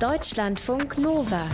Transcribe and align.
Deutschlandfunk 0.00 0.98
Nova. 0.98 1.46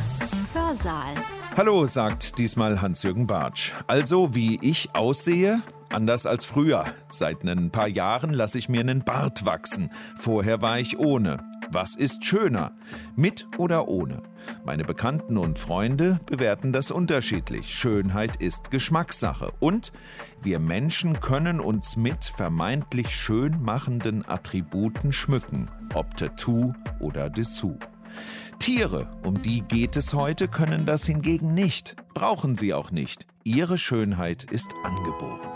Hörsaal. 0.55 1.15
Hallo, 1.57 1.85
sagt 1.87 2.39
diesmal 2.39 2.81
Hans-Jürgen 2.81 3.27
Bartsch. 3.27 3.75
Also, 3.87 4.35
wie 4.35 4.59
ich 4.63 4.95
aussehe? 4.95 5.63
Anders 5.91 6.25
als 6.25 6.47
früher. 6.47 6.87
Seit 7.11 7.45
ein 7.45 7.71
paar 7.71 7.87
Jahren 7.87 8.33
lasse 8.33 8.59
ich 8.59 8.71
mir 8.71 8.81
einen 8.81 9.05
Bart 9.05 9.45
wachsen. 9.45 9.91
Vorher 10.17 10.63
war 10.63 10.79
ich 10.79 10.99
ohne. 10.99 11.45
Was 11.71 11.95
ist 11.97 12.25
schöner? 12.25 12.73
Mit 13.15 13.47
oder 13.59 13.89
ohne? 13.89 14.23
Meine 14.65 14.85
Bekannten 14.85 15.37
und 15.37 15.59
Freunde 15.59 16.19
bewerten 16.27 16.73
das 16.73 16.91
unterschiedlich. 16.91 17.75
Schönheit 17.75 18.37
ist 18.37 18.71
Geschmackssache. 18.71 19.53
Und 19.61 19.93
wir 20.43 20.61
Menschen 20.61 21.21
können 21.21 21.61
uns 21.61 21.97
mit 21.97 22.25
vermeintlich 22.25 23.11
schön 23.11 23.63
machenden 23.63 24.27
Attributen 24.27 25.13
schmücken, 25.13 25.71
ob 25.95 26.17
Tattoo 26.17 26.73
oder 27.01 27.29
Dessous. 27.29 27.77
Tiere, 28.59 29.09
um 29.25 29.43
die 29.43 29.63
geht 29.63 29.97
es 29.97 30.13
heute, 30.13 30.49
können 30.49 30.87
das 30.87 31.07
hingegen 31.07 31.55
nicht, 31.55 31.97
brauchen 32.15 32.57
sie 32.57 32.75
auch 32.75 32.91
nicht. 32.91 33.27
Ihre 33.43 33.79
Schönheit 33.79 34.45
ist 34.45 34.75
angeboren. 34.85 35.49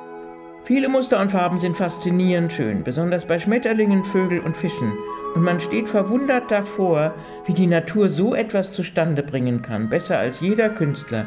Viele 0.65 0.89
Muster 0.89 1.21
und 1.21 1.31
Farben 1.31 1.61
sind 1.61 1.77
faszinierend 1.77 2.51
schön, 2.51 2.85
besonders 2.85 3.27
bei 3.27 3.39
Schmetterlingen, 3.39 4.05
Vögeln 4.05 4.41
und 4.43 4.57
Fischen. 4.57 4.93
Und 5.35 5.43
man 5.43 5.61
steht 5.61 5.89
verwundert 5.89 6.51
davor, 6.51 7.15
wie 7.45 7.53
die 7.53 7.67
Natur 7.67 8.09
so 8.09 8.35
etwas 8.35 8.73
zustande 8.73 9.23
bringen 9.23 9.61
kann, 9.61 9.91
besser 9.91 10.19
als 10.19 10.41
jeder 10.41 10.71
Künstler. 10.71 11.27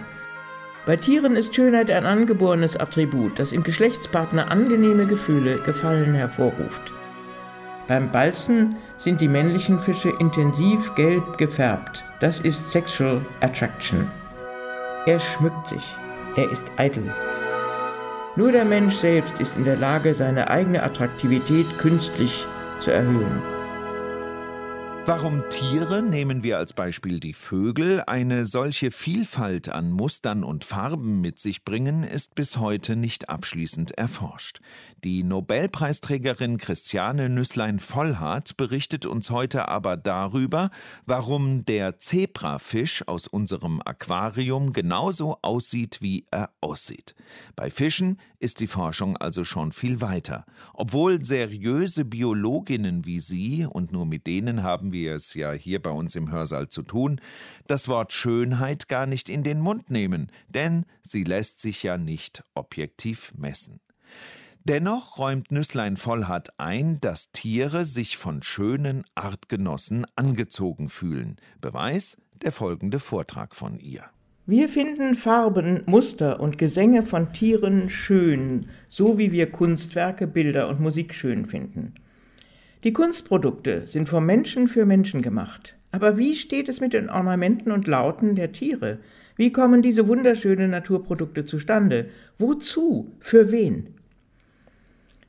Bei 0.88 0.96
Tieren 0.96 1.36
ist 1.36 1.54
Schönheit 1.54 1.92
ein 1.92 2.06
angeborenes 2.06 2.78
Attribut, 2.78 3.38
das 3.38 3.52
im 3.52 3.62
Geschlechtspartner 3.62 4.50
angenehme 4.50 5.06
Gefühle, 5.06 5.60
Gefallen 5.60 6.16
hervorruft. 6.16 6.94
Beim 7.88 8.12
Balzen 8.12 8.78
sind 8.98 9.22
die 9.22 9.28
männlichen 9.28 9.80
Fische 9.80 10.10
intensiv 10.20 10.94
gelb 10.96 11.38
gefärbt. 11.38 12.04
Das 12.20 12.40
ist 12.40 12.70
Sexual 12.72 13.26
Attraction. 13.42 14.08
Er 15.06 15.20
schmückt 15.20 15.68
sich. 15.68 15.84
Er 16.36 16.52
ist 16.52 16.64
eitel. 16.78 17.14
Nur 18.36 18.52
der 18.52 18.66
Mensch 18.66 18.96
selbst 18.96 19.40
ist 19.40 19.56
in 19.56 19.64
der 19.64 19.78
Lage, 19.78 20.14
seine 20.14 20.50
eigene 20.50 20.84
Attraktivität 20.84 21.66
künstlich 21.80 22.46
zu 22.82 22.92
erhöhen. 22.92 23.42
Warum 25.08 25.42
Tiere, 25.50 26.04
nehmen 26.04 26.44
wir 26.44 26.58
als 26.58 26.74
Beispiel 26.74 27.22
die 27.22 27.34
Vögel, 27.34 28.04
eine 28.08 28.46
solche 28.46 28.92
Vielfalt 28.92 29.70
an 29.70 29.90
Mustern 29.90 30.44
und 30.44 30.66
Farben 30.66 31.22
mit 31.22 31.40
sich 31.40 31.64
bringen, 31.64 32.04
ist 32.04 32.36
bis 32.36 32.58
heute 32.58 32.98
nicht 32.98 33.30
abschließend 33.30 33.92
erforscht. 33.92 34.60
Die 35.04 35.24
Nobelpreisträgerin 35.24 36.58
Christiane 36.58 37.30
Nüsslein-Vollhardt 37.30 38.58
berichtet 38.58 39.06
uns 39.06 39.30
heute 39.30 39.70
aber 39.70 39.98
darüber, 39.98 40.70
warum 41.06 41.66
der 41.66 41.98
Zebrafisch 42.00 43.08
aus 43.08 43.28
unserem 43.28 43.82
Aquarium 43.84 44.74
genauso 44.74 45.38
aussieht, 45.42 46.02
wie 46.02 46.26
er 46.32 46.52
aussieht. 46.62 47.16
Bei 47.56 47.70
Fischen 47.70 48.20
ist 48.40 48.60
die 48.60 48.68
Forschung 48.68 49.18
also 49.18 49.44
schon 49.44 49.72
viel 49.72 50.02
weiter. 50.02 50.46
Obwohl 50.74 51.24
seriöse 51.24 52.06
Biologinnen 52.06 53.06
wie 53.06 53.20
Sie, 53.20 53.66
und 53.66 53.92
nur 53.92 54.06
mit 54.06 54.28
denen 54.28 54.64
haben 54.64 54.94
wir 54.94 54.98
wir 54.98 55.16
es 55.16 55.36
ja 55.36 55.52
hier 55.54 55.82
bei 55.82 55.92
uns 55.92 56.16
im 56.16 56.32
Hörsaal 56.32 56.70
zu 56.70 56.82
tun, 56.82 57.22
das 57.68 57.88
Wort 57.88 58.14
Schönheit 58.14 58.88
gar 58.88 59.06
nicht 59.06 59.30
in 59.30 59.44
den 59.44 59.60
Mund 59.60 59.92
nehmen, 59.92 60.32
denn 60.50 60.86
sie 61.04 61.24
lässt 61.24 61.60
sich 61.62 61.84
ja 61.84 61.98
nicht 61.98 62.44
objektiv 62.56 63.32
messen. 63.38 63.80
Dennoch 64.70 65.18
räumt 65.18 65.50
Nüsslein 65.50 65.96
Vollhardt 65.96 66.50
ein, 66.58 67.00
dass 67.00 67.32
Tiere 67.32 67.86
sich 67.86 68.18
von 68.18 68.44
schönen 68.44 69.06
Artgenossen 69.16 70.06
angezogen 70.18 70.90
fühlen. 70.90 71.38
Beweis 71.62 72.18
der 72.42 72.52
folgende 72.52 73.00
Vortrag 73.00 73.56
von 73.56 73.80
ihr. 73.80 74.04
Wir 74.46 74.68
finden 74.68 75.16
Farben, 75.16 75.84
Muster 75.86 76.42
und 76.42 76.58
Gesänge 76.58 77.04
von 77.04 77.32
Tieren 77.32 77.90
schön, 77.90 78.66
so 78.90 79.18
wie 79.18 79.32
wir 79.32 79.50
Kunstwerke, 79.50 80.28
Bilder 80.28 80.68
und 80.68 80.82
Musik 80.82 81.14
schön 81.14 81.46
finden. 81.46 81.94
Die 82.84 82.92
Kunstprodukte 82.92 83.88
sind 83.88 84.10
vom 84.10 84.26
Menschen 84.26 84.68
für 84.68 84.86
Menschen 84.86 85.22
gemacht. 85.22 85.78
Aber 85.94 86.18
wie 86.18 86.36
steht 86.36 86.68
es 86.68 86.82
mit 86.82 86.92
den 86.92 87.10
Ornamenten 87.10 87.72
und 87.72 87.88
Lauten 87.88 88.36
der 88.36 88.52
Tiere? 88.52 89.00
Wie 89.38 89.54
kommen 89.54 89.82
diese 89.82 90.10
wunderschönen 90.10 90.72
Naturprodukte 90.72 91.46
zustande? 91.46 92.10
Wozu? 92.38 93.14
Für 93.22 93.50
wen? 93.54 93.94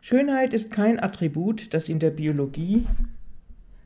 Schönheit 0.01 0.55
ist 0.55 0.71
kein 0.71 1.01
Attribut, 1.01 1.73
das 1.75 1.89
in 1.89 1.99
der 1.99 2.11
Biologie 2.11 2.87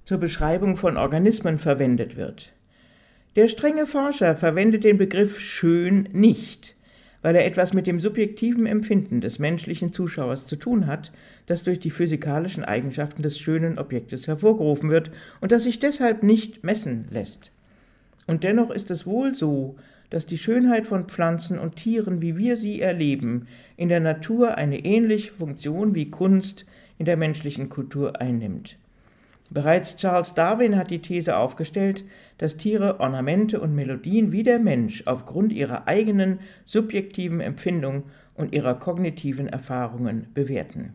zur 0.04 0.18
Beschreibung 0.18 0.76
von 0.76 0.96
Organismen 0.96 1.58
verwendet 1.58 2.16
wird. 2.16 2.52
Der 3.36 3.48
strenge 3.48 3.86
Forscher 3.86 4.36
verwendet 4.36 4.84
den 4.84 4.98
Begriff 4.98 5.40
schön 5.40 6.08
nicht 6.12 6.76
weil 7.22 7.36
er 7.36 7.46
etwas 7.46 7.72
mit 7.72 7.86
dem 7.86 8.00
subjektiven 8.00 8.66
Empfinden 8.66 9.20
des 9.20 9.38
menschlichen 9.38 9.92
Zuschauers 9.92 10.44
zu 10.44 10.56
tun 10.56 10.86
hat, 10.86 11.12
das 11.46 11.62
durch 11.62 11.78
die 11.78 11.90
physikalischen 11.90 12.64
Eigenschaften 12.64 13.22
des 13.22 13.38
schönen 13.38 13.78
Objektes 13.78 14.26
hervorgerufen 14.26 14.90
wird 14.90 15.12
und 15.40 15.52
das 15.52 15.62
sich 15.62 15.78
deshalb 15.78 16.22
nicht 16.22 16.64
messen 16.64 17.06
lässt. 17.10 17.52
Und 18.26 18.44
dennoch 18.44 18.70
ist 18.70 18.90
es 18.90 19.06
wohl 19.06 19.34
so, 19.34 19.76
dass 20.10 20.26
die 20.26 20.38
Schönheit 20.38 20.86
von 20.86 21.06
Pflanzen 21.06 21.58
und 21.58 21.76
Tieren, 21.76 22.20
wie 22.20 22.36
wir 22.36 22.56
sie 22.56 22.80
erleben, 22.80 23.46
in 23.82 23.88
der 23.88 23.98
Natur 23.98 24.54
eine 24.58 24.84
ähnliche 24.84 25.32
Funktion 25.32 25.96
wie 25.96 26.08
Kunst 26.08 26.66
in 26.98 27.04
der 27.04 27.16
menschlichen 27.16 27.68
Kultur 27.68 28.20
einnimmt. 28.20 28.76
Bereits 29.50 29.96
Charles 29.96 30.34
Darwin 30.34 30.76
hat 30.76 30.92
die 30.92 31.02
These 31.02 31.36
aufgestellt, 31.36 32.04
dass 32.38 32.56
Tiere 32.56 33.00
Ornamente 33.00 33.60
und 33.60 33.74
Melodien 33.74 34.30
wie 34.30 34.44
der 34.44 34.60
Mensch 34.60 35.02
aufgrund 35.06 35.52
ihrer 35.52 35.88
eigenen 35.88 36.38
subjektiven 36.64 37.40
Empfindung 37.40 38.04
und 38.36 38.54
ihrer 38.54 38.74
kognitiven 38.78 39.48
Erfahrungen 39.48 40.28
bewerten. 40.32 40.92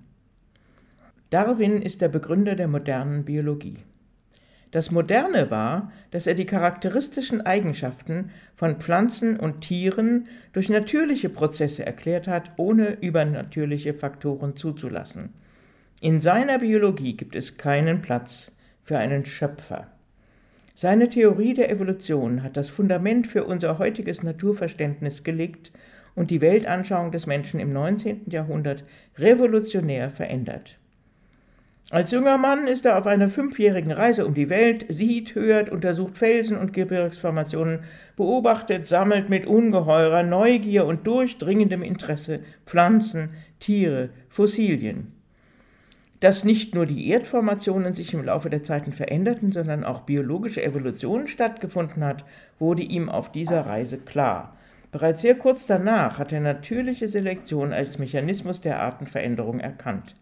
Darwin 1.30 1.82
ist 1.82 2.00
der 2.02 2.08
Begründer 2.08 2.56
der 2.56 2.70
modernen 2.70 3.26
Biologie. 3.26 3.80
Das 4.72 4.92
Moderne 4.92 5.50
war, 5.50 5.92
dass 6.12 6.28
er 6.28 6.34
die 6.34 6.46
charakteristischen 6.46 7.42
Eigenschaften 7.42 8.32
von 8.56 8.78
Pflanzen 8.78 9.40
und 9.40 9.62
Tieren 9.62 10.28
durch 10.52 10.68
natürliche 10.68 11.30
Prozesse 11.30 11.86
erklärt 11.86 12.28
hat, 12.28 12.52
ohne 12.58 13.00
übernatürliche 13.00 13.94
Faktoren 13.94 14.58
zuzulassen. 14.58 15.34
In 16.02 16.22
seiner 16.22 16.60
Biologie 16.60 17.16
gibt 17.16 17.36
es 17.36 17.58
keinen 17.58 18.02
Platz 18.02 18.52
für 18.84 18.98
einen 18.98 19.26
Schöpfer. 19.26 19.88
Seine 20.76 21.10
Theorie 21.10 21.54
der 21.54 21.72
Evolution 21.72 22.44
hat 22.44 22.56
das 22.56 22.70
Fundament 22.70 23.26
für 23.26 23.46
unser 23.46 23.80
heutiges 23.80 24.22
Naturverständnis 24.22 25.24
gelegt 25.24 25.72
und 26.14 26.30
die 26.30 26.42
Weltanschauung 26.42 27.12
des 27.12 27.26
Menschen 27.26 27.60
im 27.60 27.74
19. 27.74 28.30
Jahrhundert 28.30 28.84
revolutionär 29.18 30.12
verändert. 30.12 30.78
Als 31.90 32.12
junger 32.12 32.38
Mann 32.38 32.68
ist 32.68 32.86
er 32.86 32.98
auf 32.98 33.08
einer 33.08 33.30
fünfjährigen 33.30 33.94
Reise 33.94 34.26
um 34.26 34.34
die 34.34 34.50
Welt, 34.50 34.86
sieht, 34.90 35.36
hört, 35.36 35.70
untersucht 35.70 36.18
Felsen 36.18 36.58
und 36.58 36.74
Gebirgsformationen, 36.74 37.80
beobachtet, 38.18 38.90
sammelt 38.90 39.30
mit 39.30 39.48
ungeheurer 39.48 40.24
Neugier 40.24 40.86
und 40.86 41.08
durchdringendem 41.08 41.84
Interesse 41.84 42.42
Pflanzen, 42.66 43.30
Tiere, 43.62 44.10
Fossilien. 44.28 45.14
Dass 46.20 46.44
nicht 46.44 46.76
nur 46.76 46.86
die 46.86 47.08
Erdformationen 47.08 47.94
sich 47.94 48.14
im 48.14 48.26
Laufe 48.26 48.50
der 48.50 48.64
Zeiten 48.64 48.92
veränderten, 48.92 49.54
sondern 49.54 49.86
auch 49.86 50.02
biologische 50.02 50.62
Evolution 50.62 51.28
stattgefunden 51.28 52.04
hat, 52.04 52.26
wurde 52.60 52.82
ihm 52.82 53.08
auf 53.08 53.32
dieser 53.32 53.62
Reise 53.62 53.98
klar. 53.98 54.58
Bereits 54.92 55.22
sehr 55.22 55.36
kurz 55.36 55.68
danach 55.68 56.20
hat 56.20 56.34
er 56.34 56.42
natürliche 56.42 57.08
Selektion 57.08 57.72
als 57.72 57.98
Mechanismus 57.98 58.60
der 58.60 58.82
Artenveränderung 58.82 59.62
erkannt. 59.62 60.16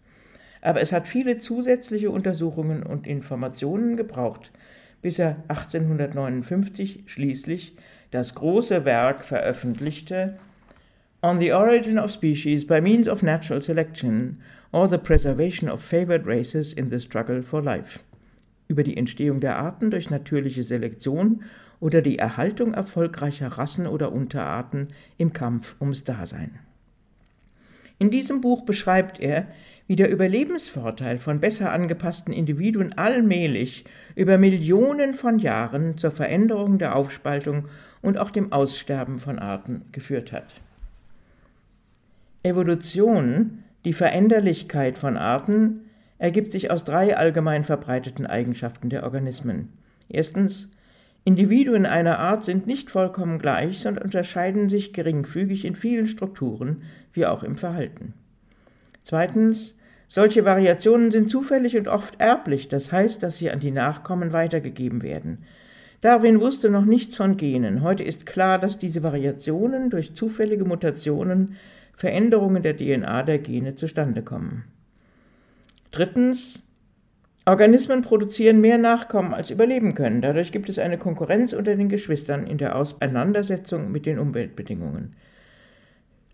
Aber 0.65 0.81
es 0.81 0.91
hat 0.91 1.07
viele 1.07 1.37
zusätzliche 1.37 2.09
Untersuchungen 2.09 2.81
und 2.81 3.05
Informationen 3.05 3.97
gebraucht, 3.97 4.51
bis 5.03 5.19
er 5.19 5.43
1859 5.47 7.03
schließlich 7.05 7.75
das 8.09 8.33
große 8.33 8.83
Werk 8.83 9.23
veröffentlichte 9.23 10.39
On 11.21 11.39
the 11.39 11.53
Origin 11.53 11.99
of 11.99 12.09
Species 12.09 12.65
by 12.65 12.81
Means 12.81 13.07
of 13.07 13.21
Natural 13.21 13.61
Selection 13.61 14.41
or 14.71 14.87
the 14.87 14.97
Preservation 14.97 15.69
of 15.69 15.83
Favored 15.83 16.25
Races 16.25 16.73
in 16.73 16.89
the 16.89 16.99
Struggle 16.99 17.43
for 17.43 17.61
Life 17.61 17.99
über 18.67 18.81
die 18.81 18.97
Entstehung 18.97 19.41
der 19.41 19.59
Arten 19.59 19.91
durch 19.91 20.09
natürliche 20.09 20.63
Selektion 20.63 21.43
oder 21.79 22.01
die 22.01 22.17
Erhaltung 22.17 22.73
erfolgreicher 22.73 23.49
Rassen 23.49 23.85
oder 23.85 24.11
Unterarten 24.11 24.87
im 25.19 25.31
Kampf 25.31 25.75
ums 25.79 26.03
Dasein. 26.03 26.57
In 27.97 28.11
diesem 28.11 28.41
Buch 28.41 28.65
beschreibt 28.65 29.19
er, 29.19 29.47
wie 29.87 29.95
der 29.95 30.09
Überlebensvorteil 30.09 31.19
von 31.19 31.39
besser 31.39 31.71
angepassten 31.71 32.33
Individuen 32.33 32.97
allmählich 32.97 33.85
über 34.15 34.37
Millionen 34.37 35.13
von 35.13 35.39
Jahren 35.39 35.97
zur 35.97 36.11
Veränderung 36.11 36.77
der 36.77 36.95
Aufspaltung 36.95 37.65
und 38.01 38.17
auch 38.17 38.31
dem 38.31 38.51
Aussterben 38.51 39.19
von 39.19 39.39
Arten 39.39 39.85
geführt 39.91 40.31
hat. 40.31 40.47
Evolution 42.43 43.63
die 43.85 43.93
Veränderlichkeit 43.93 44.97
von 44.97 45.15
Arten 45.15 45.81
ergibt 46.17 46.51
sich 46.51 46.71
aus 46.71 46.83
drei 46.83 47.15
allgemein 47.15 47.63
verbreiteten 47.63 48.25
Eigenschaften 48.25 48.89
der 48.89 49.03
Organismen. 49.03 49.69
Erstens 50.09 50.69
Individuen 51.23 51.85
einer 51.85 52.17
Art 52.17 52.45
sind 52.45 52.65
nicht 52.65 52.89
vollkommen 52.89 53.37
gleich, 53.37 53.79
sondern 53.79 54.05
unterscheiden 54.05 54.69
sich 54.69 54.91
geringfügig 54.93 55.65
in 55.65 55.75
vielen 55.75 56.07
Strukturen, 56.07 56.81
wie 57.13 57.27
auch 57.27 57.43
im 57.43 57.57
Verhalten. 57.57 58.13
Zweitens, 59.05 59.77
solche 60.07 60.45
Variationen 60.45 61.11
sind 61.11 61.29
zufällig 61.29 61.77
und 61.77 61.87
oft 61.87 62.19
erblich, 62.19 62.69
das 62.69 62.91
heißt, 62.91 63.21
dass 63.21 63.37
sie 63.37 63.51
an 63.51 63.59
die 63.59 63.69
Nachkommen 63.69 64.33
weitergegeben 64.33 65.03
werden. 65.03 65.43
Darwin 66.01 66.39
wusste 66.39 66.71
noch 66.71 66.85
nichts 66.85 67.15
von 67.15 67.37
Genen. 67.37 67.83
Heute 67.83 68.01
ist 68.01 68.25
klar, 68.25 68.57
dass 68.57 68.79
diese 68.79 69.03
Variationen 69.03 69.91
durch 69.91 70.15
zufällige 70.15 70.65
Mutationen, 70.65 71.57
Veränderungen 71.93 72.63
der 72.63 72.75
DNA 72.75 73.21
der 73.21 73.37
Gene 73.37 73.75
zustande 73.75 74.23
kommen. 74.23 74.63
Drittens, 75.91 76.63
Organismen 77.45 78.01
produzieren 78.01 78.59
mehr 78.59 78.79
Nachkommen 78.79 79.35
als 79.35 79.51
überleben 79.51 79.93
können. 79.93 80.21
Dadurch 80.21 80.51
gibt 80.51 80.67
es 80.67 80.79
eine 80.79 80.97
Konkurrenz 80.97 81.53
unter 81.53 81.75
den 81.75 81.89
Geschwistern 81.89 82.47
in 82.47 82.57
der 82.57 82.75
Auseinandersetzung 82.75 83.91
mit 83.91 84.07
den 84.07 84.17
Umweltbedingungen. 84.17 85.15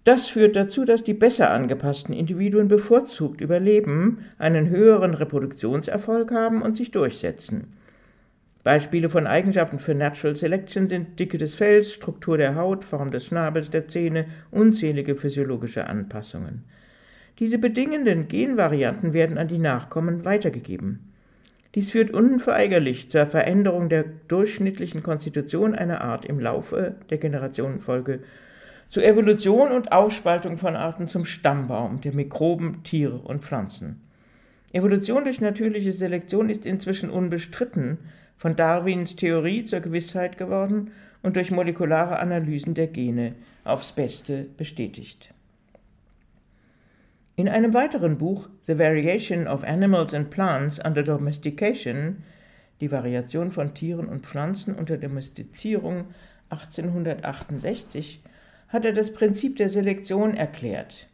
Das 0.03 0.27
führt 0.27 0.55
dazu, 0.55 0.83
dass 0.83 1.03
die 1.03 1.13
besser 1.13 1.51
angepassten 1.51 2.13
Individuen 2.13 2.67
bevorzugt 2.67 3.39
überleben, 3.39 4.25
einen 4.39 4.69
höheren 4.69 5.13
Reproduktionserfolg 5.13 6.31
haben 6.31 6.63
und 6.63 6.75
sich 6.75 6.89
durchsetzen. 6.89 7.73
Beispiele 8.63 9.09
von 9.09 9.27
Eigenschaften 9.27 9.79
für 9.79 9.95
Natural 9.95 10.35
Selection 10.35 10.87
sind 10.87 11.19
Dicke 11.19 11.37
des 11.37 11.55
Fells, 11.55 11.93
Struktur 11.93 12.37
der 12.37 12.55
Haut, 12.55 12.83
Form 12.83 13.11
des 13.11 13.25
Schnabels, 13.25 13.69
der 13.69 13.87
Zähne, 13.87 14.25
unzählige 14.51 15.15
physiologische 15.15 15.87
Anpassungen. 15.87 16.63
Diese 17.39 17.57
bedingenden 17.57 18.27
Genvarianten 18.27 19.13
werden 19.13 19.39
an 19.39 19.47
die 19.47 19.57
Nachkommen 19.57 20.25
weitergegeben. 20.25 21.11
Dies 21.73 21.89
führt 21.89 22.11
unverweigerlich 22.11 23.09
zur 23.09 23.25
Veränderung 23.25 23.89
der 23.89 24.05
durchschnittlichen 24.27 25.01
Konstitution 25.01 25.73
einer 25.73 26.01
Art 26.01 26.25
im 26.25 26.39
Laufe 26.39 26.95
der 27.09 27.17
Generationenfolge, 27.17 28.19
zur 28.91 29.05
Evolution 29.05 29.71
und 29.71 29.93
Aufspaltung 29.93 30.57
von 30.57 30.75
Arten 30.75 31.07
zum 31.07 31.23
Stammbaum 31.23 32.01
der 32.01 32.13
Mikroben, 32.13 32.83
Tiere 32.83 33.17
und 33.17 33.43
Pflanzen. 33.43 34.01
Evolution 34.73 35.23
durch 35.23 35.39
natürliche 35.39 35.93
Selektion 35.93 36.49
ist 36.49 36.65
inzwischen 36.65 37.09
unbestritten 37.09 37.99
von 38.35 38.57
Darwins 38.57 39.15
Theorie 39.15 39.63
zur 39.63 39.79
Gewissheit 39.79 40.37
geworden 40.37 40.91
und 41.23 41.37
durch 41.37 41.51
molekulare 41.51 42.19
Analysen 42.19 42.73
der 42.73 42.87
Gene 42.87 43.35
aufs 43.63 43.93
Beste 43.93 44.47
bestätigt. 44.57 45.33
In 47.37 47.47
einem 47.47 47.73
weiteren 47.73 48.17
Buch, 48.17 48.49
The 48.67 48.77
Variation 48.77 49.47
of 49.47 49.63
Animals 49.63 50.13
and 50.13 50.29
Plants 50.29 50.83
under 50.83 51.01
Domestication, 51.01 52.23
die 52.81 52.91
Variation 52.91 53.51
von 53.51 53.73
Tieren 53.73 54.07
und 54.07 54.25
Pflanzen 54.25 54.75
unter 54.75 54.97
Domestizierung 54.97 56.07
1868, 56.49 58.21
hat 58.71 58.85
er 58.85 58.93
das 58.93 59.13
Prinzip 59.13 59.57
der 59.57 59.69
Selektion 59.69 60.35
erklärt. 60.35 61.07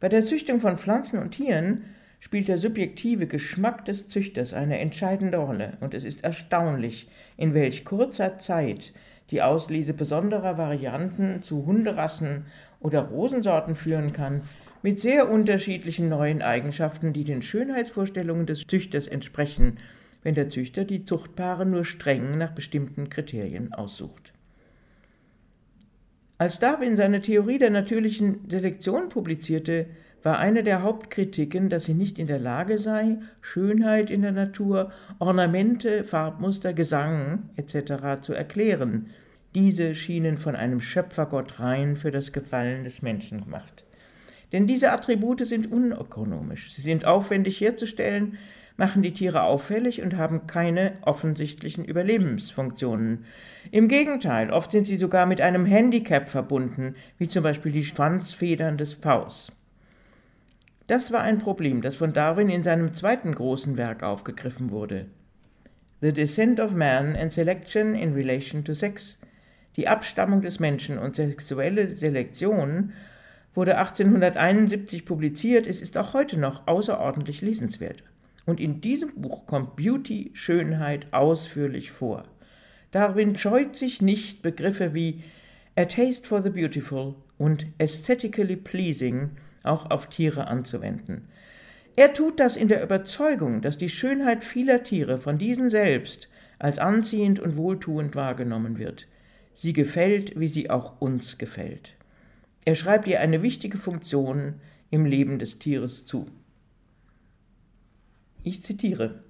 Bei 0.00 0.08
der 0.08 0.24
Züchtung 0.24 0.60
von 0.60 0.78
Pflanzen 0.78 1.18
und 1.18 1.32
Tieren 1.32 1.84
spielt 2.20 2.48
der 2.48 2.58
subjektive 2.58 3.26
Geschmack 3.26 3.84
des 3.84 4.08
Züchters 4.08 4.52
eine 4.52 4.78
entscheidende 4.78 5.38
Rolle, 5.38 5.76
und 5.80 5.94
es 5.94 6.04
ist 6.04 6.22
erstaunlich, 6.22 7.08
in 7.36 7.54
welch 7.54 7.84
kurzer 7.84 8.38
Zeit 8.38 8.92
die 9.30 9.42
Auslese 9.42 9.94
besonderer 9.94 10.58
Varianten 10.58 11.42
zu 11.42 11.66
Hunderassen 11.66 12.46
oder 12.80 13.00
Rosensorten 13.00 13.74
führen 13.74 14.12
kann, 14.12 14.42
mit 14.82 15.00
sehr 15.00 15.30
unterschiedlichen 15.30 16.08
neuen 16.08 16.42
Eigenschaften, 16.42 17.12
die 17.12 17.24
den 17.24 17.42
Schönheitsvorstellungen 17.42 18.46
des 18.46 18.66
Züchters 18.66 19.06
entsprechen, 19.06 19.78
wenn 20.22 20.34
der 20.34 20.48
Züchter 20.48 20.84
die 20.84 21.04
Zuchtpaare 21.04 21.66
nur 21.66 21.84
streng 21.84 22.38
nach 22.38 22.52
bestimmten 22.52 23.08
Kriterien 23.08 23.72
aussucht. 23.72 24.31
Als 26.42 26.58
Darwin 26.58 26.96
seine 26.96 27.20
Theorie 27.20 27.58
der 27.58 27.70
natürlichen 27.70 28.50
Selektion 28.50 29.10
publizierte, 29.10 29.86
war 30.24 30.40
eine 30.40 30.64
der 30.64 30.82
Hauptkritiken, 30.82 31.68
dass 31.68 31.84
sie 31.84 31.94
nicht 31.94 32.18
in 32.18 32.26
der 32.26 32.40
Lage 32.40 32.78
sei, 32.78 33.18
Schönheit 33.40 34.10
in 34.10 34.22
der 34.22 34.32
Natur, 34.32 34.90
Ornamente, 35.20 36.02
Farbmuster, 36.02 36.72
Gesang 36.72 37.48
etc. 37.54 38.22
zu 38.22 38.32
erklären. 38.32 39.10
Diese 39.54 39.94
schienen 39.94 40.36
von 40.36 40.56
einem 40.56 40.80
Schöpfergott 40.80 41.60
rein 41.60 41.96
für 41.96 42.10
das 42.10 42.32
Gefallen 42.32 42.82
des 42.82 43.02
Menschen 43.02 43.44
gemacht. 43.44 43.84
Denn 44.50 44.66
diese 44.66 44.90
Attribute 44.90 45.46
sind 45.46 45.70
unökonomisch. 45.70 46.72
Sie 46.72 46.82
sind 46.82 47.04
aufwendig 47.04 47.60
herzustellen, 47.60 48.36
machen 48.76 49.02
die 49.02 49.12
Tiere 49.12 49.42
auffällig 49.42 50.02
und 50.02 50.16
haben 50.16 50.46
keine 50.46 50.94
offensichtlichen 51.02 51.84
Überlebensfunktionen. 51.84 53.24
Im 53.70 53.88
Gegenteil, 53.88 54.50
oft 54.50 54.72
sind 54.72 54.86
sie 54.86 54.96
sogar 54.96 55.26
mit 55.26 55.40
einem 55.40 55.66
Handicap 55.66 56.28
verbunden, 56.28 56.94
wie 57.18 57.28
zum 57.28 57.42
Beispiel 57.42 57.72
die 57.72 57.84
Schwanzfedern 57.84 58.78
des 58.78 58.94
Pfaus. 58.94 59.52
Das 60.86 61.12
war 61.12 61.20
ein 61.20 61.38
Problem, 61.38 61.80
das 61.80 61.94
von 61.94 62.12
Darwin 62.12 62.48
in 62.48 62.62
seinem 62.62 62.92
zweiten 62.92 63.34
großen 63.34 63.76
Werk 63.76 64.02
aufgegriffen 64.02 64.70
wurde. 64.70 65.06
The 66.00 66.12
Descent 66.12 66.58
of 66.58 66.74
Man 66.74 67.14
and 67.14 67.32
Selection 67.32 67.94
in 67.94 68.12
Relation 68.14 68.64
to 68.64 68.74
Sex, 68.74 69.18
die 69.76 69.88
Abstammung 69.88 70.42
des 70.42 70.60
Menschen 70.60 70.98
und 70.98 71.16
sexuelle 71.16 71.94
Selektion 71.94 72.92
wurde 73.54 73.78
1871 73.78 75.04
publiziert. 75.04 75.66
Es 75.66 75.80
ist 75.80 75.96
auch 75.96 76.14
heute 76.14 76.38
noch 76.38 76.66
außerordentlich 76.66 77.40
lesenswert. 77.40 78.02
Und 78.44 78.60
in 78.60 78.80
diesem 78.80 79.14
Buch 79.14 79.46
kommt 79.46 79.76
Beauty, 79.76 80.30
Schönheit 80.34 81.12
ausführlich 81.12 81.92
vor. 81.92 82.24
Darwin 82.90 83.38
scheut 83.38 83.76
sich 83.76 84.02
nicht, 84.02 84.42
Begriffe 84.42 84.94
wie 84.94 85.22
A 85.76 85.84
Taste 85.84 86.26
for 86.26 86.42
the 86.42 86.50
Beautiful 86.50 87.14
und 87.38 87.66
Aesthetically 87.78 88.56
Pleasing 88.56 89.30
auch 89.64 89.90
auf 89.90 90.08
Tiere 90.08 90.46
anzuwenden. 90.48 91.28
Er 91.96 92.14
tut 92.14 92.40
das 92.40 92.56
in 92.56 92.68
der 92.68 92.82
Überzeugung, 92.82 93.60
dass 93.60 93.78
die 93.78 93.88
Schönheit 93.88 94.44
vieler 94.44 94.82
Tiere 94.82 95.18
von 95.18 95.38
diesen 95.38 95.70
selbst 95.70 96.28
als 96.58 96.78
anziehend 96.78 97.40
und 97.40 97.56
wohltuend 97.56 98.14
wahrgenommen 98.14 98.78
wird. 98.78 99.06
Sie 99.54 99.72
gefällt, 99.72 100.38
wie 100.38 100.48
sie 100.48 100.70
auch 100.70 101.00
uns 101.00 101.38
gefällt. 101.38 101.94
Er 102.64 102.76
schreibt 102.76 103.08
ihr 103.08 103.20
eine 103.20 103.42
wichtige 103.42 103.76
Funktion 103.76 104.54
im 104.90 105.04
Leben 105.04 105.38
des 105.38 105.58
Tieres 105.58 106.06
zu. 106.06 106.26
Ich 108.44 108.64
zitiere 108.64 109.22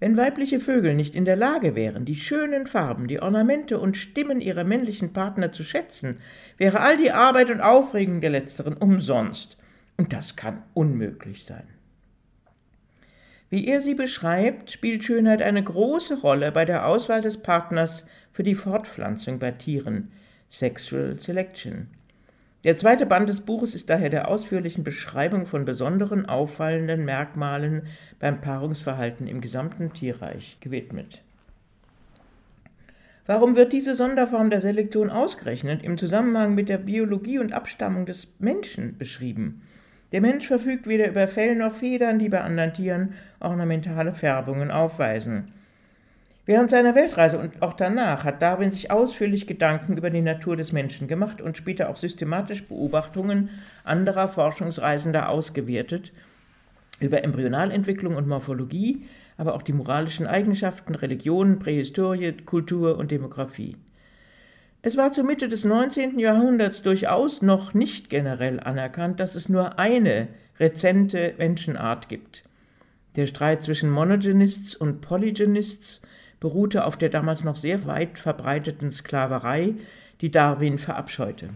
Wenn 0.00 0.16
weibliche 0.16 0.60
Vögel 0.60 0.94
nicht 0.94 1.14
in 1.14 1.24
der 1.24 1.36
Lage 1.36 1.74
wären, 1.74 2.04
die 2.04 2.16
schönen 2.16 2.66
Farben, 2.66 3.08
die 3.08 3.20
Ornamente 3.20 3.78
und 3.78 3.96
Stimmen 3.96 4.40
ihrer 4.40 4.64
männlichen 4.64 5.12
Partner 5.12 5.52
zu 5.52 5.64
schätzen, 5.64 6.18
wäre 6.58 6.80
all 6.80 6.96
die 6.96 7.12
Arbeit 7.12 7.50
und 7.50 7.60
Aufregung 7.60 8.20
der 8.20 8.30
letzteren 8.30 8.76
umsonst, 8.76 9.56
und 9.96 10.12
das 10.12 10.36
kann 10.36 10.62
unmöglich 10.74 11.44
sein. 11.44 11.64
Wie 13.50 13.66
er 13.66 13.80
sie 13.80 13.94
beschreibt, 13.94 14.70
spielt 14.70 15.02
Schönheit 15.02 15.42
eine 15.42 15.62
große 15.62 16.20
Rolle 16.20 16.52
bei 16.52 16.64
der 16.64 16.86
Auswahl 16.86 17.20
des 17.20 17.38
Partners 17.38 18.06
für 18.32 18.44
die 18.44 18.54
Fortpflanzung 18.54 19.38
bei 19.40 19.50
Tieren, 19.50 20.12
Sexual 20.48 21.18
Selection. 21.18 21.88
Der 22.62 22.76
zweite 22.76 23.06
Band 23.06 23.26
des 23.26 23.40
Buches 23.40 23.74
ist 23.74 23.88
daher 23.88 24.10
der 24.10 24.28
ausführlichen 24.28 24.84
Beschreibung 24.84 25.46
von 25.46 25.64
besonderen 25.64 26.26
auffallenden 26.26 27.06
Merkmalen 27.06 27.84
beim 28.18 28.42
Paarungsverhalten 28.42 29.26
im 29.26 29.40
gesamten 29.40 29.94
Tierreich 29.94 30.58
gewidmet. 30.60 31.22
Warum 33.24 33.56
wird 33.56 33.72
diese 33.72 33.94
Sonderform 33.94 34.50
der 34.50 34.60
Selektion 34.60 35.08
ausgerechnet 35.08 35.82
im 35.82 35.96
Zusammenhang 35.96 36.54
mit 36.54 36.68
der 36.68 36.78
Biologie 36.78 37.38
und 37.38 37.54
Abstammung 37.54 38.04
des 38.04 38.28
Menschen 38.38 38.98
beschrieben? 38.98 39.62
Der 40.12 40.20
Mensch 40.20 40.46
verfügt 40.46 40.86
weder 40.86 41.08
über 41.08 41.28
Fell 41.28 41.54
noch 41.54 41.76
Federn, 41.76 42.18
die 42.18 42.28
bei 42.28 42.42
anderen 42.42 42.74
Tieren 42.74 43.14
ornamentale 43.38 44.12
Färbungen 44.12 44.70
aufweisen. 44.70 45.52
Während 46.50 46.68
seiner 46.68 46.96
Weltreise 46.96 47.38
und 47.38 47.62
auch 47.62 47.74
danach 47.74 48.24
hat 48.24 48.42
Darwin 48.42 48.72
sich 48.72 48.90
ausführlich 48.90 49.46
Gedanken 49.46 49.96
über 49.96 50.10
die 50.10 50.20
Natur 50.20 50.56
des 50.56 50.72
Menschen 50.72 51.06
gemacht 51.06 51.40
und 51.40 51.56
später 51.56 51.88
auch 51.88 51.94
systematisch 51.94 52.64
Beobachtungen 52.64 53.50
anderer 53.84 54.26
Forschungsreisender 54.26 55.28
ausgewertet 55.28 56.10
über 56.98 57.22
Embryonalentwicklung 57.22 58.16
und 58.16 58.26
Morphologie, 58.26 59.04
aber 59.36 59.54
auch 59.54 59.62
die 59.62 59.72
moralischen 59.72 60.26
Eigenschaften, 60.26 60.96
Religion, 60.96 61.60
Prähistorie, 61.60 62.32
Kultur 62.32 62.98
und 62.98 63.12
Demografie. 63.12 63.76
Es 64.82 64.96
war 64.96 65.12
zur 65.12 65.22
Mitte 65.22 65.48
des 65.48 65.64
19. 65.64 66.18
Jahrhunderts 66.18 66.82
durchaus 66.82 67.42
noch 67.42 67.74
nicht 67.74 68.10
generell 68.10 68.58
anerkannt, 68.58 69.20
dass 69.20 69.36
es 69.36 69.48
nur 69.48 69.78
eine 69.78 70.26
rezente 70.58 71.32
Menschenart 71.38 72.08
gibt. 72.08 72.42
Der 73.14 73.28
Streit 73.28 73.62
zwischen 73.62 73.88
Monogenists 73.88 74.74
und 74.74 75.00
Polygenists 75.00 76.02
beruhte 76.40 76.84
auf 76.84 76.96
der 76.96 77.10
damals 77.10 77.44
noch 77.44 77.56
sehr 77.56 77.86
weit 77.86 78.18
verbreiteten 78.18 78.90
Sklaverei, 78.90 79.74
die 80.20 80.30
Darwin 80.30 80.78
verabscheute. 80.78 81.50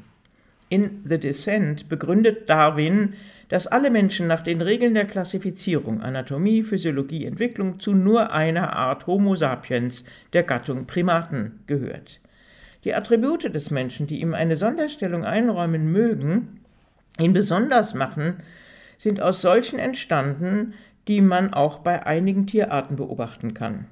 In 0.69 1.03
The 1.09 1.19
Descent 1.19 1.89
begründet 1.89 2.49
Darwin, 2.49 3.15
dass 3.49 3.67
alle 3.67 3.91
Menschen 3.91 4.27
nach 4.27 4.43
den 4.43 4.61
Regeln 4.61 4.95
der 4.95 5.05
Klassifizierung 5.05 6.01
Anatomie, 6.01 6.63
Physiologie, 6.63 7.27
Entwicklung 7.27 7.79
zu 7.79 7.93
nur 7.93 8.33
einer 8.33 8.75
Art 8.75 9.07
Homo 9.07 9.37
sapiens 9.37 10.05
der 10.33 10.43
Gattung 10.43 10.87
Primaten 10.87 11.61
gehört. 11.67 12.21
Die 12.85 12.95
Attribute 12.95 13.55
des 13.55 13.71
Menschen, 13.71 14.07
die 14.07 14.21
ihm 14.21 14.35
eine 14.35 14.57
Sonderstellung 14.57 15.25
einräumen 15.25 15.91
mögen, 15.93 16.61
ihn 17.19 17.33
besonders 17.33 17.95
machen, 17.95 18.39
sind 18.99 19.21
aus 19.21 19.41
solchen 19.41 19.79
entstanden, 19.79 20.75
die 21.09 21.21
man 21.21 21.53
auch 21.53 21.79
bei 21.79 22.07
einigen 22.07 22.47
Tierarten 22.47 22.97
beobachten 22.97 23.55
kann. 23.55 23.87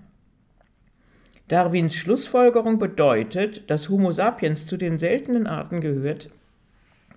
Darwins 1.52 1.94
Schlussfolgerung 1.94 2.78
bedeutet, 2.78 3.68
dass 3.68 3.90
Homo 3.90 4.10
sapiens 4.10 4.66
zu 4.66 4.78
den 4.78 4.98
seltenen 4.98 5.46
Arten 5.46 5.82
gehört, 5.82 6.30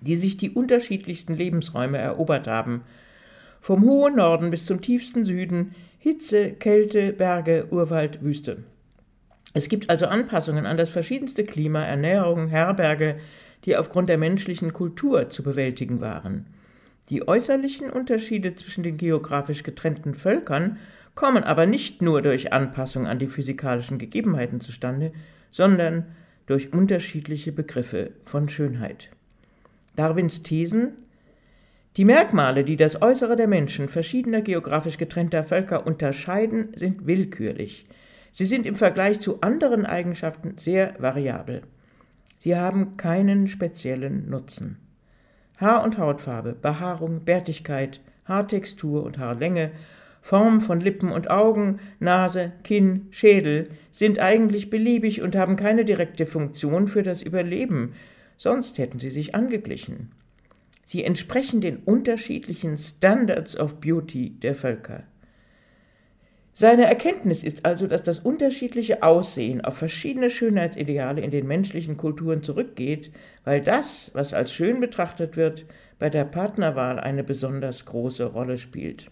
die 0.02 0.16
sich 0.16 0.36
die 0.36 0.50
unterschiedlichsten 0.50 1.34
Lebensräume 1.34 1.96
erobert 1.96 2.46
haben, 2.46 2.82
vom 3.62 3.82
hohen 3.84 4.16
Norden 4.16 4.50
bis 4.50 4.66
zum 4.66 4.82
tiefsten 4.82 5.24
Süden, 5.24 5.74
Hitze, 5.98 6.52
Kälte, 6.52 7.14
Berge, 7.14 7.68
Urwald, 7.70 8.22
Wüste. 8.22 8.58
Es 9.54 9.70
gibt 9.70 9.88
also 9.88 10.04
Anpassungen 10.04 10.66
an 10.66 10.76
das 10.76 10.90
verschiedenste 10.90 11.44
Klima, 11.44 11.82
Ernährung, 11.82 12.48
Herberge, 12.48 13.16
die 13.64 13.74
aufgrund 13.74 14.10
der 14.10 14.18
menschlichen 14.18 14.74
Kultur 14.74 15.30
zu 15.30 15.42
bewältigen 15.42 16.02
waren. 16.02 16.44
Die 17.08 17.26
äußerlichen 17.26 17.88
Unterschiede 17.88 18.54
zwischen 18.54 18.82
den 18.82 18.98
geografisch 18.98 19.62
getrennten 19.62 20.14
Völkern 20.14 20.76
kommen 21.16 21.42
aber 21.42 21.66
nicht 21.66 22.02
nur 22.02 22.22
durch 22.22 22.52
Anpassung 22.52 23.08
an 23.08 23.18
die 23.18 23.26
physikalischen 23.26 23.98
Gegebenheiten 23.98 24.60
zustande, 24.60 25.12
sondern 25.50 26.04
durch 26.46 26.72
unterschiedliche 26.72 27.50
Begriffe 27.50 28.12
von 28.24 28.48
Schönheit. 28.48 29.08
Darwins 29.96 30.42
Thesen 30.44 30.92
Die 31.96 32.04
Merkmale, 32.04 32.62
die 32.62 32.76
das 32.76 33.00
Äußere 33.00 33.34
der 33.34 33.48
Menschen 33.48 33.88
verschiedener 33.88 34.42
geografisch 34.42 34.98
getrennter 34.98 35.42
Völker 35.42 35.86
unterscheiden, 35.86 36.68
sind 36.76 37.06
willkürlich. 37.06 37.86
Sie 38.30 38.44
sind 38.44 38.66
im 38.66 38.76
Vergleich 38.76 39.18
zu 39.18 39.40
anderen 39.40 39.86
Eigenschaften 39.86 40.56
sehr 40.58 40.94
variabel. 40.98 41.62
Sie 42.40 42.54
haben 42.54 42.98
keinen 42.98 43.48
speziellen 43.48 44.28
Nutzen. 44.28 44.76
Haar- 45.58 45.82
und 45.82 45.96
Hautfarbe, 45.96 46.52
Behaarung, 46.52 47.24
Bärtigkeit, 47.24 48.00
Haartextur 48.26 49.02
und 49.02 49.16
Haarlänge 49.16 49.70
Form 50.26 50.60
von 50.60 50.80
Lippen 50.80 51.12
und 51.12 51.30
Augen, 51.30 51.78
Nase, 52.00 52.50
Kinn, 52.64 53.06
Schädel 53.12 53.68
sind 53.92 54.18
eigentlich 54.18 54.70
beliebig 54.70 55.22
und 55.22 55.36
haben 55.36 55.54
keine 55.54 55.84
direkte 55.84 56.26
Funktion 56.26 56.88
für 56.88 57.04
das 57.04 57.22
Überleben, 57.22 57.94
sonst 58.36 58.76
hätten 58.78 58.98
sie 58.98 59.10
sich 59.10 59.36
angeglichen. 59.36 60.10
Sie 60.84 61.04
entsprechen 61.04 61.60
den 61.60 61.76
unterschiedlichen 61.76 62.76
Standards 62.76 63.56
of 63.56 63.80
Beauty 63.80 64.30
der 64.30 64.56
Völker. 64.56 65.04
Seine 66.54 66.86
Erkenntnis 66.86 67.44
ist 67.44 67.64
also, 67.64 67.86
dass 67.86 68.02
das 68.02 68.18
unterschiedliche 68.18 69.04
Aussehen 69.04 69.60
auf 69.60 69.76
verschiedene 69.76 70.30
Schönheitsideale 70.30 71.20
in 71.20 71.30
den 71.30 71.46
menschlichen 71.46 71.96
Kulturen 71.96 72.42
zurückgeht, 72.42 73.12
weil 73.44 73.60
das, 73.60 74.10
was 74.12 74.34
als 74.34 74.52
schön 74.52 74.80
betrachtet 74.80 75.36
wird, 75.36 75.66
bei 76.00 76.10
der 76.10 76.24
Partnerwahl 76.24 76.98
eine 76.98 77.22
besonders 77.22 77.84
große 77.84 78.24
Rolle 78.24 78.58
spielt. 78.58 79.08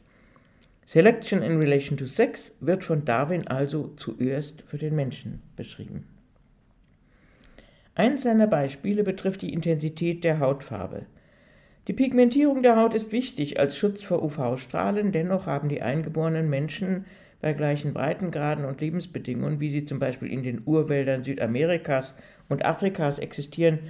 Selection 0.87 1.43
in 1.43 1.59
relation 1.59 1.97
to 1.97 2.07
sex 2.07 2.55
wird 2.61 2.85
von 2.85 3.05
Darwin 3.05 3.47
also 3.47 3.93
zuerst 3.97 4.63
für 4.63 4.79
den 4.79 4.95
Menschen 4.95 5.43
beschrieben. 5.57 6.07
Eins 7.95 8.23
seiner 8.23 8.47
Beispiele 8.47 9.05
betrifft 9.05 9.43
die 9.43 9.53
Intensität 9.53 10.25
der 10.25 10.41
Hautfarbe. 10.41 11.07
Die 11.87 11.93
Pigmentierung 11.93 12.63
der 12.63 12.77
Haut 12.77 12.95
ist 12.95 13.13
wichtig 13.13 13.61
als 13.61 13.77
Schutz 13.77 14.03
vor 14.03 14.23
UV-Strahlen, 14.23 15.13
dennoch 15.13 15.47
haben 15.47 15.69
die 15.69 15.83
eingeborenen 15.83 16.49
Menschen 16.49 17.05
bei 17.41 17.53
gleichen 17.53 17.93
Breitengraden 17.93 18.65
und 18.65 18.81
Lebensbedingungen, 18.81 19.61
wie 19.61 19.69
sie 19.69 19.85
zum 19.85 19.99
Beispiel 19.99 20.33
in 20.33 20.43
den 20.43 20.63
Urwäldern 20.65 21.25
Südamerikas 21.25 22.15
und 22.49 22.65
Afrikas 22.65 23.19
existieren, 23.19 23.81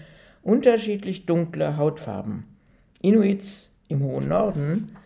unterschiedlich 0.42 1.24
dunkle 1.24 1.76
Hautfarben. 1.76 2.44
Inuits 3.00 3.70
im 3.88 4.02
hohen 4.02 4.28
Norden 4.28 4.96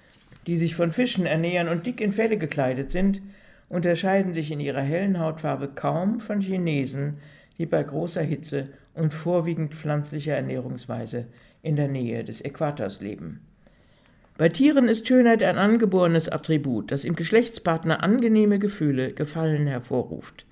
die 0.49 0.57
sich 0.57 0.75
von 0.75 0.93
Fischen 0.93 1.26
ernähren 1.26 1.69
und 1.69 1.85
dick 1.85 2.00
in 2.00 2.14
Felle 2.14 2.38
gekleidet 2.38 2.90
sind, 2.90 3.21
unterscheiden 3.69 4.33
sich 4.33 4.50
in 4.50 4.61
ihrer 4.61 4.81
hellen 4.81 5.21
Hautfarbe 5.21 5.69
kaum 5.75 6.21
von 6.21 6.40
Chinesen, 6.40 7.19
die 7.59 7.67
bei 7.67 7.83
großer 7.83 8.23
Hitze 8.23 8.71
und 8.95 9.12
vorwiegend 9.12 9.75
pflanzlicher 9.75 10.37
Ernährungsweise 10.37 11.26
in 11.61 11.76
der 11.76 11.88
Nähe 11.88 12.25
des 12.25 12.40
Äquators 12.40 13.02
leben. 13.02 13.40
Bei 14.38 14.49
Tieren 14.49 14.88
ist 14.88 15.07
Schönheit 15.07 15.43
ein 15.43 15.59
angeborenes 15.59 16.31
Attribut, 16.31 16.93
das 16.93 17.05
im 17.05 17.14
Geschlechtspartner 17.14 18.02
angenehme 18.02 18.59
Gefühle, 18.59 19.12
Gefallen 19.12 19.67
hervorruft. 19.67 20.47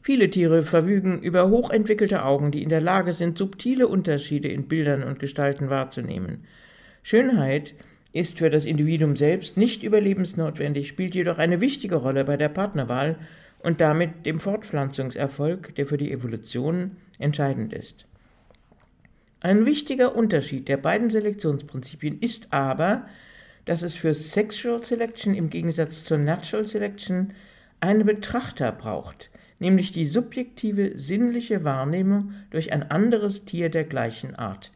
Viele 0.00 0.30
Tiere 0.30 0.62
verfügen 0.62 1.20
über 1.20 1.50
hochentwickelte 1.50 2.24
Augen, 2.24 2.50
die 2.50 2.62
in 2.62 2.70
der 2.70 2.80
Lage 2.80 3.12
sind, 3.12 3.36
subtile 3.36 3.88
Unterschiede 3.88 4.48
in 4.48 4.68
Bildern 4.68 5.02
und 5.02 5.18
Gestalten 5.18 5.68
wahrzunehmen. 5.68 6.44
Schönheit 7.02 7.74
ist 8.12 8.38
für 8.38 8.50
das 8.50 8.64
Individuum 8.64 9.16
selbst 9.16 9.56
nicht 9.56 9.82
überlebensnotwendig, 9.82 10.88
spielt 10.88 11.14
jedoch 11.14 11.38
eine 11.38 11.60
wichtige 11.60 11.96
Rolle 11.96 12.24
bei 12.24 12.36
der 12.36 12.48
Partnerwahl 12.48 13.16
und 13.60 13.80
damit 13.80 14.24
dem 14.26 14.40
Fortpflanzungserfolg, 14.40 15.74
der 15.74 15.86
für 15.86 15.98
die 15.98 16.12
Evolution 16.12 16.92
entscheidend 17.18 17.72
ist. 17.72 18.06
Ein 19.40 19.66
wichtiger 19.66 20.16
Unterschied 20.16 20.68
der 20.68 20.78
beiden 20.78 21.10
Selektionsprinzipien 21.10 22.18
ist 22.20 22.52
aber, 22.52 23.06
dass 23.66 23.82
es 23.82 23.94
für 23.94 24.14
Sexual 24.14 24.82
Selection 24.82 25.34
im 25.34 25.50
Gegensatz 25.50 26.04
zur 26.04 26.18
Natural 26.18 26.66
Selection 26.66 27.34
einen 27.80 28.04
Betrachter 28.06 28.72
braucht, 28.72 29.30
nämlich 29.58 29.92
die 29.92 30.06
subjektive 30.06 30.98
sinnliche 30.98 31.64
Wahrnehmung 31.64 32.32
durch 32.50 32.72
ein 32.72 32.90
anderes 32.90 33.44
Tier 33.44 33.68
der 33.68 33.84
gleichen 33.84 34.34
Art. 34.34 34.72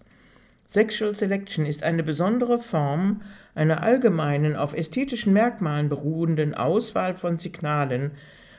Sexual 0.72 1.14
Selection 1.14 1.66
ist 1.66 1.82
eine 1.82 2.02
besondere 2.02 2.58
Form 2.58 3.20
einer 3.54 3.82
allgemeinen, 3.82 4.56
auf 4.56 4.72
ästhetischen 4.72 5.34
Merkmalen 5.34 5.90
beruhenden 5.90 6.54
Auswahl 6.54 7.14
von 7.14 7.38
Signalen 7.38 8.12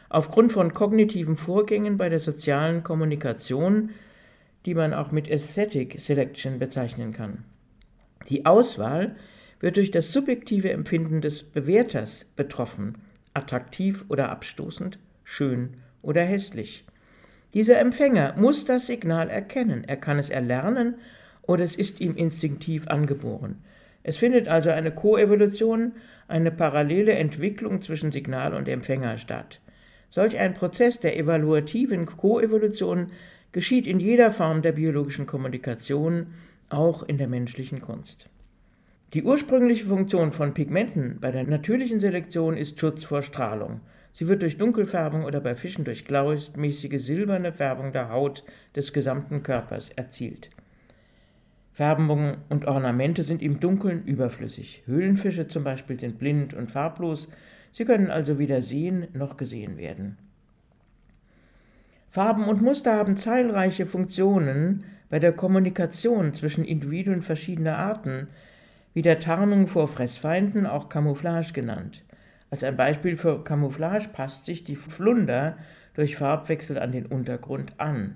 aufgrund 0.09 0.51
von 0.51 0.75
kognitiven 0.75 1.37
Vorgängen 1.37 1.97
bei 1.97 2.09
der 2.09 2.19
sozialen 2.19 2.83
Kommunikation, 2.83 3.89
die 4.67 4.75
man 4.75 4.93
auch 4.93 5.11
mit 5.11 5.27
Aesthetic 5.27 5.99
Selection 5.99 6.59
bezeichnen 6.59 7.13
kann. 7.13 7.45
Die 8.29 8.45
Auswahl 8.45 9.15
wird 9.59 9.77
durch 9.77 9.89
das 9.89 10.13
subjektive 10.13 10.69
Empfinden 10.69 11.19
des 11.19 11.41
Bewerters 11.41 12.25
betroffen, 12.35 12.99
attraktiv 13.33 14.05
oder 14.07 14.29
abstoßend, 14.29 14.99
schön 15.23 15.77
oder 16.03 16.21
hässlich. 16.21 16.85
Dieser 17.55 17.79
Empfänger 17.79 18.35
muss 18.37 18.65
das 18.65 18.85
Signal 18.85 19.31
erkennen, 19.31 19.83
er 19.83 19.97
kann 19.97 20.19
es 20.19 20.29
erlernen 20.29 20.93
oder 21.43 21.63
es 21.63 21.75
ist 21.75 22.01
ihm 22.01 22.15
instinktiv 22.15 22.87
angeboren. 22.87 23.61
Es 24.03 24.17
findet 24.17 24.47
also 24.47 24.69
eine 24.69 24.91
Koevolution, 24.91 25.93
eine 26.27 26.51
parallele 26.51 27.13
Entwicklung 27.13 27.81
zwischen 27.81 28.11
Signal 28.11 28.53
und 28.53 28.67
Empfänger 28.67 29.17
statt. 29.17 29.61
Solch 30.09 30.37
ein 30.37 30.53
Prozess 30.53 30.99
der 30.99 31.17
evaluativen 31.17 32.05
Koevolution 32.05 33.07
geschieht 33.51 33.87
in 33.87 33.99
jeder 33.99 34.31
Form 34.31 34.61
der 34.61 34.73
biologischen 34.73 35.25
Kommunikation, 35.25 36.27
auch 36.69 37.03
in 37.03 37.17
der 37.17 37.27
menschlichen 37.27 37.81
Kunst. 37.81 38.29
Die 39.13 39.23
ursprüngliche 39.23 39.85
Funktion 39.85 40.31
von 40.31 40.53
Pigmenten 40.53 41.19
bei 41.21 41.31
der 41.31 41.43
natürlichen 41.43 41.99
Selektion 41.99 42.57
ist 42.57 42.79
Schutz 42.79 43.03
vor 43.03 43.21
Strahlung. 43.21 43.79
Sie 44.11 44.27
wird 44.27 44.41
durch 44.41 44.57
Dunkelfärbung 44.57 45.23
oder 45.23 45.39
bei 45.39 45.55
Fischen 45.55 45.85
durch 45.85 46.05
gleichmäßige 46.05 47.01
silberne 47.01 47.53
Färbung 47.53 47.93
der 47.93 48.09
Haut 48.09 48.43
des 48.75 48.91
gesamten 48.91 49.43
Körpers 49.43 49.89
erzielt. 49.89 50.49
Färbungen 51.73 52.37
und 52.49 52.65
Ornamente 52.65 53.23
sind 53.23 53.41
im 53.41 53.59
Dunkeln 53.59 54.03
überflüssig. 54.05 54.83
Höhlenfische 54.85 55.47
zum 55.47 55.63
Beispiel 55.63 55.99
sind 55.99 56.19
blind 56.19 56.53
und 56.53 56.71
farblos, 56.71 57.27
sie 57.71 57.83
können 57.83 58.11
also 58.11 58.37
weder 58.37 58.61
sehen 58.61 59.07
noch 59.13 59.37
gesehen 59.37 59.77
werden. 59.77 60.17
Farben 62.09 62.47
und 62.47 62.61
Muster 62.61 62.93
haben 62.93 63.17
zahlreiche 63.17 63.87
Funktionen 63.87 64.83
bei 65.09 65.17
der 65.17 65.31
Kommunikation 65.31 66.35
zwischen 66.35 66.63
Individuen 66.63 67.23
verschiedener 67.23 67.79
Arten, 67.79 68.27
wie 68.93 69.01
der 69.01 69.19
Tarnung 69.19 69.65
vor 69.65 69.87
Fressfeinden, 69.87 70.67
auch 70.67 70.89
Camouflage 70.89 71.53
genannt. 71.53 72.03
Als 72.51 72.63
ein 72.63 72.77
Beispiel 72.77 73.17
für 73.17 73.43
Camouflage 73.43 74.09
passt 74.09 74.45
sich 74.45 74.63
die 74.63 74.75
Flunder 74.75 75.57
durch 75.95 76.17
Farbwechsel 76.17 76.77
an 76.77 76.91
den 76.91 77.07
Untergrund 77.07 77.79
an. 77.79 78.15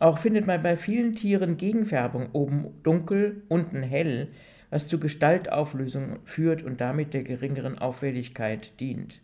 Auch 0.00 0.18
findet 0.18 0.46
man 0.46 0.62
bei 0.62 0.76
vielen 0.76 1.14
Tieren 1.14 1.56
Gegenfärbung, 1.56 2.30
oben 2.32 2.66
dunkel, 2.82 3.42
unten 3.48 3.82
hell, 3.82 4.28
was 4.70 4.88
zu 4.88 4.98
Gestaltauflösung 4.98 6.18
führt 6.24 6.62
und 6.62 6.80
damit 6.80 7.14
der 7.14 7.22
geringeren 7.22 7.78
Auffälligkeit 7.78 8.72
dient. 8.80 9.20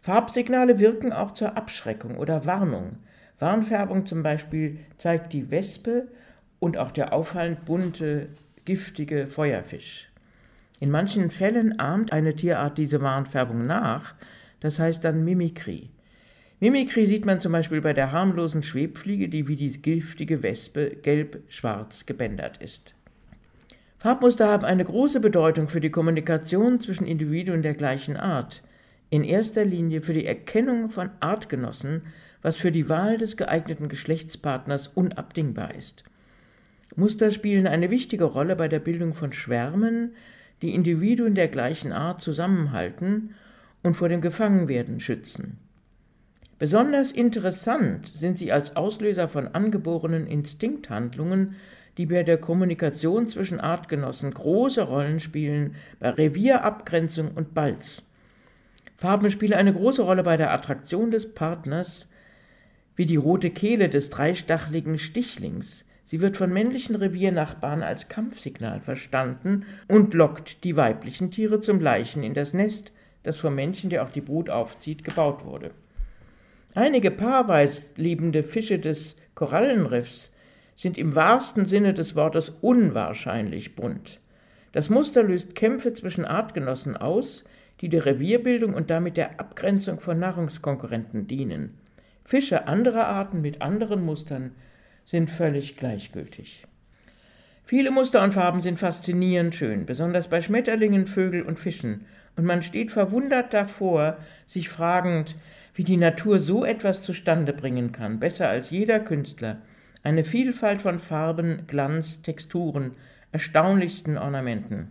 Farbsignale 0.00 0.80
wirken 0.80 1.12
auch 1.12 1.32
zur 1.32 1.56
Abschreckung 1.56 2.16
oder 2.16 2.44
Warnung. 2.44 2.96
Warnfärbung 3.38 4.04
zum 4.04 4.24
Beispiel 4.24 4.78
zeigt 4.98 5.32
die 5.32 5.50
Wespe 5.52 6.08
und 6.58 6.76
auch 6.76 6.90
der 6.90 7.12
auffallend 7.12 7.64
bunte, 7.64 8.30
giftige 8.64 9.28
Feuerfisch. 9.28 10.08
In 10.80 10.90
manchen 10.90 11.30
Fällen 11.30 11.78
ahmt 11.78 12.12
eine 12.12 12.34
Tierart 12.34 12.78
diese 12.78 13.00
Warnfärbung 13.00 13.64
nach, 13.64 14.16
das 14.58 14.80
heißt 14.80 15.04
dann 15.04 15.24
Mimikrie. 15.24 15.91
Mimikrie 16.62 17.06
sieht 17.06 17.26
man 17.26 17.40
zum 17.40 17.50
Beispiel 17.50 17.80
bei 17.80 17.92
der 17.92 18.12
harmlosen 18.12 18.62
Schwebfliege, 18.62 19.28
die 19.28 19.48
wie 19.48 19.56
die 19.56 19.82
giftige 19.82 20.44
Wespe 20.44 20.90
gelb-schwarz 21.02 22.06
gebändert 22.06 22.58
ist. 22.58 22.94
Farbmuster 23.98 24.46
haben 24.46 24.64
eine 24.64 24.84
große 24.84 25.18
Bedeutung 25.18 25.66
für 25.66 25.80
die 25.80 25.90
Kommunikation 25.90 26.78
zwischen 26.78 27.04
Individuen 27.04 27.62
der 27.62 27.74
gleichen 27.74 28.16
Art, 28.16 28.62
in 29.10 29.24
erster 29.24 29.64
Linie 29.64 30.02
für 30.02 30.12
die 30.12 30.24
Erkennung 30.24 30.88
von 30.90 31.10
Artgenossen, 31.18 32.02
was 32.42 32.56
für 32.56 32.70
die 32.70 32.88
Wahl 32.88 33.18
des 33.18 33.36
geeigneten 33.36 33.88
Geschlechtspartners 33.88 34.86
unabdingbar 34.86 35.74
ist. 35.74 36.04
Muster 36.94 37.32
spielen 37.32 37.66
eine 37.66 37.90
wichtige 37.90 38.26
Rolle 38.26 38.54
bei 38.54 38.68
der 38.68 38.78
Bildung 38.78 39.14
von 39.14 39.32
Schwärmen, 39.32 40.14
die 40.62 40.76
Individuen 40.76 41.34
der 41.34 41.48
gleichen 41.48 41.90
Art 41.90 42.22
zusammenhalten 42.22 43.34
und 43.82 43.96
vor 43.96 44.08
dem 44.08 44.20
Gefangenwerden 44.20 45.00
schützen. 45.00 45.58
Besonders 46.62 47.10
interessant 47.10 48.06
sind 48.06 48.38
sie 48.38 48.52
als 48.52 48.76
Auslöser 48.76 49.26
von 49.26 49.48
angeborenen 49.48 50.28
Instinkthandlungen, 50.28 51.56
die 51.98 52.06
bei 52.06 52.22
der 52.22 52.38
Kommunikation 52.38 53.28
zwischen 53.28 53.58
Artgenossen 53.58 54.32
große 54.32 54.82
Rollen 54.82 55.18
spielen, 55.18 55.74
bei 55.98 56.10
Revierabgrenzung 56.10 57.32
und 57.32 57.52
Balz. 57.52 58.02
Farben 58.96 59.28
spielen 59.32 59.54
eine 59.54 59.72
große 59.72 60.02
Rolle 60.02 60.22
bei 60.22 60.36
der 60.36 60.52
Attraktion 60.52 61.10
des 61.10 61.34
Partners, 61.34 62.08
wie 62.94 63.06
die 63.06 63.16
rote 63.16 63.50
Kehle 63.50 63.88
des 63.88 64.08
dreistachligen 64.10 65.00
Stichlings, 65.00 65.84
Sie 66.04 66.20
wird 66.20 66.36
von 66.36 66.52
männlichen 66.52 66.94
Reviernachbarn 66.94 67.82
als 67.82 68.08
Kampfsignal 68.08 68.78
verstanden 68.78 69.66
und 69.88 70.14
lockt 70.14 70.62
die 70.62 70.76
weiblichen 70.76 71.32
Tiere 71.32 71.60
zum 71.60 71.80
Leichen 71.80 72.22
in 72.22 72.34
das 72.34 72.52
Nest, 72.52 72.92
das 73.24 73.36
vom 73.36 73.56
Männchen, 73.56 73.90
der 73.90 74.04
auch 74.04 74.10
die 74.10 74.20
Brut 74.20 74.48
aufzieht, 74.48 75.02
gebaut 75.02 75.44
wurde. 75.44 75.72
Einige 76.74 77.10
paarweis 77.10 77.92
lebende 77.96 78.42
Fische 78.42 78.78
des 78.78 79.16
Korallenriffs 79.34 80.32
sind 80.74 80.96
im 80.96 81.14
wahrsten 81.14 81.66
Sinne 81.66 81.92
des 81.92 82.16
Wortes 82.16 82.48
unwahrscheinlich 82.48 83.76
bunt. 83.76 84.20
Das 84.72 84.88
Muster 84.88 85.22
löst 85.22 85.54
Kämpfe 85.54 85.92
zwischen 85.92 86.24
Artgenossen 86.24 86.96
aus, 86.96 87.44
die 87.82 87.90
der 87.90 88.06
Revierbildung 88.06 88.72
und 88.72 88.88
damit 88.88 89.18
der 89.18 89.38
Abgrenzung 89.38 90.00
von 90.00 90.18
Nahrungskonkurrenten 90.18 91.26
dienen. 91.26 91.78
Fische 92.24 92.66
anderer 92.66 93.06
Arten 93.06 93.42
mit 93.42 93.60
anderen 93.60 94.02
Mustern 94.02 94.52
sind 95.04 95.28
völlig 95.28 95.76
gleichgültig. 95.76 96.64
Viele 97.64 97.90
Muster 97.90 98.22
und 98.22 98.34
Farben 98.34 98.62
sind 98.62 98.78
faszinierend 98.78 99.54
schön, 99.54 99.84
besonders 99.84 100.28
bei 100.28 100.40
Schmetterlingen, 100.40 101.06
Vögeln 101.06 101.44
und 101.44 101.58
Fischen, 101.58 102.06
und 102.34 102.44
man 102.44 102.62
steht 102.62 102.92
verwundert 102.92 103.52
davor, 103.52 104.16
sich 104.46 104.70
fragend, 104.70 105.36
wie 105.74 105.84
die 105.84 105.96
Natur 105.96 106.38
so 106.38 106.64
etwas 106.64 107.02
zustande 107.02 107.52
bringen 107.52 107.92
kann, 107.92 108.18
besser 108.18 108.48
als 108.48 108.70
jeder 108.70 109.00
Künstler, 109.00 109.58
eine 110.02 110.24
Vielfalt 110.24 110.82
von 110.82 110.98
Farben, 110.98 111.62
Glanz, 111.66 112.22
Texturen, 112.22 112.92
erstaunlichsten 113.30 114.18
Ornamenten. 114.18 114.88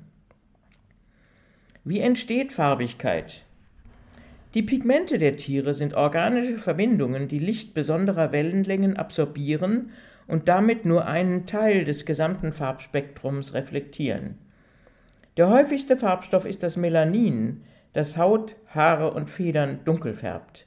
Wie 1.83 1.99
entsteht 1.99 2.53
Farbigkeit? 2.53 3.43
Die 4.53 4.63
Pigmente 4.63 5.17
der 5.17 5.37
Tiere 5.37 5.73
sind 5.73 5.93
organische 5.93 6.57
Verbindungen, 6.57 7.27
die 7.27 7.39
Licht 7.39 7.73
besonderer 7.73 8.31
Wellenlängen 8.31 8.97
absorbieren 8.97 9.91
und 10.27 10.47
damit 10.47 10.85
nur 10.85 11.05
einen 11.05 11.45
Teil 11.45 11.85
des 11.85 12.05
gesamten 12.05 12.53
Farbspektrums 12.53 13.53
reflektieren. 13.53 14.37
Der 15.37 15.49
häufigste 15.49 15.95
Farbstoff 15.95 16.45
ist 16.45 16.63
das 16.63 16.75
Melanin, 16.75 17.63
das 17.93 18.17
Haut, 18.17 18.55
Haare 18.67 19.11
und 19.13 19.29
Federn 19.29 19.79
dunkel 19.85 20.13
färbt. 20.13 20.65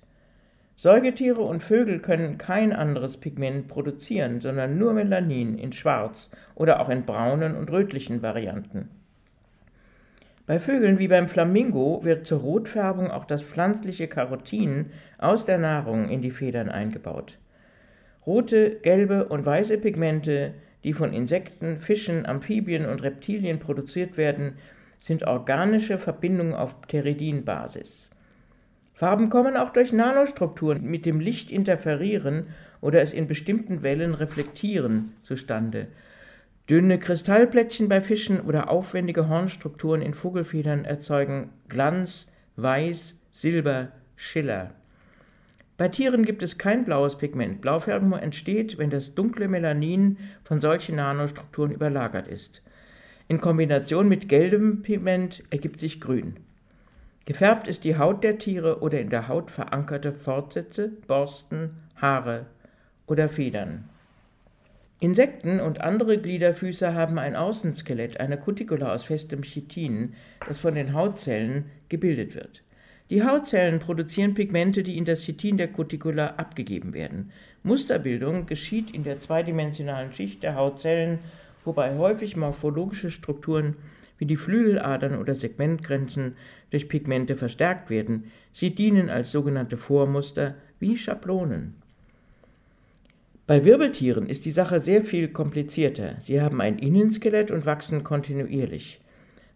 Säugetiere 0.77 1.41
und 1.41 1.63
Vögel 1.63 2.01
können 2.01 2.37
kein 2.37 2.73
anderes 2.73 3.17
Pigment 3.17 3.69
produzieren, 3.69 4.41
sondern 4.41 4.77
nur 4.77 4.93
Melanin 4.93 5.57
in 5.57 5.73
schwarz 5.73 6.31
oder 6.55 6.81
auch 6.81 6.89
in 6.89 7.05
braunen 7.05 7.57
und 7.57 7.71
rötlichen 7.71 8.23
Varianten. 8.23 8.91
Bei 10.47 10.59
Vögeln 10.59 10.99
wie 10.99 11.09
beim 11.09 11.29
Flamingo 11.29 12.05
wird 12.05 12.27
zur 12.27 12.41
Rotfärbung 12.41 13.11
auch 13.11 13.25
das 13.25 13.43
pflanzliche 13.43 14.09
Carotin 14.09 14.91
aus 15.17 15.47
der 15.47 15.59
Nahrung 15.59 16.11
in 16.11 16.21
die 16.21 16.33
Federn 16.33 16.69
eingebaut. 16.69 17.39
Rote, 18.27 18.77
gelbe 18.83 19.27
und 19.27 19.47
weiße 19.47 19.79
Pigmente, 19.79 20.53
die 20.83 20.93
von 20.93 21.15
Insekten, 21.15 21.79
Fischen, 21.81 22.27
Amphibien 22.27 22.85
und 22.85 23.03
Reptilien 23.03 23.59
produziert 23.59 24.19
werden, 24.19 24.59
sind 25.01 25.25
organische 25.25 25.99
Verbindungen 25.99 26.55
auf 26.55 26.81
Pteridinbasis. 26.83 28.11
Farben 28.95 29.29
kommen 29.29 29.57
auch 29.57 29.71
durch 29.71 29.93
Nanostrukturen, 29.93 30.85
mit 30.85 31.05
dem 31.05 31.21
Licht 31.21 31.51
interferieren 31.51 32.47
oder 32.81 33.03
es 33.03 33.13
in 33.13 33.27
bestimmten 33.27 33.83
Wellen 33.83 34.15
reflektieren, 34.15 35.13
zustande 35.23 35.89
Dünne 36.71 36.99
Kristallplättchen 36.99 37.91
bei 37.91 38.01
Fischen 38.01 38.41
oder 38.41 38.71
aufwendige 38.71 39.29
Hornstrukturen 39.29 40.01
in 40.01 40.15
Vogelfedern 40.15 40.87
erzeugen 40.87 41.51
Glanz, 41.69 42.33
Weiß, 42.57 43.17
Silber, 43.33 43.89
Schiller. 44.17 44.71
Bei 45.77 45.89
Tieren 45.89 46.25
gibt 46.25 46.43
es 46.43 46.57
kein 46.57 46.87
blaues 46.87 47.19
Pigment. 47.19 47.61
Blaufärbung 47.61 48.15
entsteht, 48.15 48.79
wenn 48.79 48.89
das 48.89 49.15
dunkle 49.15 49.49
Melanin 49.49 50.17
von 50.45 50.63
solchen 50.63 50.97
Nanostrukturen 50.97 51.73
überlagert 51.73 52.29
ist. 52.29 52.63
In 53.29 53.41
Kombination 53.41 54.09
mit 54.09 54.31
gelbem 54.31 54.81
Pigment 54.81 55.43
ergibt 55.51 55.81
sich 55.81 56.01
Grün. 56.01 56.37
Gefärbt 57.27 57.69
ist 57.69 57.85
die 57.85 57.97
Haut 57.97 58.23
der 58.23 58.39
Tiere 58.39 58.81
oder 58.83 59.01
in 59.01 59.09
der 59.09 59.29
Haut 59.29 59.51
verankerte 59.51 60.13
Fortsätze, 60.13 60.91
Borsten, 61.07 61.71
Haare 61.97 62.47
oder 63.07 63.31
Federn. 63.31 63.89
Insekten 65.01 65.61
und 65.61 65.81
andere 65.81 66.19
Gliederfüßer 66.19 66.95
haben 66.95 67.19
ein 67.19 67.35
Außenskelett, 67.35 68.21
eine 68.21 68.39
Cuticula 68.39 68.93
aus 68.93 69.05
festem 69.05 69.43
Chitin, 69.43 70.15
das 70.47 70.59
von 70.59 70.75
den 70.75 70.93
Hautzellen 70.93 71.67
gebildet 71.89 72.35
wird. 72.35 72.63
Die 73.11 73.23
Hautzellen 73.23 73.81
produzieren 73.81 74.35
Pigmente, 74.35 74.83
die 74.83 74.97
in 74.97 75.05
das 75.05 75.23
Chitin 75.23 75.59
der 75.59 75.69
Cuticula 75.69 76.35
abgegeben 76.37 76.95
werden. 76.95 77.33
Musterbildung 77.63 78.47
geschieht 78.47 78.91
in 78.91 79.05
der 79.05 79.21
zweidimensionalen 79.21 80.13
Schicht 80.13 80.43
der 80.43 80.55
Hautzellen, 80.55 81.19
wobei 81.65 81.97
häufig 81.97 82.37
morphologische 82.37 83.11
Strukturen 83.11 83.77
wie 84.19 84.27
die 84.27 84.37
Flügeladern 84.37 85.19
oder 85.19 85.35
Segmentgrenzen 85.35 86.37
durch 86.71 86.89
Pigmente 86.89 87.37
verstärkt 87.37 87.91
werden. 87.91 88.31
Sie 88.53 88.75
dienen 88.75 89.11
als 89.11 89.33
sogenannte 89.33 89.77
Vormuster 89.77 90.55
wie 90.81 90.97
Schablonen. 90.97 91.75
Bei 93.47 93.65
Wirbeltieren 93.65 94.27
ist 94.27 94.47
die 94.47 94.51
Sache 94.51 94.81
sehr 94.81 95.05
viel 95.05 95.29
komplizierter. 95.29 96.17
Sie 96.19 96.41
haben 96.41 96.61
ein 96.63 96.79
Innenskelett 96.79 97.51
und 97.51 97.67
wachsen 97.67 98.03
kontinuierlich. 98.03 99.01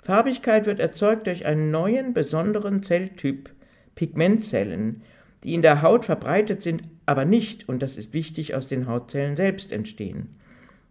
Farbigkeit 0.02 0.66
wird 0.66 0.78
erzeugt 0.78 1.26
durch 1.26 1.46
einen 1.46 1.70
neuen, 1.70 2.12
besonderen 2.12 2.82
Zelltyp, 2.82 3.50
Pigmentzellen, 3.94 5.02
die 5.42 5.54
in 5.54 5.62
der 5.62 5.82
Haut 5.82 6.04
verbreitet 6.04 6.62
sind, 6.62 6.82
aber 7.06 7.24
nicht, 7.24 7.68
und 7.68 7.82
das 7.82 7.96
ist 7.96 8.12
wichtig, 8.12 8.54
aus 8.54 8.66
den 8.66 8.86
Hautzellen 8.86 9.36
selbst 9.36 9.72
entstehen. 9.72 10.36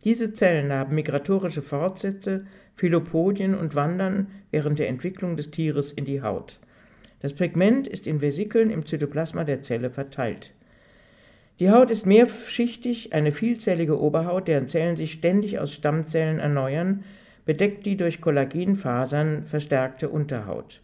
Diese 0.04 0.34
Zellen 0.34 0.72
haben 0.72 0.96
migratorische 0.96 1.62
Fortsätze, 1.62 2.46
Philopodien 2.78 3.56
und 3.56 3.76
wandern 3.76 4.28
während 4.52 4.80
der 4.80 4.88
Entwicklung 4.88 5.36
des 5.36 5.52
Tieres 5.52 5.92
in 5.92 6.06
die 6.06 6.22
Haut. 6.22 6.60
Das 7.20 7.34
Pigment 7.34 7.88
ist 7.88 8.06
in 8.06 8.22
Vesikeln 8.22 8.70
im 8.70 8.86
Zytoplasma 8.86 9.44
der 9.44 9.64
Zelle 9.64 9.90
verteilt. 9.90 10.54
Die 11.60 11.72
Haut 11.72 11.90
ist 11.90 12.06
mehrschichtig, 12.06 13.14
eine 13.14 13.32
vielzellige 13.32 14.00
Oberhaut, 14.00 14.48
deren 14.48 14.68
Zellen 14.68 14.96
sich 14.96 15.14
ständig 15.14 15.58
aus 15.58 15.74
Stammzellen 15.74 16.38
erneuern, 16.38 17.04
bedeckt 17.46 17.88
die 17.88 17.98
durch 17.98 18.22
Kollagenfasern 18.22 19.46
verstärkte 19.46 20.10
Unterhaut. 20.10 20.82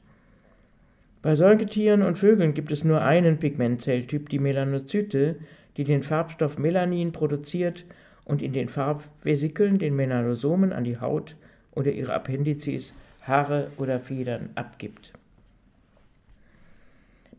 Bei 1.22 1.36
Säugetieren 1.36 2.02
und 2.02 2.18
Vögeln 2.18 2.56
gibt 2.56 2.72
es 2.72 2.84
nur 2.84 3.02
einen 3.02 3.38
Pigmentzelltyp, 3.38 4.30
die 4.30 4.40
Melanozyte, 4.40 5.36
die 5.78 5.84
den 5.84 6.02
Farbstoff 6.02 6.58
Melanin 6.58 7.12
produziert 7.12 7.86
und 8.26 8.42
in 8.42 8.54
den 8.54 8.68
Farbvesikeln 8.68 9.78
den 9.78 9.96
Melanosomen 9.96 10.74
an 10.74 10.84
die 10.84 11.00
Haut 11.00 11.36
oder 11.76 11.92
ihre 11.92 12.14
Appendizes, 12.14 12.94
Haare 13.22 13.72
oder 13.78 14.00
Federn 14.00 14.50
abgibt. 14.56 15.14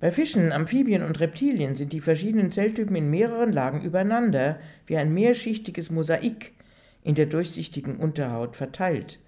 Bei 0.00 0.10
Fischen, 0.10 0.52
Amphibien 0.52 1.02
und 1.02 1.20
Reptilien 1.20 1.76
sind 1.76 1.92
die 1.92 2.00
verschiedenen 2.00 2.50
Zelltypen 2.50 2.96
in 2.96 3.10
mehreren 3.10 3.52
Lagen 3.52 3.82
übereinander, 3.82 4.58
wie 4.86 4.96
ein 4.96 5.14
mehrschichtiges 5.14 5.90
Mosaik, 5.90 6.52
in 7.02 7.14
der 7.14 7.26
durchsichtigen 7.26 7.96
Unterhaut 7.96 8.56
verteilt. 8.56 9.18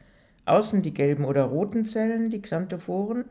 Außen 0.44 0.82
die 0.82 0.92
gelben 0.94 1.24
oder 1.24 1.44
roten 1.44 1.86
Zellen, 1.86 2.30
die 2.30 2.42
Xanthophoren, 2.42 3.24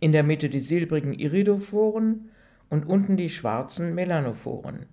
in 0.00 0.12
der 0.12 0.24
Mitte 0.24 0.48
die 0.48 0.60
silbrigen 0.60 1.12
Iridophoren 1.12 2.30
und 2.70 2.86
unten 2.86 3.16
die 3.16 3.30
schwarzen 3.30 3.94
Melanophoren. 3.94 4.86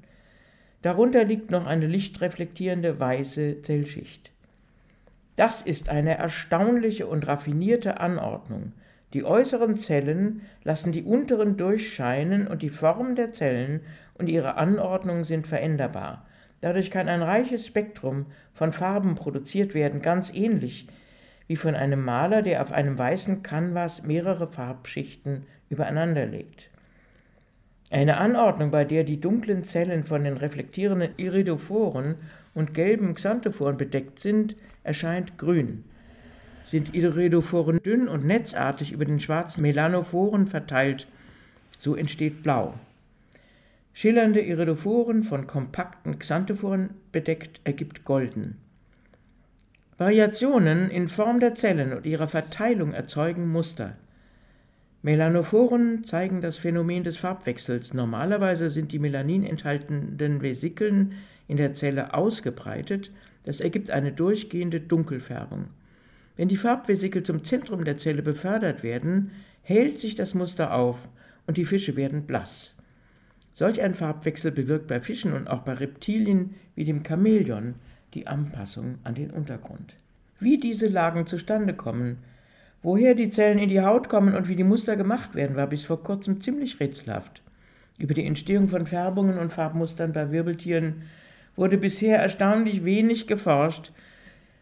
Darunter 0.82 1.24
liegt 1.24 1.52
noch 1.52 1.66
eine 1.66 1.88
lichtreflektierende 1.88 3.00
weiße 3.00 3.62
Zellschicht. 3.62 4.32
Das 5.42 5.64
ist 5.64 5.90
eine 5.90 6.20
erstaunliche 6.20 7.08
und 7.08 7.28
raffinierte 7.28 8.00
Anordnung. 8.00 8.74
Die 9.16 9.24
äußeren 9.24 9.76
Zellen 9.76 10.42
lassen 10.64 10.92
die 10.92 11.02
unteren 11.02 11.58
durchscheinen 11.58 12.46
und 12.46 12.62
die 12.62 12.70
Form 12.70 13.16
der 13.16 13.34
Zellen 13.34 13.80
und 14.14 14.30
ihre 14.30 14.58
Anordnung 14.58 15.24
sind 15.24 15.48
veränderbar. 15.48 16.28
Dadurch 16.62 16.92
kann 16.92 17.10
ein 17.10 17.24
reiches 17.24 17.66
Spektrum 17.66 18.28
von 18.54 18.72
Farben 18.72 19.16
produziert 19.16 19.74
werden, 19.74 20.04
ganz 20.04 20.32
ähnlich 20.32 20.86
wie 21.48 21.56
von 21.56 21.74
einem 21.74 22.06
Maler, 22.06 22.44
der 22.44 22.62
auf 22.62 22.72
einem 22.72 22.96
weißen 22.96 23.42
Kanvas 23.42 24.04
mehrere 24.04 24.48
Farbschichten 24.48 25.48
übereinanderlegt. 25.70 26.70
Eine 27.90 28.18
Anordnung, 28.18 28.70
bei 28.70 28.86
der 28.86 29.04
die 29.06 29.20
dunklen 29.20 29.64
Zellen 29.64 30.04
von 30.04 30.24
den 30.24 30.38
reflektierenden 30.38 31.14
Iridophoren 31.18 32.18
und 32.54 32.74
gelben 32.74 33.16
Xanthophoren 33.16 33.78
bedeckt 33.78 34.20
sind, 34.20 34.56
erscheint 34.84 35.38
grün. 35.38 35.84
Sind 36.64 36.94
Iridophoren 36.94 37.82
dünn 37.82 38.08
und 38.08 38.26
netzartig 38.26 38.92
über 38.92 39.06
den 39.06 39.20
schwarzen 39.20 39.62
Melanophoren 39.62 40.48
verteilt, 40.48 41.08
so 41.80 41.96
entsteht 41.96 42.44
blau. 42.44 42.76
Schillernde 43.94 44.42
Iridophoren 44.42 45.24
von 45.24 45.48
kompakten 45.48 46.20
Xanthophoren 46.20 46.92
bedeckt 47.12 47.60
ergibt 47.64 48.06
golden. 48.06 48.58
Variationen 49.98 50.90
in 50.90 51.10
Form 51.10 51.40
der 51.40 51.56
Zellen 51.56 51.94
und 51.94 52.06
ihrer 52.06 52.28
Verteilung 52.28 52.94
erzeugen 52.94 53.48
Muster. 53.52 53.98
Melanophoren 55.04 56.04
zeigen 56.04 56.42
das 56.42 56.58
Phänomen 56.58 57.04
des 57.04 57.18
Farbwechsels. 57.18 57.94
Normalerweise 57.94 58.70
sind 58.70 58.92
die 58.92 59.00
Melanin 59.00 59.44
enthaltenden 59.44 60.42
Vesikeln 60.42 61.14
in 61.52 61.58
der 61.58 61.74
Zelle 61.74 62.14
ausgebreitet, 62.14 63.12
das 63.44 63.60
ergibt 63.60 63.92
eine 63.92 64.14
durchgehende 64.14 64.80
Dunkelfärbung. 64.80 65.66
Wenn 66.38 66.48
die 66.48 66.56
Farbvesikel 66.56 67.24
zum 67.24 67.44
Zentrum 67.44 67.84
der 67.84 67.98
Zelle 67.98 68.22
befördert 68.22 68.84
werden, 68.84 69.32
hält 69.62 70.00
sich 70.00 70.16
das 70.16 70.34
Muster 70.34 70.74
auf 70.74 70.98
und 71.48 71.58
die 71.58 71.66
Fische 71.66 71.98
werden 71.98 72.26
blass. 72.26 72.74
Solch 73.52 73.82
ein 73.82 73.96
Farbwechsel 73.96 74.54
bewirkt 74.54 74.88
bei 74.88 75.02
Fischen 75.02 75.34
und 75.34 75.50
auch 75.50 75.64
bei 75.64 75.74
Reptilien 75.74 76.56
wie 76.76 76.86
dem 76.86 77.04
Chamäleon 77.04 77.76
die 78.14 78.28
Anpassung 78.28 79.00
an 79.04 79.16
den 79.16 79.30
Untergrund. 79.32 79.94
Wie 80.40 80.58
diese 80.58 80.88
Lagen 80.88 81.28
zustande 81.28 81.74
kommen, 81.74 82.20
woher 82.82 83.14
die 83.14 83.30
Zellen 83.30 83.60
in 83.60 83.68
die 83.68 83.82
Haut 83.82 84.08
kommen 84.08 84.36
und 84.36 84.48
wie 84.48 84.56
die 84.56 84.64
Muster 84.64 84.96
gemacht 84.96 85.36
werden, 85.36 85.58
war 85.58 85.68
bis 85.68 85.84
vor 85.84 86.02
kurzem 86.02 86.40
ziemlich 86.40 86.80
rätselhaft. 86.80 87.42
Über 87.98 88.14
die 88.14 88.26
Entstehung 88.26 88.70
von 88.70 88.88
Färbungen 88.88 89.38
und 89.38 89.52
Farbmustern 89.52 90.14
bei 90.14 90.32
Wirbeltieren 90.32 91.04
wurde 91.56 91.78
bisher 91.78 92.20
erstaunlich 92.20 92.86
wenig 92.86 93.28
geforscht, 93.28 93.92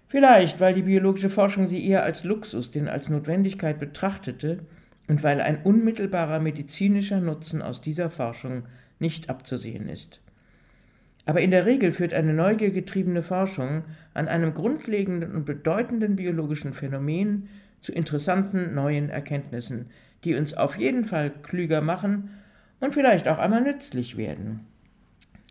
vielleicht 0.08 0.60
weil 0.60 0.74
die 0.74 0.84
biologische 0.84 1.30
Forschung 1.30 1.68
sie 1.68 1.86
eher 1.86 2.04
als 2.04 2.24
Luxus 2.24 2.72
denn 2.72 2.88
als 2.88 3.10
Notwendigkeit 3.10 3.80
betrachtete 3.80 4.60
und 5.08 5.24
weil 5.24 5.42
ein 5.42 5.64
unmittelbarer 5.64 6.40
medizinischer 6.40 7.20
Nutzen 7.20 7.62
aus 7.62 7.82
dieser 7.82 8.10
Forschung 8.10 8.64
nicht 9.00 9.30
abzusehen 9.30 9.90
ist. 9.90 10.22
Aber 11.26 11.42
in 11.42 11.52
der 11.52 11.66
Regel 11.66 11.94
führt 11.94 12.14
eine 12.14 12.34
neugiergetriebene 12.34 13.22
Forschung 13.24 13.84
an 14.14 14.28
einem 14.28 14.54
grundlegenden 14.54 15.36
und 15.36 15.46
bedeutenden 15.46 16.16
biologischen 16.16 16.74
Phänomen 16.74 17.50
zu 17.82 17.92
interessanten 17.92 18.74
neuen 18.74 19.10
Erkenntnissen, 19.10 19.88
die 20.24 20.36
uns 20.36 20.54
auf 20.54 20.78
jeden 20.78 21.06
Fall 21.06 21.32
klüger 21.44 21.82
machen 21.82 22.32
und 22.80 22.94
vielleicht 22.94 23.28
auch 23.28 23.38
einmal 23.38 23.62
nützlich 23.62 24.18
werden. 24.18 24.62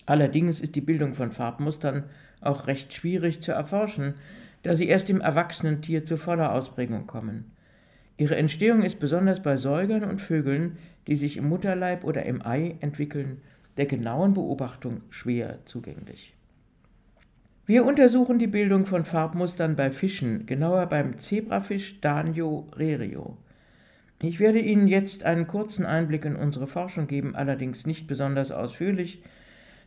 Allerdings 0.09 0.61
ist 0.63 0.75
die 0.75 0.81
Bildung 0.81 1.13
von 1.13 1.33
Farbmustern 1.33 2.05
auch 2.41 2.67
recht 2.67 2.95
schwierig 2.95 3.43
zu 3.43 3.53
erforschen, 3.53 4.15
da 4.63 4.75
sie 4.75 4.89
erst 4.89 5.11
im 5.11 5.21
erwachsenen 5.21 5.83
Tier 5.83 6.07
zu 6.07 6.17
voller 6.17 6.55
Ausprägung 6.55 7.07
kommen. 7.07 7.51
Ihre 8.17 8.37
Entstehung 8.37 8.83
ist 8.83 9.01
besonders 9.01 9.43
bei 9.43 9.59
Säugern 9.59 10.05
und 10.05 10.23
Vögeln, 10.23 10.79
die 11.07 11.17
sich 11.17 11.37
im 11.37 11.51
Mutterleib 11.51 12.05
oder 12.05 12.25
im 12.25 12.41
Ei 12.41 12.77
entwickeln, 12.81 13.43
der 13.77 13.85
genauen 13.85 14.33
Beobachtung 14.33 15.03
schwer 15.11 15.59
zugänglich. 15.67 16.35
Wir 17.67 17.85
untersuchen 17.85 18.39
die 18.39 18.47
Bildung 18.47 18.87
von 18.87 19.05
Farbmustern 19.05 19.77
bei 19.77 19.91
Fischen, 19.91 20.47
genauer 20.47 20.87
beim 20.87 21.19
Zebrafisch 21.19 22.01
Danio 22.01 22.67
rerio. 22.75 23.37
Ich 24.23 24.41
werde 24.41 24.59
Ihnen 24.59 24.89
jetzt 24.89 25.25
einen 25.25 25.47
kurzen 25.47 25.85
Einblick 25.85 26.25
in 26.25 26.35
unsere 26.35 26.67
Forschung 26.67 27.09
geben, 27.09 27.37
allerdings 27.37 27.85
nicht 27.87 28.07
besonders 28.07 28.51
ausführlich, 28.51 29.23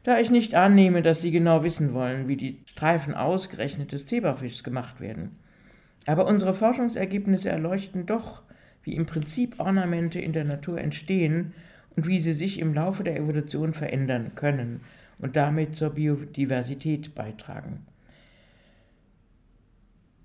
da 0.04 0.20
ich 0.20 0.32
nicht 0.32 0.56
annehme, 0.56 1.02
dass 1.02 1.22
Sie 1.22 1.32
genau 1.32 1.64
wissen 1.64 1.94
wollen, 1.94 2.28
wie 2.28 2.38
die 2.38 2.60
Streifen 2.66 3.14
ausgerechnet 3.14 3.92
des 3.92 4.06
Zebrafischs 4.06 4.64
gemacht 4.64 5.00
werden. 5.00 5.38
Aber 6.08 6.26
unsere 6.26 6.54
Forschungsergebnisse 6.54 7.50
erleuchten 7.50 8.06
doch, 8.06 8.42
wie 8.84 8.96
im 8.96 9.06
Prinzip 9.06 9.60
Ornamente 9.60 10.20
in 10.20 10.34
der 10.34 10.46
Natur 10.46 10.80
entstehen 10.80 11.54
und 11.96 12.08
wie 12.08 12.20
sie 12.20 12.34
sich 12.34 12.60
im 12.60 12.74
Laufe 12.74 13.04
der 13.04 13.18
Evolution 13.18 13.74
verändern 13.74 14.32
können 14.36 14.82
und 15.20 15.36
damit 15.36 15.76
zur 15.76 15.92
Biodiversität 15.92 17.14
beitragen. 17.14 17.86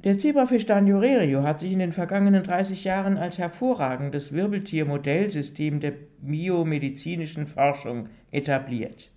Der 0.05 0.19
Zebrafisch 0.19 0.67
Daniorerio 0.67 1.43
hat 1.43 1.61
sich 1.61 1.73
in 1.73 1.81
den 1.81 1.93
vergangenen 1.93 2.45
30 2.45 2.85
Jahren 2.85 3.19
als 3.19 3.39
hervorragendes 3.39 4.33
Wirbeltiermodellsystem 4.33 5.81
der 5.81 5.95
biomedizinischen 6.21 7.47
Forschung 7.47 8.09
etabliert. 8.31 9.11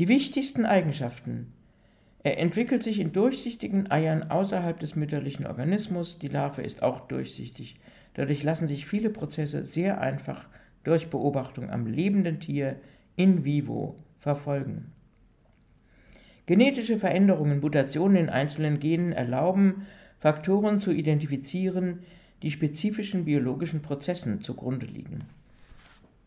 Die 0.00 0.08
wichtigsten 0.08 0.64
Eigenschaften. 0.64 1.52
Er 2.22 2.38
entwickelt 2.38 2.82
sich 2.82 3.00
in 3.00 3.12
durchsichtigen 3.12 3.90
Eiern 3.90 4.30
außerhalb 4.30 4.80
des 4.80 4.96
mütterlichen 4.96 5.46
Organismus, 5.46 6.18
die 6.18 6.28
Larve 6.28 6.62
ist 6.62 6.82
auch 6.82 7.00
durchsichtig. 7.00 7.78
Dadurch 8.14 8.42
lassen 8.42 8.66
sich 8.66 8.86
viele 8.86 9.10
Prozesse 9.10 9.66
sehr 9.66 10.00
einfach 10.00 10.48
durch 10.84 11.10
Beobachtung 11.10 11.68
am 11.68 11.86
lebenden 11.86 12.40
Tier 12.40 12.76
in 13.14 13.44
vivo 13.44 13.94
verfolgen. 14.20 14.86
Genetische 16.46 16.96
Veränderungen, 16.98 17.60
Mutationen 17.60 18.16
in 18.16 18.30
einzelnen 18.30 18.80
Genen 18.80 19.12
erlauben, 19.12 19.86
Faktoren 20.18 20.78
zu 20.78 20.92
identifizieren, 20.92 21.98
die 22.42 22.50
spezifischen 22.50 23.26
biologischen 23.26 23.82
Prozessen 23.82 24.40
zugrunde 24.40 24.86
liegen. 24.86 25.26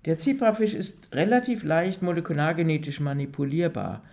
Der 0.05 0.19
Zebrafisch 0.19 0.73
ist 0.73 1.09
relativ 1.13 1.63
leicht 1.63 2.01
molekulargenetisch 2.01 2.99
manipulierbar. 2.99 4.03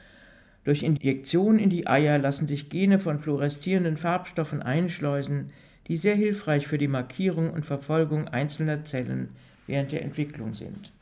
Durch 0.64 0.83
Injektion 0.83 1.59
in 1.59 1.70
die 1.70 1.87
Eier 1.87 2.18
lassen 2.18 2.46
sich 2.46 2.68
Gene 2.68 3.00
von 3.00 3.18
fluoreszierenden 3.18 3.96
Farbstoffen 3.96 4.62
einschleusen, 4.62 5.50
die 5.88 5.96
sehr 5.96 6.14
hilfreich 6.14 6.68
für 6.68 6.79
die 6.79 6.87
Markierung 6.87 7.50
und 7.50 7.66
Verfolgung 7.66 8.29
einzelner 8.29 8.85
Zellen 8.85 9.31
während 9.66 9.90
der 9.90 10.03
Entwicklung 10.03 10.55
sind. 10.55 10.92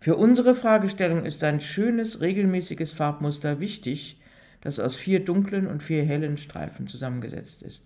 Für 0.00 0.16
unsere 0.16 0.54
Fragestellung 0.54 1.24
ist 1.24 1.42
ein 1.44 1.60
schönes, 1.60 2.20
regelmäßiges 2.20 2.92
Farbmuster 2.92 3.60
wichtig, 3.60 4.18
das 4.60 4.80
aus 4.80 4.94
vier 4.94 5.20
dunklen 5.20 5.66
und 5.66 5.82
vier 5.82 6.04
hellen 6.04 6.38
Streifen 6.38 6.86
zusammengesetzt 6.86 7.62
ist. 7.62 7.82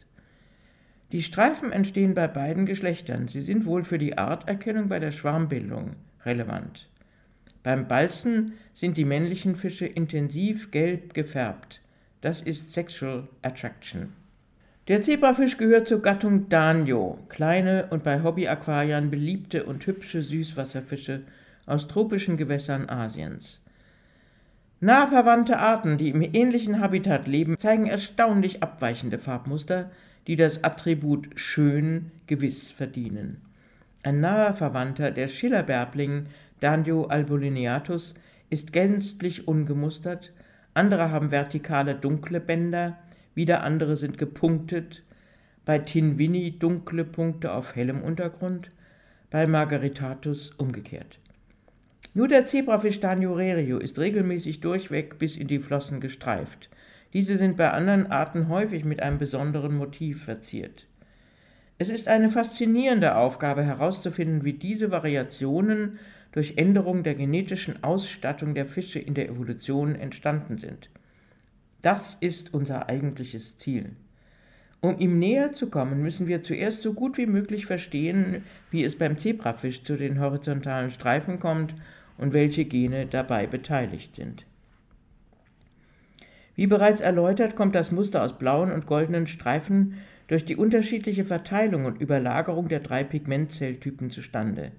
Die 1.12 1.23
Streifen 1.23 1.73
entstehen 1.73 2.14
bei 2.14 2.29
beiden 2.29 2.66
Geschlechtern. 2.66 3.29
Sie 3.29 3.40
sind 3.40 3.64
wohl 3.64 3.85
für 3.85 3.99
die 3.99 4.18
Arterkennung 4.18 4.88
bei 4.88 4.99
der 4.99 5.12
Schwarmbildung 5.12 5.97
relevant. 6.25 6.88
Beim 7.62 7.88
Balzen 7.88 8.53
sind 8.75 8.97
die 8.97 9.05
männlichen 9.05 9.57
Fische 9.57 9.87
intensiv 9.87 10.71
gelb 10.71 11.14
gefärbt. 11.14 11.81
Das 12.21 12.42
ist 12.42 12.73
Sexual 12.73 13.29
Attraction. 13.42 14.12
Der 14.88 15.03
Zebrafisch 15.03 15.59
gehört 15.59 15.87
zur 15.87 16.01
Gattung 16.01 16.49
Danio, 16.49 17.18
kleine 17.29 17.88
und 17.90 18.05
bei 18.05 18.23
Hobbyaquarien 18.23 19.11
beliebte 19.11 19.64
und 19.64 19.87
hübsche 19.87 20.23
Süßwasserfische 20.23 21.23
aus 21.66 21.88
tropischen 21.88 22.37
Gewässern 22.37 22.88
Asiens. 22.88 23.61
Nah 24.81 25.07
verwandte 25.07 25.59
Arten, 25.59 25.99
die 25.99 26.09
im 26.09 26.23
ähnlichen 26.23 26.81
Habitat 26.81 27.29
leben, 27.29 27.59
zeigen 27.59 27.87
erstaunlich 27.87 28.62
abweichende 28.62 29.18
Farbmuster, 29.18 29.90
die 30.28 30.36
das 30.36 30.62
Attribut 30.62 31.28
schön 31.34 32.12
gewiss 32.26 32.70
verdienen. 32.70 33.40
Ein 34.04 34.20
naher 34.20 34.54
Verwandter 34.54 35.10
der 35.10 35.26
Schillerbärbling 35.26 36.26
Danio 36.60 37.06
albolineatus 37.06 38.14
ist 38.50 38.72
gänzlich 38.72 39.48
ungemustert, 39.48 40.32
andere 40.74 41.10
haben 41.10 41.30
vertikale 41.30 41.94
dunkle 41.94 42.40
Bänder, 42.40 42.98
wieder 43.34 43.62
andere 43.62 43.96
sind 43.96 44.18
gepunktet, 44.18 45.02
bei 45.64 45.78
Tinvini 45.78 46.58
dunkle 46.58 47.04
Punkte 47.04 47.52
auf 47.52 47.74
hellem 47.74 48.02
Untergrund, 48.02 48.68
bei 49.30 49.46
Margaritatus 49.46 50.50
umgekehrt. 50.56 51.18
Nur 52.14 52.28
der 52.28 52.46
Zebrafisch 52.46 53.00
Danio 53.00 53.34
rerio 53.34 53.78
ist 53.78 53.98
regelmäßig 53.98 54.60
durchweg 54.60 55.18
bis 55.18 55.36
in 55.36 55.48
die 55.48 55.58
Flossen 55.58 56.00
gestreift. 56.00 56.68
Diese 57.12 57.37
sind 57.37 57.57
bei 57.57 57.71
anderen 57.71 58.09
Arten 58.09 58.49
häufig 58.49 58.85
mit 58.85 59.03
einem 59.03 59.18
besonderen 59.18 59.77
Motiv 59.77 60.25
verziert. 60.25 60.87
Es 61.79 61.88
ist 61.88 62.09
eine 62.09 62.31
faszinierende 62.31 63.16
Aufgabe 63.16 63.62
herauszufinden, 63.64 64.44
wie 64.44 64.53
diese 64.53 64.90
Variationen 64.90 65.99
durch 66.33 66.55
Änderung 66.57 67.05
der 67.05 67.14
genetischen 67.14 67.83
Ausstattung 67.83 68.55
der 68.55 68.66
Fische 68.66 68.99
in 68.99 69.14
der 69.14 69.29
Evolution 69.29 69.94
entstanden 69.94 70.59
sind. 70.59 70.90
Das 71.81 72.14
ist 72.14 72.53
unser 72.53 72.88
eigentliches 72.88 73.57
Ziel. 73.59 73.92
Um 74.81 74.99
ihm 74.99 75.18
näher 75.18 75.53
zu 75.53 75.71
kommen, 75.71 76.03
müssen 76.03 76.27
wir 76.27 76.42
zuerst 76.42 76.83
so 76.83 76.92
gut 76.92 77.18
wie 77.18 77.27
möglich 77.27 77.66
verstehen, 77.66 78.44
wie 78.71 78.85
es 78.85 78.97
beim 78.97 79.16
Zebrafisch 79.16 79.83
zu 79.83 79.97
den 79.97 80.21
horizontalen 80.21 80.90
Streifen 80.90 81.40
kommt 81.40 81.75
und 82.16 82.33
welche 82.33 82.64
Gene 82.64 83.07
dabei 83.07 83.47
beteiligt 83.47 84.16
sind. 84.16 84.44
Wie 86.59 86.66
bereits 86.66 87.01
erläutert, 87.01 87.55
kommt 87.55 87.77
das 87.77 87.92
Muster 87.92 88.21
aus 88.21 88.37
blauen 88.37 88.73
und 88.73 88.85
goldenen 88.85 89.29
Streifen 89.29 89.94
durch 90.27 90.44
die 90.44 90.57
unterschiedliche 90.57 91.25
Verteilung 91.25 91.85
und 91.85 92.01
Überlagerung 92.01 92.66
der 92.66 92.81
drei 92.81 93.05
Pigmentzelltypen 93.05 94.11
zustande. 94.11 94.73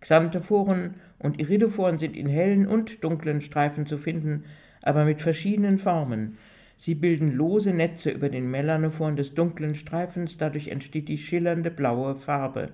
Xanthophoren 0.00 0.94
und 1.18 1.38
Iridophoren 1.38 1.98
sind 1.98 2.16
in 2.16 2.28
hellen 2.28 2.66
und 2.66 3.04
dunklen 3.04 3.42
Streifen 3.42 3.84
zu 3.84 3.98
finden, 3.98 4.44
aber 4.80 5.04
mit 5.04 5.20
verschiedenen 5.20 5.76
Formen. 5.76 6.38
Sie 6.78 6.94
bilden 6.94 7.34
lose 7.34 7.74
Netze 7.74 8.08
über 8.08 8.30
den 8.30 8.50
Melanophoren 8.50 9.16
des 9.16 9.34
dunklen 9.34 9.74
Streifens, 9.74 10.38
dadurch 10.38 10.68
entsteht 10.68 11.10
die 11.10 11.18
schillernde 11.18 11.70
blaue 11.70 12.16
Farbe. 12.16 12.70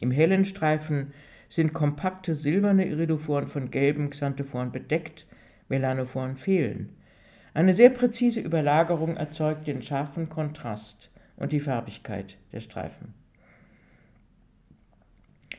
Im 0.00 0.10
hellen 0.10 0.46
Streifen 0.46 1.12
sind 1.50 1.74
kompakte 1.74 2.34
silberne 2.34 2.88
Iridophoren 2.88 3.48
von 3.48 3.70
gelben 3.70 4.08
Xanthophoren 4.08 4.72
bedeckt, 4.72 5.26
Melanophoren 5.68 6.38
fehlen. 6.38 6.88
Eine 7.52 7.74
sehr 7.74 7.90
präzise 7.90 8.40
Überlagerung 8.40 9.16
erzeugt 9.16 9.66
den 9.66 9.82
scharfen 9.82 10.28
Kontrast 10.28 11.10
und 11.36 11.52
die 11.52 11.60
Farbigkeit 11.60 12.36
der 12.52 12.60
Streifen. 12.60 13.14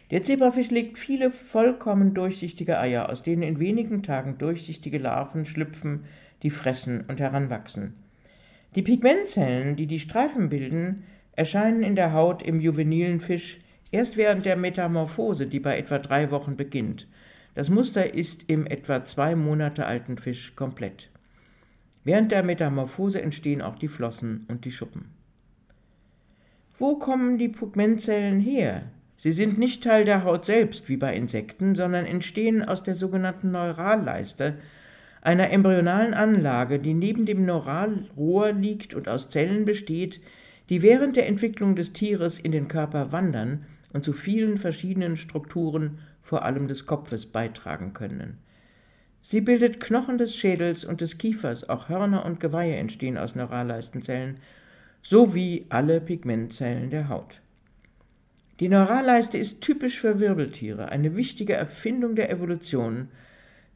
Der 0.10 0.24
Zebrafisch 0.24 0.70
legt 0.70 1.00
viele 1.00 1.32
vollkommen 1.32 2.14
durchsichtige 2.14 2.80
Eier, 2.80 3.10
aus 3.10 3.24
denen 3.24 3.44
in 3.44 3.60
wenigen 3.60 4.04
Tagen 4.04 4.38
durchsichtige 4.38 4.98
Larven 4.98 5.46
schlüpfen, 5.46 6.06
die 6.44 6.50
fressen 6.50 7.06
und 7.08 7.20
heranwachsen. 7.20 7.94
Die 8.76 8.82
Pigmentzellen, 8.82 9.76
die 9.76 9.88
die 9.88 10.00
Streifen 10.00 10.50
bilden, 10.50 11.04
erscheinen 11.34 11.84
in 11.84 11.96
der 11.96 12.14
Haut 12.14 12.42
im 12.42 12.60
juvenilen 12.60 13.20
Fisch 13.20 13.60
erst 13.92 14.18
während 14.18 14.46
der 14.46 14.56
Metamorphose, 14.56 15.48
die 15.48 15.60
bei 15.60 15.78
etwa 15.78 16.00
drei 16.00 16.32
Wochen 16.32 16.56
beginnt. 16.56 17.08
Das 17.54 17.70
Muster 17.70 18.14
ist 18.14 18.50
im 18.50 18.66
etwa 18.66 19.04
zwei 19.04 19.36
Monate 19.36 19.86
alten 19.86 20.18
Fisch 20.18 20.56
komplett. 20.56 21.11
Während 22.04 22.32
der 22.32 22.44
Metamorphose 22.44 23.22
entstehen 23.22 23.62
auch 23.62 23.76
die 23.76 23.88
Flossen 23.88 24.46
und 24.48 24.66
die 24.66 24.72
Schuppen. 24.72 25.06
Wo 26.80 26.96
kommen 26.96 27.38
die 27.38 27.50
Pigmentzellen 27.50 28.40
her? 28.40 28.84
Sie 29.18 29.32
sind 29.32 29.60
nicht 29.60 29.84
Teil 29.84 30.04
der 30.04 30.24
Haut 30.24 30.46
selbst 30.46 30.90
wie 30.90 30.98
bei 30.98 31.16
Insekten, 31.16 31.76
sondern 31.76 32.08
entstehen 32.08 32.64
aus 32.68 32.82
der 32.82 32.96
sogenannten 32.96 33.52
Neuralleiste, 33.52 34.56
einer 35.22 35.52
embryonalen 35.52 36.16
Anlage, 36.16 36.80
die 36.80 36.96
neben 36.96 37.28
dem 37.28 37.46
Neuralrohr 37.46 38.52
liegt 38.54 38.96
und 38.96 39.08
aus 39.08 39.30
Zellen 39.30 39.66
besteht, 39.66 40.20
die 40.70 40.82
während 40.82 41.18
der 41.18 41.28
Entwicklung 41.28 41.76
des 41.76 41.94
Tieres 41.94 42.40
in 42.40 42.52
den 42.52 42.68
Körper 42.68 43.12
wandern 43.12 43.66
und 43.94 44.04
zu 44.04 44.14
vielen 44.14 44.58
verschiedenen 44.58 45.18
Strukturen, 45.18 46.00
vor 46.24 46.44
allem 46.44 46.68
des 46.68 46.88
Kopfes, 46.88 47.28
beitragen 47.28 47.94
können. 47.94 48.40
Sie 49.22 49.42
bildet 49.42 49.80
Knochen 49.80 50.18
des 50.18 50.36
Schädels 50.36 50.84
und 50.84 51.02
des 51.02 51.18
Kiefers, 51.18 51.70
auch 51.70 51.90
Hörner 51.90 52.26
und 52.26 52.40
Geweihe 52.40 52.76
entstehen 52.76 53.18
aus 53.18 53.36
Neuralleistenzellen, 53.36 54.40
sowie 55.04 55.66
alle 55.70 56.02
Pigmentzellen 56.02 56.90
der 56.90 57.10
Haut. 57.10 57.42
Die 58.60 58.70
Neuralleiste 58.70 59.38
ist 59.38 59.62
typisch 59.62 60.00
für 60.00 60.20
Wirbeltiere, 60.20 60.90
eine 60.90 61.16
wichtige 61.16 61.54
Erfindung 61.54 62.16
der 62.16 62.30
Evolution, 62.30 63.08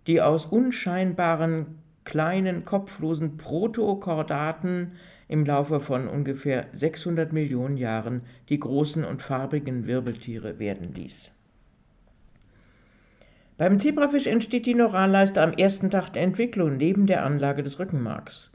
die 0.08 0.22
aus 0.22 0.46
unscheinbaren 0.46 1.80
kleinen 2.04 2.66
kopflosen 2.66 3.38
Protokordaten 3.38 4.92
im 5.28 5.44
Laufe 5.44 5.80
von 5.80 6.08
ungefähr 6.08 6.68
600 6.74 7.34
Millionen 7.34 7.78
Jahren 7.78 8.22
die 8.50 8.60
großen 8.60 9.04
und 9.04 9.24
farbigen 9.24 9.88
Wirbeltiere 9.88 10.60
werden 10.60 10.94
ließ. 10.94 11.32
Beim 13.58 13.80
Zebrafisch 13.80 14.28
entsteht 14.28 14.66
die 14.66 14.76
Neuralleiste 14.76 15.42
am 15.42 15.54
ersten 15.54 15.90
Tag 15.90 16.10
der 16.10 16.24
Entwicklung 16.24 16.76
neben 16.76 17.08
der 17.08 17.24
Anlage 17.24 17.64
des 17.64 17.80
Rückenmarks. 17.80 18.52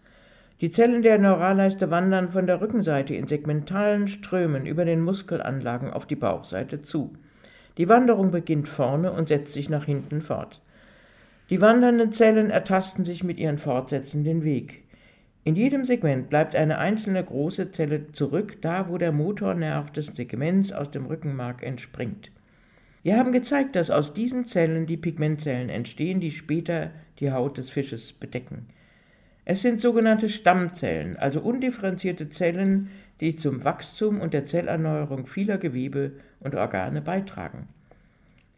Die 0.61 0.71
Zellen 0.71 1.01
der 1.01 1.19
Neuralleiste 1.19 1.91
wandern 1.91 2.29
von 2.29 2.47
der 2.47 2.61
Rückenseite 2.61 3.15
in 3.15 3.27
segmentalen 3.27 4.09
Strömen 4.09 4.67
über 4.67 4.85
den 4.85 5.01
Muskelanlagen 5.01 5.91
auf 5.91 6.05
die 6.05 6.17
Bauchseite 6.17 6.83
zu. 6.83 7.15
Die 7.79 7.89
Wanderung 7.89 8.31
beginnt 8.31 8.69
vorne 8.69 9.11
und 9.11 9.29
setzt 9.29 9.55
sich 9.55 9.71
nach 9.71 9.87
hinten 9.87 10.21
fort. 10.21 10.61
Die 11.49 11.63
wandernden 11.63 12.13
Zellen 12.13 12.51
ertasten 12.51 13.07
sich 13.07 13.25
mit 13.25 13.39
ihren 13.39 13.57
Fortsätzen 13.57 14.23
den 14.23 14.45
Weg. 14.45 14.85
In 15.45 15.57
jedem 15.57 15.87
Segment 15.87 16.29
bleibt 16.29 16.55
eine 16.55 16.77
einzelne 16.77 17.25
große 17.25 17.71
Zelle 17.71 18.13
zurück, 18.13 18.59
da 18.61 18.91
wo 18.91 18.99
der 18.99 19.13
Motornerv 19.13 19.91
des 19.93 20.07
Segments 20.09 20.73
aus 20.73 20.91
dem 20.91 21.07
Rückenmark 21.07 21.63
entspringt. 21.63 22.31
Wir 23.03 23.17
haben 23.17 23.33
gezeigt, 23.33 23.77
dass 23.77 23.91
aus 23.91 24.13
diesen 24.13 24.45
Zellen 24.45 24.87
die 24.87 24.99
Pigmentzellen 24.99 25.71
entstehen, 25.71 26.21
die 26.21 26.31
später 26.31 26.91
die 27.19 27.33
Haut 27.33 27.57
des 27.57 27.71
Fisches 27.71 28.13
bedecken. 28.13 28.67
Es 29.47 29.63
sind 29.63 29.81
sogenannte 29.81 30.29
Stammzellen, 30.29 31.17
also 31.17 31.41
undifferenzierte 31.41 32.29
Zellen, 32.29 32.91
die 33.21 33.37
zum 33.37 33.65
Wachstum 33.65 34.21
und 34.21 34.35
der 34.35 34.47
Zellerneuerung 34.47 35.27
vieler 35.27 35.59
Gewebe 35.59 36.13
und 36.41 36.55
Organe 36.55 37.01
beitragen. 37.01 37.69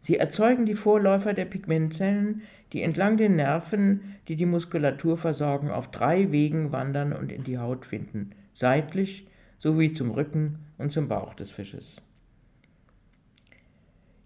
Sie 0.01 0.17
erzeugen 0.17 0.65
die 0.65 0.75
Vorläufer 0.75 1.33
der 1.33 1.45
Pigmentzellen, 1.45 2.41
die 2.73 2.81
entlang 2.81 3.15
den 3.15 3.37
Nerven, 3.37 4.15
die 4.27 4.35
die 4.35 4.45
Muskulatur 4.45 5.17
versorgen, 5.17 5.71
auf 5.71 5.91
drei 5.91 6.31
Wegen 6.33 6.73
wandern 6.73 7.13
und 7.13 7.31
in 7.31 7.45
die 7.45 7.57
Haut 7.57 7.85
finden, 7.85 8.31
seitlich 8.53 9.25
sowie 9.59 9.93
zum 9.93 10.11
Rücken 10.11 10.59
und 10.77 10.91
zum 10.91 11.07
Bauch 11.07 11.33
des 11.33 11.49
Fisches. 11.49 12.01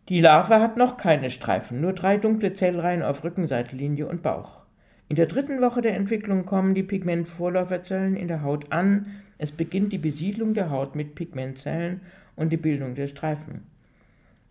Die 0.09 0.21
Larve 0.21 0.61
hat 0.61 0.77
noch 0.77 0.95
keine 0.95 1.29
Streifen, 1.29 1.81
nur 1.81 1.91
drei 1.91 2.15
dunkle 2.15 2.53
Zellreihen 2.53 3.03
auf 3.03 3.25
Rückenseitenlinie 3.25 4.07
und 4.07 4.23
Bauch. 4.23 4.61
In 5.09 5.17
der 5.17 5.25
dritten 5.25 5.59
Woche 5.59 5.81
der 5.81 5.95
Entwicklung 5.95 6.45
kommen 6.45 6.73
die 6.73 6.83
Pigmentvorläuferzellen 6.83 8.15
in 8.15 8.29
der 8.29 8.41
Haut 8.41 8.71
an. 8.71 9.07
Es 9.37 9.51
beginnt 9.51 9.91
die 9.91 9.97
Besiedlung 9.97 10.53
der 10.53 10.69
Haut 10.69 10.95
mit 10.95 11.15
Pigmentzellen 11.15 11.99
und 12.37 12.53
die 12.53 12.57
Bildung 12.57 12.95
der 12.95 13.07
Streifen. 13.07 13.63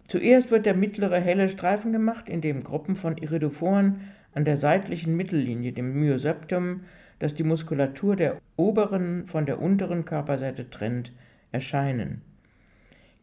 Zuerst 0.07 0.51
wird 0.51 0.66
der 0.66 0.75
mittlere 0.75 1.21
helle 1.21 1.49
Streifen 1.49 1.90
gemacht, 1.90 2.29
in 2.29 2.42
dem 2.42 2.62
Gruppen 2.62 2.95
von 2.95 3.16
Iridophoren 3.16 4.03
an 4.35 4.45
der 4.45 4.59
seitlichen 4.59 5.16
Mittellinie, 5.16 5.73
dem 5.73 5.99
Myoseptum, 5.99 6.81
das 7.19 7.35
die 7.35 7.45
Muskulatur 7.45 8.14
der 8.14 8.37
oberen 8.57 9.27
von 9.27 9.47
der 9.47 9.62
unteren 9.62 10.05
Körperseite 10.05 10.69
trennt, 10.69 11.12
erscheinen. 11.51 12.21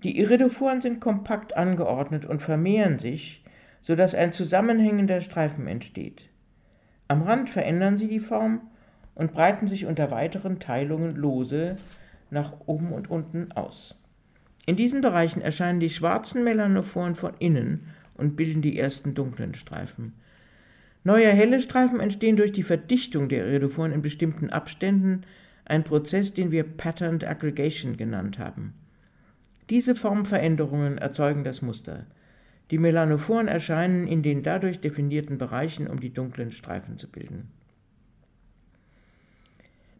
Die 0.03 0.19
Iridophoren 0.19 0.81
sind 0.81 0.99
kompakt 0.99 1.55
angeordnet 1.55 2.25
und 2.25 2.41
vermehren 2.41 2.99
sich, 2.99 3.43
so 3.81 3.95
dass 3.95 4.15
ein 4.15 4.33
zusammenhängender 4.33 5.21
Streifen 5.21 5.67
entsteht. 5.67 6.29
Am 7.07 7.21
Rand 7.21 7.49
verändern 7.49 7.97
sie 7.97 8.07
die 8.07 8.19
Form 8.19 8.61
und 9.15 9.33
breiten 9.33 9.67
sich 9.67 9.85
unter 9.85 10.11
weiteren 10.11 10.59
Teilungen 10.59 11.15
lose 11.15 11.77
nach 12.31 12.53
oben 12.65 12.91
und 12.91 13.09
unten 13.09 13.51
aus. 13.53 13.95
In 14.65 14.75
diesen 14.75 15.01
Bereichen 15.01 15.41
erscheinen 15.41 15.79
die 15.79 15.89
schwarzen 15.89 16.43
Melanophoren 16.43 17.15
von 17.15 17.33
innen 17.39 17.87
und 18.15 18.35
bilden 18.35 18.61
die 18.61 18.79
ersten 18.79 19.13
dunklen 19.13 19.55
Streifen. 19.55 20.13
Neue 21.03 21.29
helle 21.29 21.61
Streifen 21.61 21.99
entstehen 21.99 22.37
durch 22.37 22.53
die 22.53 22.63
Verdichtung 22.63 23.27
der 23.27 23.45
Iridophoren 23.45 23.91
in 23.91 24.01
bestimmten 24.01 24.49
Abständen, 24.49 25.23
ein 25.65 25.83
Prozess, 25.83 26.33
den 26.33 26.51
wir 26.51 26.63
Patterned 26.63 27.25
Aggregation 27.25 27.97
genannt 27.97 28.39
haben. 28.39 28.73
Diese 29.69 29.95
Formveränderungen 29.95 30.97
erzeugen 30.97 31.43
das 31.43 31.61
Muster. 31.61 32.05
Die 32.71 32.77
Melanophoren 32.77 33.47
erscheinen 33.47 34.07
in 34.07 34.23
den 34.23 34.43
dadurch 34.43 34.79
definierten 34.79 35.37
Bereichen, 35.37 35.87
um 35.87 35.99
die 35.99 36.13
dunklen 36.13 36.51
Streifen 36.51 36.97
zu 36.97 37.09
bilden. 37.09 37.49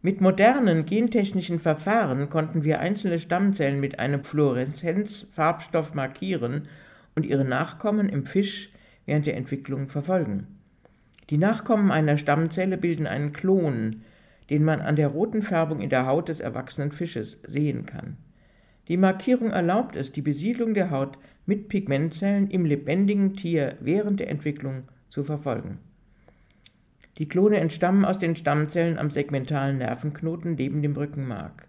Mit 0.02 0.20
modernen 0.20 0.84
gentechnischen 0.84 1.60
Verfahren 1.60 2.28
konnten 2.28 2.62
wir 2.62 2.80
einzelne 2.80 3.18
Stammzellen 3.18 3.80
mit 3.80 3.98
einem 3.98 4.22
Fluoreszenzfarbstoff 4.22 5.94
markieren 5.94 6.68
und 7.14 7.24
ihre 7.24 7.44
Nachkommen 7.44 8.10
im 8.10 8.26
Fisch 8.26 8.70
während 9.06 9.26
der 9.26 9.36
Entwicklung 9.36 9.88
verfolgen. 9.88 10.46
Die 11.30 11.38
Nachkommen 11.38 11.90
einer 11.90 12.18
Stammzelle 12.18 12.76
bilden 12.76 13.06
einen 13.06 13.32
Klon, 13.32 14.02
den 14.50 14.62
man 14.62 14.82
an 14.82 14.96
der 14.96 15.08
roten 15.08 15.42
Färbung 15.42 15.80
in 15.80 15.88
der 15.88 16.06
Haut 16.06 16.28
des 16.28 16.40
erwachsenen 16.40 16.92
Fisches 16.92 17.40
sehen 17.46 17.86
kann. 17.86 18.18
Die 18.88 18.96
Markierung 18.96 19.50
erlaubt 19.50 19.96
es, 19.96 20.12
die 20.12 20.22
Besiedlung 20.22 20.74
der 20.74 20.90
Haut 20.90 21.18
mit 21.46 21.68
Pigmentzellen 21.68 22.50
im 22.50 22.64
lebendigen 22.64 23.34
Tier 23.34 23.76
während 23.80 24.20
der 24.20 24.28
Entwicklung 24.28 24.82
zu 25.08 25.24
verfolgen. 25.24 25.78
Die 27.18 27.28
Klone 27.28 27.58
entstammen 27.58 28.04
aus 28.04 28.18
den 28.18 28.34
Stammzellen 28.36 28.98
am 28.98 29.10
segmentalen 29.10 29.78
Nervenknoten 29.78 30.56
neben 30.56 30.82
dem 30.82 30.96
Rückenmark. 30.96 31.66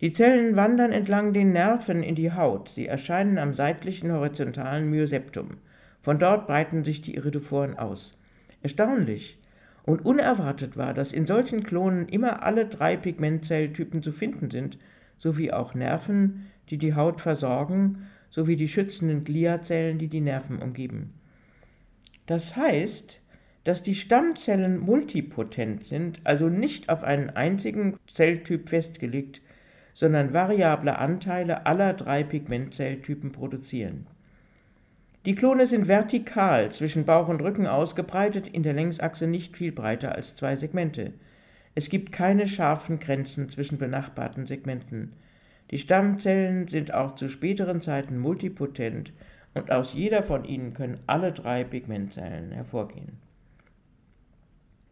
Die 0.00 0.12
Zellen 0.12 0.54
wandern 0.54 0.92
entlang 0.92 1.32
den 1.32 1.52
Nerven 1.52 2.04
in 2.04 2.14
die 2.14 2.32
Haut. 2.32 2.68
Sie 2.68 2.86
erscheinen 2.86 3.38
am 3.38 3.54
seitlichen 3.54 4.12
horizontalen 4.12 4.88
Myoseptum. 4.88 5.56
Von 6.02 6.20
dort 6.20 6.46
breiten 6.46 6.84
sich 6.84 7.02
die 7.02 7.16
Iridophoren 7.16 7.76
aus. 7.76 8.16
Erstaunlich 8.62 9.38
und 9.82 10.04
unerwartet 10.04 10.76
war, 10.76 10.94
dass 10.94 11.12
in 11.12 11.26
solchen 11.26 11.64
Klonen 11.64 12.08
immer 12.08 12.44
alle 12.44 12.66
drei 12.66 12.96
Pigmentzelltypen 12.96 14.02
zu 14.02 14.12
finden 14.12 14.50
sind, 14.50 14.78
sowie 15.18 15.52
auch 15.52 15.74
Nerven, 15.74 16.46
die 16.70 16.78
die 16.78 16.94
Haut 16.94 17.20
versorgen, 17.20 18.06
sowie 18.30 18.56
die 18.56 18.68
schützenden 18.68 19.24
Gliazellen, 19.24 19.98
die 19.98 20.08
die 20.08 20.20
Nerven 20.20 20.62
umgeben. 20.62 21.14
Das 22.26 22.56
heißt, 22.56 23.20
dass 23.64 23.82
die 23.82 23.94
Stammzellen 23.94 24.78
multipotent 24.78 25.84
sind, 25.84 26.20
also 26.24 26.48
nicht 26.48 26.88
auf 26.88 27.02
einen 27.02 27.30
einzigen 27.30 27.98
Zelltyp 28.12 28.68
festgelegt, 28.68 29.42
sondern 29.92 30.32
variable 30.32 30.96
Anteile 30.98 31.66
aller 31.66 31.92
drei 31.92 32.22
Pigmentzelltypen 32.22 33.32
produzieren. 33.32 34.06
Die 35.24 35.34
Klone 35.34 35.66
sind 35.66 35.88
vertikal 35.88 36.70
zwischen 36.70 37.04
Bauch 37.04 37.28
und 37.28 37.42
Rücken 37.42 37.66
ausgebreitet, 37.66 38.48
in 38.48 38.62
der 38.62 38.72
Längsachse 38.72 39.26
nicht 39.26 39.56
viel 39.56 39.72
breiter 39.72 40.14
als 40.14 40.36
zwei 40.36 40.56
Segmente. 40.56 41.12
Es 41.78 41.90
gibt 41.90 42.10
keine 42.10 42.48
scharfen 42.48 42.98
Grenzen 42.98 43.48
zwischen 43.50 43.78
benachbarten 43.78 44.48
Segmenten. 44.48 45.12
Die 45.70 45.78
Stammzellen 45.78 46.66
sind 46.66 46.92
auch 46.92 47.14
zu 47.14 47.28
späteren 47.28 47.80
Zeiten 47.80 48.18
multipotent 48.18 49.12
und 49.54 49.70
aus 49.70 49.94
jeder 49.94 50.24
von 50.24 50.44
ihnen 50.44 50.74
können 50.74 50.98
alle 51.06 51.30
drei 51.30 51.62
Pigmentzellen 51.62 52.50
hervorgehen. 52.50 53.18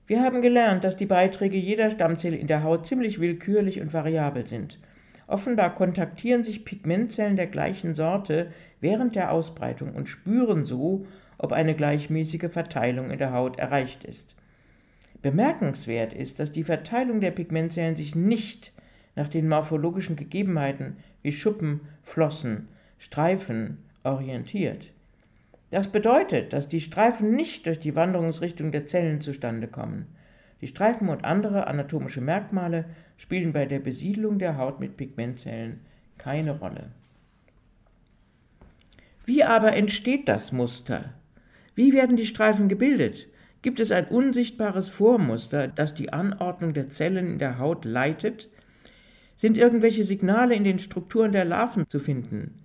Wir 0.06 0.22
haben 0.22 0.42
gelernt, 0.42 0.84
dass 0.84 0.96
die 0.96 1.06
Beiträge 1.06 1.56
jeder 1.56 1.90
Stammzelle 1.90 2.36
in 2.36 2.46
der 2.46 2.62
Haut 2.62 2.86
ziemlich 2.86 3.18
willkürlich 3.18 3.80
und 3.80 3.92
variabel 3.92 4.46
sind. 4.46 4.78
Offenbar 5.26 5.74
kontaktieren 5.74 6.44
sich 6.44 6.64
Pigmentzellen 6.64 7.34
der 7.34 7.48
gleichen 7.48 7.96
Sorte 7.96 8.52
während 8.80 9.16
der 9.16 9.32
Ausbreitung 9.32 9.96
und 9.96 10.08
spüren 10.08 10.64
so, 10.64 11.04
ob 11.36 11.50
eine 11.50 11.74
gleichmäßige 11.74 12.48
Verteilung 12.48 13.10
in 13.10 13.18
der 13.18 13.32
Haut 13.32 13.58
erreicht 13.58 14.04
ist. 14.04 14.36
Bemerkenswert 15.22 16.12
ist, 16.12 16.38
dass 16.38 16.52
die 16.52 16.64
Verteilung 16.64 17.20
der 17.20 17.30
Pigmentzellen 17.30 17.96
sich 17.96 18.14
nicht 18.14 18.72
nach 19.14 19.28
den 19.28 19.48
morphologischen 19.48 20.16
Gegebenheiten 20.16 20.96
wie 21.22 21.32
Schuppen, 21.32 21.80
Flossen, 22.02 22.68
Streifen 22.98 23.78
orientiert. 24.04 24.90
Das 25.70 25.88
bedeutet, 25.88 26.52
dass 26.52 26.68
die 26.68 26.80
Streifen 26.80 27.34
nicht 27.34 27.66
durch 27.66 27.78
die 27.78 27.96
Wanderungsrichtung 27.96 28.70
der 28.70 28.86
Zellen 28.86 29.20
zustande 29.20 29.66
kommen. 29.66 30.06
Die 30.60 30.68
Streifen 30.68 31.08
und 31.08 31.24
andere 31.24 31.66
anatomische 31.66 32.20
Merkmale 32.20 32.84
spielen 33.18 33.52
bei 33.52 33.66
der 33.66 33.80
Besiedlung 33.80 34.38
der 34.38 34.56
Haut 34.56 34.80
mit 34.80 34.96
Pigmentzellen 34.96 35.80
keine 36.18 36.58
Rolle. 36.58 36.90
Wie 39.24 39.42
aber 39.42 39.74
entsteht 39.74 40.28
das 40.28 40.52
Muster? 40.52 41.12
Wie 41.74 41.92
werden 41.92 42.16
die 42.16 42.26
Streifen 42.26 42.68
gebildet? 42.68 43.26
Gibt 43.66 43.80
es 43.80 43.90
ein 43.90 44.06
unsichtbares 44.06 44.88
Vormuster, 44.88 45.66
das 45.66 45.92
die 45.92 46.12
Anordnung 46.12 46.72
der 46.72 46.88
Zellen 46.88 47.32
in 47.32 47.38
der 47.40 47.58
Haut 47.58 47.84
leitet? 47.84 48.48
Sind 49.34 49.58
irgendwelche 49.58 50.04
Signale 50.04 50.54
in 50.54 50.62
den 50.62 50.78
Strukturen 50.78 51.32
der 51.32 51.44
Larven 51.44 51.90
zu 51.90 51.98
finden? 51.98 52.62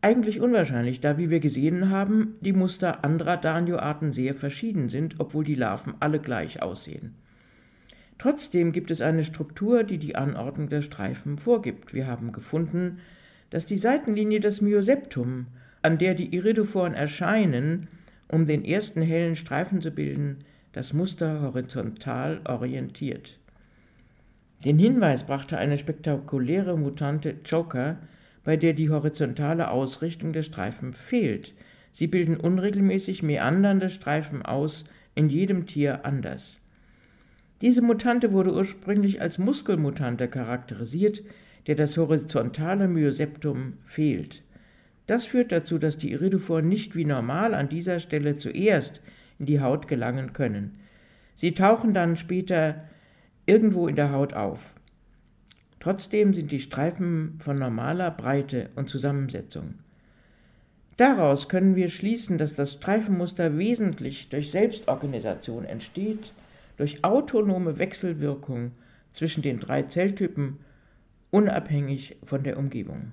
Eigentlich 0.00 0.40
unwahrscheinlich, 0.40 1.00
da, 1.00 1.18
wie 1.18 1.30
wir 1.30 1.40
gesehen 1.40 1.90
haben, 1.90 2.36
die 2.42 2.52
Muster 2.52 3.04
anderer 3.04 3.36
Danio-Arten 3.36 4.12
sehr 4.12 4.36
verschieden 4.36 4.88
sind, 4.88 5.16
obwohl 5.18 5.42
die 5.42 5.56
Larven 5.56 5.94
alle 5.98 6.20
gleich 6.20 6.62
aussehen. 6.62 7.16
Trotzdem 8.18 8.70
gibt 8.70 8.92
es 8.92 9.00
eine 9.00 9.24
Struktur, 9.24 9.82
die 9.82 9.98
die 9.98 10.14
Anordnung 10.14 10.68
der 10.68 10.82
Streifen 10.82 11.38
vorgibt. 11.38 11.92
Wir 11.92 12.06
haben 12.06 12.30
gefunden, 12.30 13.00
dass 13.50 13.66
die 13.66 13.78
Seitenlinie 13.78 14.38
des 14.38 14.60
Myoseptum, 14.60 15.46
an 15.82 15.98
der 15.98 16.14
die 16.14 16.32
Iridophoren 16.32 16.94
erscheinen, 16.94 17.88
um 18.32 18.46
den 18.46 18.64
ersten 18.64 19.02
hellen 19.02 19.36
Streifen 19.36 19.80
zu 19.80 19.90
bilden, 19.90 20.38
das 20.72 20.94
Muster 20.94 21.42
horizontal 21.42 22.40
orientiert. 22.44 23.38
Den 24.64 24.78
Hinweis 24.78 25.24
brachte 25.24 25.58
eine 25.58 25.76
spektakuläre 25.76 26.78
Mutante 26.78 27.36
Joker, 27.44 27.98
bei 28.42 28.56
der 28.56 28.72
die 28.72 28.88
horizontale 28.90 29.70
Ausrichtung 29.70 30.32
der 30.32 30.42
Streifen 30.44 30.94
fehlt. 30.94 31.54
Sie 31.90 32.06
bilden 32.06 32.38
unregelmäßig 32.38 33.22
meandernde 33.22 33.90
Streifen 33.90 34.42
aus, 34.42 34.84
in 35.14 35.28
jedem 35.28 35.66
Tier 35.66 36.06
anders. 36.06 36.58
Diese 37.60 37.82
Mutante 37.82 38.32
wurde 38.32 38.54
ursprünglich 38.54 39.20
als 39.20 39.38
Muskelmutante 39.38 40.26
charakterisiert, 40.26 41.22
der 41.66 41.74
das 41.74 41.98
horizontale 41.98 42.88
Myoseptum 42.88 43.74
fehlt. 43.86 44.42
Das 45.06 45.26
führt 45.26 45.52
dazu, 45.52 45.78
dass 45.78 45.98
die 45.98 46.12
Iridophoren 46.12 46.68
nicht 46.68 46.94
wie 46.94 47.04
normal 47.04 47.54
an 47.54 47.68
dieser 47.68 48.00
Stelle 48.00 48.36
zuerst 48.36 49.00
in 49.38 49.46
die 49.46 49.60
Haut 49.60 49.88
gelangen 49.88 50.32
können. 50.32 50.78
Sie 51.34 51.52
tauchen 51.52 51.94
dann 51.94 52.16
später 52.16 52.84
irgendwo 53.46 53.88
in 53.88 53.96
der 53.96 54.12
Haut 54.12 54.34
auf. 54.34 54.74
Trotzdem 55.80 56.32
sind 56.32 56.52
die 56.52 56.60
Streifen 56.60 57.40
von 57.40 57.58
normaler 57.58 58.12
Breite 58.12 58.70
und 58.76 58.88
Zusammensetzung. 58.88 59.74
Daraus 60.96 61.48
können 61.48 61.74
wir 61.74 61.88
schließen, 61.88 62.38
dass 62.38 62.54
das 62.54 62.74
Streifenmuster 62.74 63.58
wesentlich 63.58 64.28
durch 64.28 64.52
Selbstorganisation 64.52 65.64
entsteht, 65.64 66.32
durch 66.76 67.02
autonome 67.02 67.78
Wechselwirkung 67.78 68.72
zwischen 69.12 69.42
den 69.42 69.58
drei 69.58 69.82
Zelltypen, 69.82 70.58
unabhängig 71.30 72.16
von 72.24 72.44
der 72.44 72.58
Umgebung. 72.58 73.12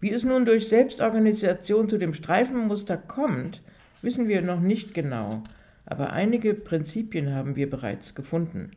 Wie 0.00 0.10
es 0.10 0.24
nun 0.24 0.46
durch 0.46 0.68
Selbstorganisation 0.68 1.88
zu 1.88 1.98
dem 1.98 2.14
Streifenmuster 2.14 2.96
kommt, 2.96 3.62
wissen 4.02 4.28
wir 4.28 4.40
noch 4.40 4.60
nicht 4.60 4.94
genau, 4.94 5.42
aber 5.84 6.12
einige 6.12 6.54
Prinzipien 6.54 7.34
haben 7.34 7.54
wir 7.54 7.68
bereits 7.68 8.14
gefunden. 8.14 8.70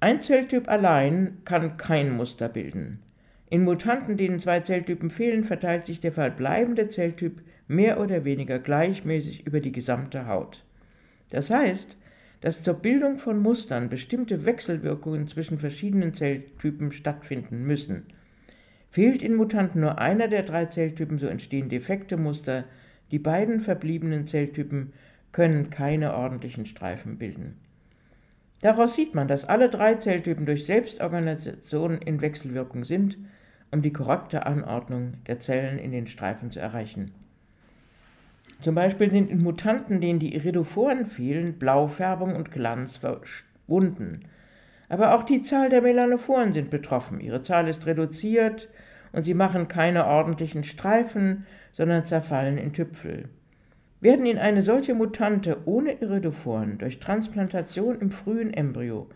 Ein 0.00 0.20
Zelltyp 0.20 0.68
allein 0.68 1.38
kann 1.44 1.76
kein 1.76 2.10
Muster 2.10 2.48
bilden. 2.48 3.00
In 3.48 3.62
Mutanten, 3.62 4.16
denen 4.16 4.40
zwei 4.40 4.60
Zelltypen 4.60 5.10
fehlen, 5.10 5.44
verteilt 5.44 5.86
sich 5.86 6.00
der 6.00 6.12
verbleibende 6.12 6.90
Zelltyp 6.90 7.40
mehr 7.68 8.00
oder 8.00 8.24
weniger 8.24 8.58
gleichmäßig 8.58 9.46
über 9.46 9.60
die 9.60 9.72
gesamte 9.72 10.26
Haut. 10.26 10.64
Das 11.30 11.50
heißt, 11.50 11.96
dass 12.40 12.62
zur 12.62 12.74
Bildung 12.74 13.18
von 13.18 13.38
Mustern 13.40 13.88
bestimmte 13.88 14.44
Wechselwirkungen 14.44 15.26
zwischen 15.26 15.58
verschiedenen 15.58 16.14
Zelltypen 16.14 16.92
stattfinden 16.92 17.64
müssen. 17.64 18.06
Fehlt 18.96 19.20
in 19.20 19.34
Mutanten 19.34 19.82
nur 19.82 19.98
einer 19.98 20.26
der 20.26 20.42
drei 20.42 20.64
Zelltypen, 20.64 21.18
so 21.18 21.26
entstehen 21.26 21.68
defekte 21.68 22.16
Muster. 22.16 22.64
Die 23.10 23.18
beiden 23.18 23.60
verbliebenen 23.60 24.26
Zelltypen 24.26 24.94
können 25.32 25.68
keine 25.68 26.14
ordentlichen 26.14 26.64
Streifen 26.64 27.18
bilden. 27.18 27.58
Daraus 28.62 28.94
sieht 28.94 29.14
man, 29.14 29.28
dass 29.28 29.44
alle 29.44 29.68
drei 29.68 29.96
Zelltypen 29.96 30.46
durch 30.46 30.64
Selbstorganisation 30.64 31.98
in 31.98 32.22
Wechselwirkung 32.22 32.84
sind, 32.84 33.18
um 33.70 33.82
die 33.82 33.92
korrekte 33.92 34.46
Anordnung 34.46 35.18
der 35.26 35.40
Zellen 35.40 35.78
in 35.78 35.92
den 35.92 36.06
Streifen 36.06 36.50
zu 36.50 36.58
erreichen. 36.58 37.10
Zum 38.62 38.74
Beispiel 38.74 39.10
sind 39.10 39.30
in 39.30 39.42
Mutanten, 39.42 40.00
denen 40.00 40.20
die 40.20 40.34
Iridophoren 40.34 41.04
fehlen, 41.04 41.58
Blaufärbung 41.58 42.34
und 42.34 42.50
Glanz 42.50 42.96
verschwunden. 42.96 44.20
Aber 44.88 45.14
auch 45.14 45.24
die 45.24 45.42
Zahl 45.42 45.68
der 45.68 45.82
Melanophoren 45.82 46.54
sind 46.54 46.70
betroffen. 46.70 47.20
Ihre 47.20 47.42
Zahl 47.42 47.68
ist 47.68 47.84
reduziert 47.84 48.70
und 49.16 49.22
sie 49.22 49.32
machen 49.32 49.66
keine 49.66 50.06
ordentlichen 50.06 50.62
Streifen, 50.62 51.46
sondern 51.72 52.04
zerfallen 52.04 52.58
in 52.58 52.74
Tüpfel. 52.74 53.30
Werden 54.02 54.26
in 54.26 54.36
eine 54.36 54.60
solche 54.60 54.92
Mutante 54.92 55.56
ohne 55.64 55.92
Iridophoren 55.92 56.76
durch 56.76 57.00
Transplantation 57.00 57.98
im 57.98 58.10
frühen 58.10 58.52
Embryo 58.52 59.08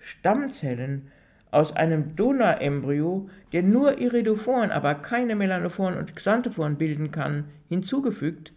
Stammzellen 0.00 1.10
aus 1.50 1.74
einem 1.74 2.14
Donorembryo, 2.14 3.30
der 3.54 3.62
nur 3.62 3.98
Iridophoren, 3.98 4.70
aber 4.70 4.94
keine 4.96 5.34
Melanophoren 5.34 5.96
und 5.96 6.14
Xanthophoren 6.14 6.76
bilden 6.76 7.10
kann, 7.10 7.44
hinzugefügt, 7.70 8.52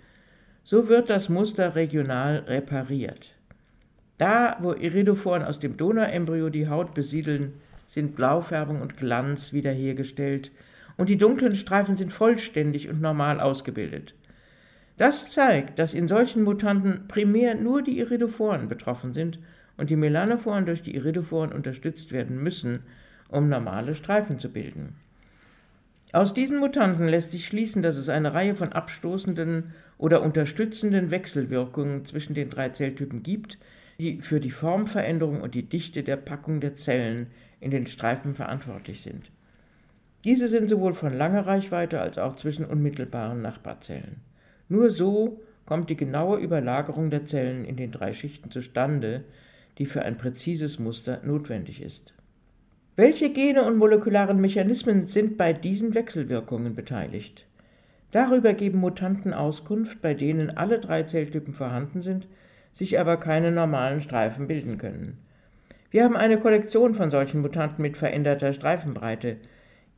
so 0.65 0.89
wird 0.89 1.10
das 1.10 1.30
Muster 1.30 1.73
regional 1.73 2.39
repariert. 2.47 3.34
Da, 4.17 4.58
wo 4.60 4.73
Iridophoren 4.73 5.43
aus 5.43 5.58
dem 5.58 5.77
Donorembryo 5.77 6.49
die 6.49 6.67
Haut 6.67 6.93
besiedeln, 6.93 7.54
sind 7.88 8.17
Blaufärbung 8.17 8.82
und 8.82 8.97
Glanz 8.97 9.54
wiederhergestellt 9.54 10.51
und 10.98 11.10
die 11.10 11.18
dunklen 11.18 11.56
Streifen 11.56 11.98
sind 11.98 12.14
vollständig 12.14 12.89
und 12.89 13.02
normal 13.02 13.39
ausgebildet. 13.39 14.14
Das 14.98 15.30
zeigt, 15.32 15.80
dass 15.80 15.94
in 15.94 16.08
solchen 16.08 16.44
Mutanten 16.44 17.08
primär 17.08 17.56
nur 17.56 17.82
die 17.82 18.00
Iridophoren 18.00 18.68
betroffen 18.68 19.14
sind 19.14 19.39
und 19.78 19.89
die 19.89 19.96
Melanophoren 19.96 20.66
durch 20.66 20.84
die 20.84 20.96
Iridophoren 20.96 21.52
unterstützt 21.52 22.12
werden 22.12 22.42
müssen, 22.44 22.84
um 23.30 23.50
normale 23.50 23.96
Streifen 23.96 24.38
zu 24.38 24.50
bilden. 24.50 24.96
Aus 26.14 26.34
diesen 26.34 26.60
Mutanten 26.60 27.08
lässt 27.08 27.32
sich 27.32 27.48
schließen, 27.48 27.82
dass 27.82 27.96
es 27.96 28.10
eine 28.10 28.34
Reihe 28.34 28.56
von 28.56 28.74
abstoßenden 28.74 29.74
oder 29.98 30.22
unterstützenden 30.22 31.10
Wechselwirkungen 31.10 32.06
zwischen 32.06 32.34
den 32.34 32.50
drei 32.50 32.70
Zelltypen 32.70 33.24
gibt, 33.24 33.58
die 33.98 34.20
für 34.20 34.39
die 34.39 34.52
Formveränderung 34.52 35.42
und 35.42 35.56
die 35.56 35.64
Dichte 35.64 36.04
der 36.04 36.18
Packung 36.18 36.60
der 36.60 36.76
Zellen 36.76 37.28
in 37.62 37.72
den 37.72 37.88
Streifen 37.88 38.36
verantwortlich 38.36 39.02
sind. 39.02 39.32
Diese 40.24 40.47
sind 40.47 40.69
sowohl 40.69 40.93
von 40.93 41.13
langer 41.13 41.47
Reichweite 41.47 41.99
als 41.99 42.17
auch 42.17 42.36
zwischen 42.36 42.65
unmittelbaren 42.65 43.41
Nachbarzellen. 43.41 44.17
Nur 44.69 44.91
so 44.91 45.41
kommt 45.65 45.89
die 45.89 45.97
genaue 45.97 46.39
Überlagerung 46.39 47.09
der 47.09 47.26
Zellen 47.26 47.65
in 47.65 47.76
den 47.76 47.91
drei 47.91 48.13
Schichten 48.13 48.51
zustande, 48.51 49.24
die 49.78 49.86
für 49.86 50.03
ein 50.03 50.17
präzises 50.17 50.80
Muster 50.80 51.22
notwendig 51.24 51.82
ist. 51.82 52.13
Welche 52.95 53.32
Gene 53.32 53.63
und 53.63 53.78
molekularen 53.78 54.39
Mechanismen 54.39 55.07
sind 55.07 55.38
bei 55.38 55.53
diesen 55.53 55.95
Wechselwirkungen 55.95 56.76
beteiligt? 56.76 57.45
Darüber 58.11 58.53
geben 58.53 58.80
Mutanten 58.80 59.34
Auskunft, 59.34 60.01
bei 60.01 60.13
denen 60.13 60.55
alle 60.55 60.80
drei 60.80 61.03
Zelltypen 61.03 61.53
vorhanden 61.53 62.01
sind, 62.01 62.28
sich 62.74 62.99
aber 62.99 63.17
keine 63.17 63.51
normalen 63.51 64.01
Streifen 64.01 64.47
bilden 64.47 64.78
können. 64.78 65.17
Wir 65.89 66.03
haben 66.03 66.15
eine 66.15 66.38
Kollektion 66.38 66.93
von 66.93 67.11
solchen 67.11 67.41
Mutanten 67.41 67.82
mit 67.82 67.97
veränderter 67.97 68.53
Streifenbreite, 68.53 69.38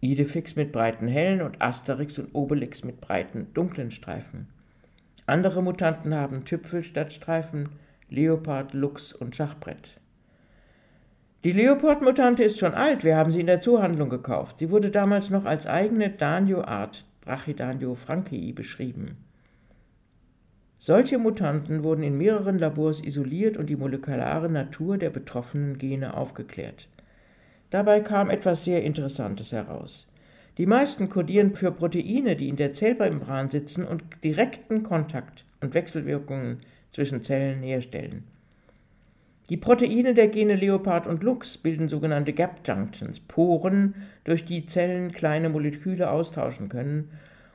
Idefix 0.04 0.58
mit 0.58 0.74
breiten 0.74 1.08
hellen 1.08 1.42
und 1.42 1.62
Asterix 1.62 2.20
und 2.20 2.36
Obelix 2.36 2.84
mit 2.84 3.00
breiten 3.00 3.48
dunklen 3.54 3.90
Streifen. 3.90 4.50
Andere 5.26 5.64
Mutanten 5.64 6.14
haben 6.14 6.44
Tüpfel 6.44 6.84
statt 6.84 7.14
Streifen, 7.14 7.70
Leopard, 8.10 8.74
Luchs 8.74 9.14
und 9.14 9.36
Schachbrett. 9.36 10.00
Die 11.46 11.54
Leopard-Mutante 11.54 12.44
ist 12.44 12.60
schon 12.60 12.74
alt, 12.74 13.06
wir 13.06 13.16
haben 13.16 13.32
sie 13.32 13.40
in 13.40 13.48
der 13.48 13.62
Zuhandlung 13.62 14.10
gekauft. 14.10 14.60
Sie 14.60 14.70
wurde 14.70 14.92
damals 14.92 15.30
noch 15.30 15.46
als 15.46 15.68
eigene 15.68 16.10
Danio-Art, 16.10 17.06
Brachydanio 17.22 17.96
frankii, 17.96 18.52
beschrieben. 18.52 19.18
Solche 20.80 21.18
Mutanten 21.18 21.82
wurden 21.82 22.04
in 22.04 22.18
mehreren 22.18 22.60
Labors 22.60 23.02
isoliert 23.02 23.56
und 23.56 23.68
die 23.70 23.78
molekulare 23.78 24.50
Natur 24.50 24.98
der 24.98 25.12
betroffenen 25.12 25.78
Gene 25.78 26.18
aufgeklärt. 26.18 26.90
Dabei 27.74 28.02
kam 28.02 28.30
etwas 28.30 28.66
sehr 28.66 28.84
Interessantes 28.84 29.52
heraus. 29.52 30.08
Die 30.60 30.68
meisten 30.68 31.10
kodieren 31.10 31.56
für 31.56 31.72
Proteine, 31.72 32.36
die 32.36 32.48
in 32.48 32.56
der 32.56 32.74
Zellmembran 32.74 33.50
sitzen 33.50 33.84
und 33.84 34.04
direkten 34.24 34.84
Kontakt 34.84 35.44
und 35.60 35.74
Wechselwirkungen 35.74 36.60
zwischen 36.92 37.24
Zellen 37.24 37.64
herstellen. 37.64 38.26
Die 39.50 39.58
Proteine 39.58 40.14
der 40.14 40.28
Gene 40.28 40.56
Leopard 40.56 41.08
und 41.08 41.24
Lux 41.24 41.58
bilden 41.58 41.90
sogenannte 41.90 42.34
Gap 42.34 42.60
Junctions, 42.64 43.20
Poren, 43.20 43.96
durch 44.24 44.46
die 44.46 44.68
Zellen 44.68 45.12
kleine 45.12 45.50
Moleküle 45.50 46.12
austauschen 46.12 46.70
können, 46.70 47.10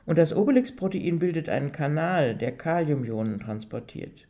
und 0.05 0.17
das 0.17 0.35
Obelix-Protein 0.35 1.19
bildet 1.19 1.47
einen 1.47 1.71
Kanal, 1.71 2.35
der 2.35 2.51
Kaliumionen 2.51 3.39
transportiert. 3.39 4.27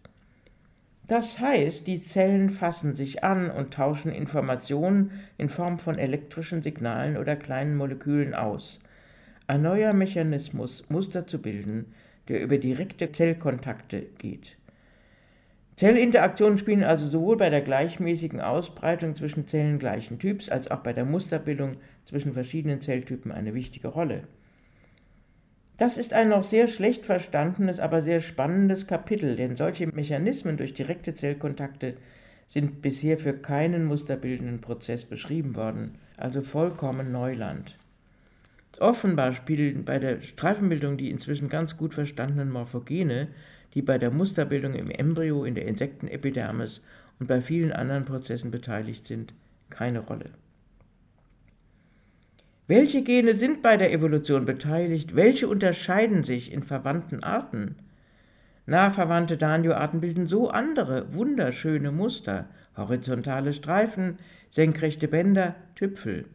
Das 1.10 1.40
heißt, 1.40 1.88
die 1.88 2.04
Zellen 2.04 2.52
fassen 2.52 2.94
sich 2.94 3.24
an 3.24 3.50
und 3.50 3.74
tauschen 3.74 4.12
Informationen 4.12 5.10
in 5.40 5.50
Form 5.50 5.80
von 5.80 5.98
elektrischen 5.98 6.62
Signalen 6.62 7.18
oder 7.18 7.36
kleinen 7.36 7.76
Molekülen 7.76 8.36
aus. 8.36 8.80
Ein 9.48 9.64
neuer 9.64 9.94
Mechanismus, 9.94 10.88
Muster 10.88 11.26
zu 11.26 11.42
bilden, 11.42 11.88
der 12.28 12.44
über 12.44 12.60
direkte 12.60 13.12
Zellkontakte 13.12 14.04
geht. 14.20 14.56
Zellinteraktionen 15.78 16.60
spielen 16.60 16.84
also 16.84 17.08
sowohl 17.08 17.38
bei 17.38 17.50
der 17.50 17.62
gleichmäßigen 17.62 18.40
Ausbreitung 18.40 19.16
zwischen 19.16 19.48
Zellen 19.48 19.80
gleichen 19.80 20.20
Typs 20.20 20.48
als 20.48 20.70
auch 20.70 20.82
bei 20.82 20.94
der 20.94 21.06
Musterbildung 21.06 21.78
zwischen 22.06 22.34
verschiedenen 22.34 22.82
Zelltypen 22.82 23.32
eine 23.32 23.56
wichtige 23.56 23.88
Rolle. 23.88 24.26
Das 25.80 25.98
ist 25.98 26.14
ein 26.14 26.28
noch 26.28 26.44
sehr 26.44 26.68
schlecht 26.68 27.06
verstandenes, 27.06 27.80
aber 27.80 28.02
sehr 28.02 28.20
spannendes 28.20 28.86
Kapitel, 28.86 29.38
denn 29.38 29.56
solche 29.56 29.88
Mechanismen 29.88 30.58
durch 30.58 30.74
direkte 30.74 31.16
Zellkontakte 31.16 31.96
sind 32.50 32.82
bisher 32.82 33.18
für 33.18 33.32
keinen 33.32 33.86
musterbildenden 33.86 34.60
Prozess 34.60 35.06
beschrieben 35.06 35.56
worden, 35.56 35.96
also 36.18 36.42
vollkommen 36.42 37.14
Neuland. 37.14 37.78
Offenbar 38.82 39.34
spielen 39.34 39.86
bei 39.86 40.00
der 40.00 40.22
Streifenbildung 40.22 40.98
die 40.98 41.12
inzwischen 41.12 41.48
ganz 41.48 41.78
gut 41.78 41.94
verstandenen 41.94 42.52
Morphogene, 42.52 43.30
die 43.74 43.82
bei 43.82 43.98
der 43.98 44.12
Musterbildung 44.12 44.74
im 44.74 44.92
Embryo, 44.92 45.46
in 45.46 45.56
der 45.56 45.66
Insektenepidermis 45.66 46.82
und 47.22 47.28
bei 47.28 47.40
vielen 47.40 47.72
anderen 47.72 48.04
Prozessen 48.04 48.52
beteiligt 48.52 49.08
sind, 49.08 49.34
keine 49.70 50.00
Rolle. 50.00 50.32
Welche 52.70 53.02
Gene 53.02 53.34
sind 53.34 53.64
bei 53.64 53.78
der 53.78 53.92
Evolution 53.92 54.46
beteiligt? 54.46 55.16
Welche 55.16 55.48
unterscheiden 55.48 56.24
sich 56.24 56.54
in 56.54 56.62
verwandten 56.62 57.24
Arten? 57.24 57.78
Nah 58.68 58.92
verwandte 58.92 59.38
Danio-Arten 59.38 60.02
bilden 60.02 60.28
so 60.28 60.50
andere, 60.52 61.12
wunderschöne 61.12 61.92
Muster, 61.92 62.46
horizontale 62.78 63.54
Streifen, 63.54 64.18
senkrechte 64.52 65.08
Bänder, 65.08 65.56
Tüpfel. 65.74 66.26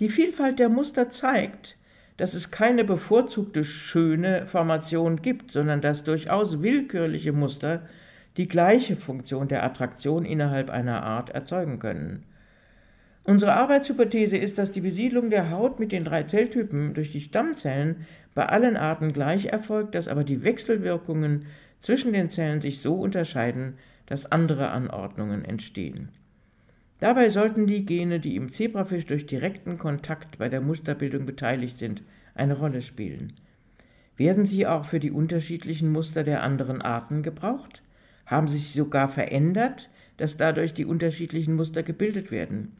Die 0.00 0.10
Vielfalt 0.10 0.58
der 0.58 0.68
Muster 0.68 1.08
zeigt, 1.08 1.78
dass 2.18 2.34
es 2.34 2.50
keine 2.50 2.84
bevorzugte 2.84 3.64
schöne 3.64 4.46
Formation 4.46 5.22
gibt, 5.22 5.50
sondern 5.50 5.80
dass 5.80 6.04
durchaus 6.04 6.60
willkürliche 6.60 7.32
Muster 7.32 7.88
die 8.36 8.48
gleiche 8.48 8.96
Funktion 8.96 9.48
der 9.48 9.64
Attraktion 9.64 10.26
innerhalb 10.26 10.68
einer 10.68 11.02
Art 11.04 11.30
erzeugen 11.30 11.78
können. 11.78 12.26
Unsere 13.28 13.52
Arbeitshypothese 13.52 14.38
ist, 14.38 14.56
dass 14.56 14.72
die 14.72 14.80
Besiedlung 14.80 15.28
der 15.28 15.50
Haut 15.50 15.78
mit 15.78 15.92
den 15.92 16.06
drei 16.06 16.22
Zelltypen 16.22 16.94
durch 16.94 17.12
die 17.12 17.20
Stammzellen 17.20 18.06
bei 18.34 18.46
allen 18.46 18.74
Arten 18.74 19.12
gleich 19.12 19.44
erfolgt, 19.44 19.94
dass 19.94 20.08
aber 20.08 20.24
die 20.24 20.44
Wechselwirkungen 20.44 21.44
zwischen 21.82 22.14
den 22.14 22.30
Zellen 22.30 22.62
sich 22.62 22.80
so 22.80 22.94
unterscheiden, 22.94 23.74
dass 24.06 24.32
andere 24.32 24.70
Anordnungen 24.70 25.44
entstehen. 25.44 26.08
Dabei 27.00 27.28
sollten 27.28 27.66
die 27.66 27.84
Gene, 27.84 28.18
die 28.18 28.34
im 28.34 28.50
Zebrafisch 28.50 29.04
durch 29.04 29.26
direkten 29.26 29.76
Kontakt 29.76 30.38
bei 30.38 30.48
der 30.48 30.62
Musterbildung 30.62 31.26
beteiligt 31.26 31.76
sind, 31.76 32.02
eine 32.34 32.56
Rolle 32.56 32.80
spielen. 32.80 33.34
Werden 34.16 34.46
sie 34.46 34.66
auch 34.66 34.86
für 34.86 35.00
die 35.00 35.12
unterschiedlichen 35.12 35.92
Muster 35.92 36.24
der 36.24 36.42
anderen 36.42 36.80
Arten 36.80 37.22
gebraucht? 37.22 37.82
Haben 38.24 38.48
sie 38.48 38.56
sich 38.56 38.72
sogar 38.72 39.10
verändert, 39.10 39.90
dass 40.16 40.38
dadurch 40.38 40.72
die 40.72 40.86
unterschiedlichen 40.86 41.56
Muster 41.56 41.82
gebildet 41.82 42.30
werden? 42.30 42.72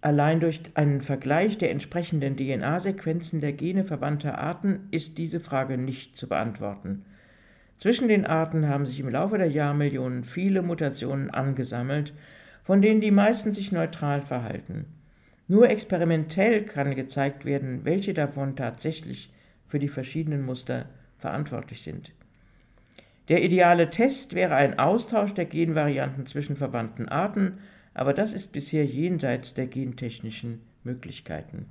Allein 0.00 0.38
durch 0.38 0.60
einen 0.74 1.00
Vergleich 1.00 1.58
der 1.58 1.70
entsprechenden 1.70 2.36
DNA-Sequenzen 2.36 3.40
der 3.40 3.52
Gene 3.52 3.84
verwandter 3.84 4.38
Arten 4.38 4.86
ist 4.92 5.18
diese 5.18 5.40
Frage 5.40 5.76
nicht 5.76 6.16
zu 6.16 6.28
beantworten. 6.28 7.04
Zwischen 7.78 8.08
den 8.08 8.24
Arten 8.24 8.68
haben 8.68 8.86
sich 8.86 9.00
im 9.00 9.08
Laufe 9.08 9.38
der 9.38 9.50
Jahrmillionen 9.50 10.24
viele 10.24 10.62
Mutationen 10.62 11.30
angesammelt, 11.30 12.12
von 12.62 12.82
denen 12.82 13.00
die 13.00 13.10
meisten 13.10 13.54
sich 13.54 13.72
neutral 13.72 14.22
verhalten. 14.22 14.86
Nur 15.48 15.70
experimentell 15.70 16.64
kann 16.64 16.94
gezeigt 16.94 17.44
werden, 17.44 17.84
welche 17.84 18.14
davon 18.14 18.54
tatsächlich 18.54 19.32
für 19.66 19.78
die 19.78 19.88
verschiedenen 19.88 20.44
Muster 20.44 20.86
verantwortlich 21.18 21.82
sind. 21.82 22.12
Der 23.28 23.42
ideale 23.42 23.90
Test 23.90 24.34
wäre 24.34 24.54
ein 24.54 24.78
Austausch 24.78 25.34
der 25.34 25.44
Genvarianten 25.44 26.26
zwischen 26.26 26.56
verwandten 26.56 27.08
Arten, 27.08 27.58
aber 27.98 28.14
das 28.14 28.32
ist 28.32 28.52
bisher 28.52 28.86
jenseits 28.86 29.54
der 29.54 29.66
gentechnischen 29.66 30.60
Möglichkeiten. 30.84 31.66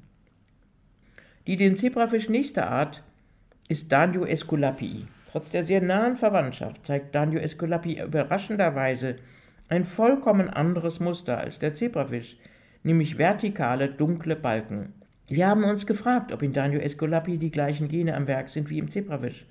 Die 1.47 1.55
den 1.55 1.77
Zebrafisch 1.77 2.27
nächste 2.27 2.67
Art 2.67 3.01
ist 3.69 3.93
Danio 3.93 4.25
esculapii. 4.25 5.07
Trotz 5.31 5.49
der 5.51 5.63
sehr 5.63 5.81
nahen 5.81 6.17
Verwandtschaft 6.17 6.85
zeigt 6.85 7.15
Danio 7.15 7.39
esculapii 7.39 8.01
überraschenderweise 8.01 9.15
ein 9.69 9.85
vollkommen 9.85 10.49
anderes 10.49 10.99
Muster 10.99 11.37
als 11.37 11.59
der 11.59 11.75
Zebrafisch, 11.75 12.35
nämlich 12.83 13.17
vertikale, 13.17 13.87
dunkle 13.87 14.35
Balken. 14.35 14.93
Wir 15.29 15.47
haben 15.47 15.63
uns 15.63 15.85
gefragt, 15.85 16.33
ob 16.33 16.43
in 16.43 16.51
Danio 16.51 16.81
esculapii 16.81 17.37
die 17.37 17.51
gleichen 17.51 17.87
Gene 17.87 18.15
am 18.15 18.27
Werk 18.27 18.49
sind 18.49 18.69
wie 18.69 18.79
im 18.79 18.91
Zebrafisch. 18.91 19.45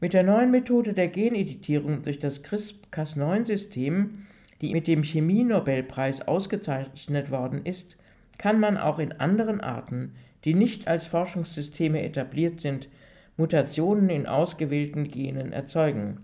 Mit 0.00 0.14
der 0.14 0.22
neuen 0.22 0.50
Methode 0.50 0.94
der 0.94 1.08
Geneditierung 1.08 2.02
durch 2.02 2.18
das 2.18 2.42
CRISP-Cas9-System 2.44 4.26
die 4.60 4.72
mit 4.72 4.86
dem 4.86 5.02
Chemie-Nobelpreis 5.02 6.26
ausgezeichnet 6.26 7.30
worden 7.30 7.64
ist, 7.64 7.96
kann 8.38 8.60
man 8.60 8.76
auch 8.76 8.98
in 8.98 9.12
anderen 9.12 9.60
Arten, 9.60 10.14
die 10.44 10.54
nicht 10.54 10.88
als 10.88 11.06
Forschungssysteme 11.06 12.02
etabliert 12.02 12.60
sind, 12.60 12.88
Mutationen 13.36 14.10
in 14.10 14.26
ausgewählten 14.26 15.08
Genen 15.08 15.52
erzeugen. 15.52 16.18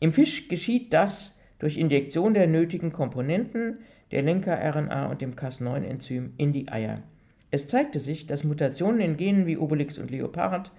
Im 0.00 0.12
Fisch 0.12 0.48
geschieht 0.48 0.92
das 0.92 1.34
durch 1.58 1.76
Injektion 1.76 2.34
der 2.34 2.46
nötigen 2.46 2.92
Komponenten, 2.92 3.78
der 4.10 4.22
Lenker-RNA 4.22 5.06
und 5.06 5.20
dem 5.20 5.34
Cas9-Enzym 5.34 6.32
in 6.36 6.52
die 6.52 6.68
Eier. 6.68 7.02
Es 7.50 7.66
zeigte 7.66 8.00
sich, 8.00 8.26
dass 8.26 8.44
Mutationen 8.44 9.00
in 9.00 9.16
Genen 9.16 9.46
wie 9.46 9.56
Obelix 9.56 9.98
und 9.98 10.10
Leopard, 10.10 10.72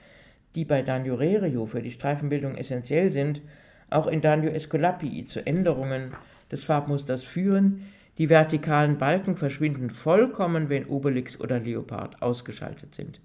die 0.56 0.66
bei 0.66 0.82
Danio 0.82 1.66
für 1.66 1.82
die 1.82 1.92
Streifenbildung 1.92 2.56
essentiell 2.56 3.12
sind, 3.12 3.42
auch 3.90 4.08
in 4.08 4.22
Danio 4.22 4.50
esculapii 4.50 5.26
zu 5.26 5.46
Änderungen 5.46 6.12
des 6.52 6.64
Farbmusters 6.64 7.24
führen. 7.24 7.86
Die 8.18 8.30
vertikalen 8.30 8.98
Balken 8.98 9.36
verschwinden 9.36 9.90
vollkommen, 9.90 10.70
wenn 10.70 10.88
Obelix 10.88 11.40
oder 11.40 11.60
Leopard 11.60 12.22
ausgeschaltet 12.22 12.96
sind. 12.96 13.20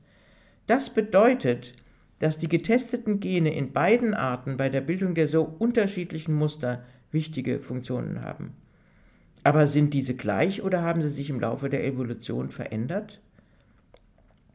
Das 0.67 0.91
bedeutet, 0.91 1.75
dass 2.19 2.39
die 2.39 2.49
getesteten 2.49 3.21
Gene 3.21 3.55
in 3.55 3.73
beiden 3.73 4.15
Arten 4.15 4.57
bei 4.57 4.69
der 4.69 4.81
Bildung 4.81 5.15
der 5.15 5.27
so 5.27 5.43
unterschiedlichen 5.43 6.35
Muster 6.35 6.85
wichtige 7.13 7.61
Funktionen 7.61 8.23
haben. 8.23 8.55
Aber 9.43 9.67
sind 9.67 9.95
diese 9.95 10.15
gleich 10.15 10.63
oder 10.63 10.83
haben 10.83 11.03
sie 11.03 11.09
sich 11.09 11.31
im 11.31 11.41
Laufe 11.41 11.71
der 11.71 11.85
Evolution 11.85 12.51
verändert? 12.51 13.21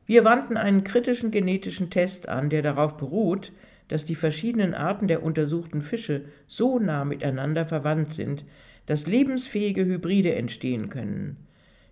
Wir 0.05 0.23
wandten 0.23 0.57
einen 0.57 0.83
kritischen 0.83 1.31
genetischen 1.31 1.89
Test 1.89 2.29
an, 2.29 2.51
der 2.51 2.61
darauf 2.61 2.97
beruht, 2.97 3.51
dass 3.87 4.05
die 4.05 4.15
verschiedenen 4.15 4.73
Arten 4.73 5.07
der 5.07 5.23
untersuchten 5.23 5.81
Fische 5.81 6.25
so 6.47 6.79
nah 6.79 7.05
miteinander 7.05 7.65
verwandt 7.65 8.13
sind, 8.13 8.45
dass 8.85 9.07
lebensfähige 9.07 9.85
Hybride 9.85 10.35
entstehen 10.35 10.89
können. 10.89 11.37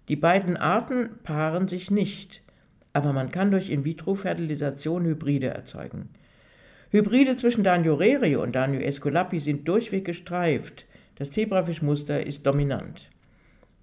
Die 0.09 0.15
beiden 0.15 0.57
Arten 0.57 1.09
paaren 1.23 1.67
sich 1.67 1.89
nicht, 1.89 2.41
aber 2.93 3.13
man 3.13 3.31
kann 3.31 3.51
durch 3.51 3.69
In-vitro-Fertilisation 3.69 5.05
Hybride 5.05 5.47
erzeugen. 5.47 6.09
Hybride 6.91 7.35
zwischen 7.35 7.63
Danio 7.63 7.95
rerio 7.95 8.43
und 8.43 8.53
Danio 8.53 8.79
esculapi 8.79 9.39
sind 9.39 9.67
durchweg 9.67 10.05
gestreift. 10.05 10.85
Das 11.15 11.31
Zebrafischmuster 11.31 12.25
ist 12.25 12.45
dominant. 12.45 13.09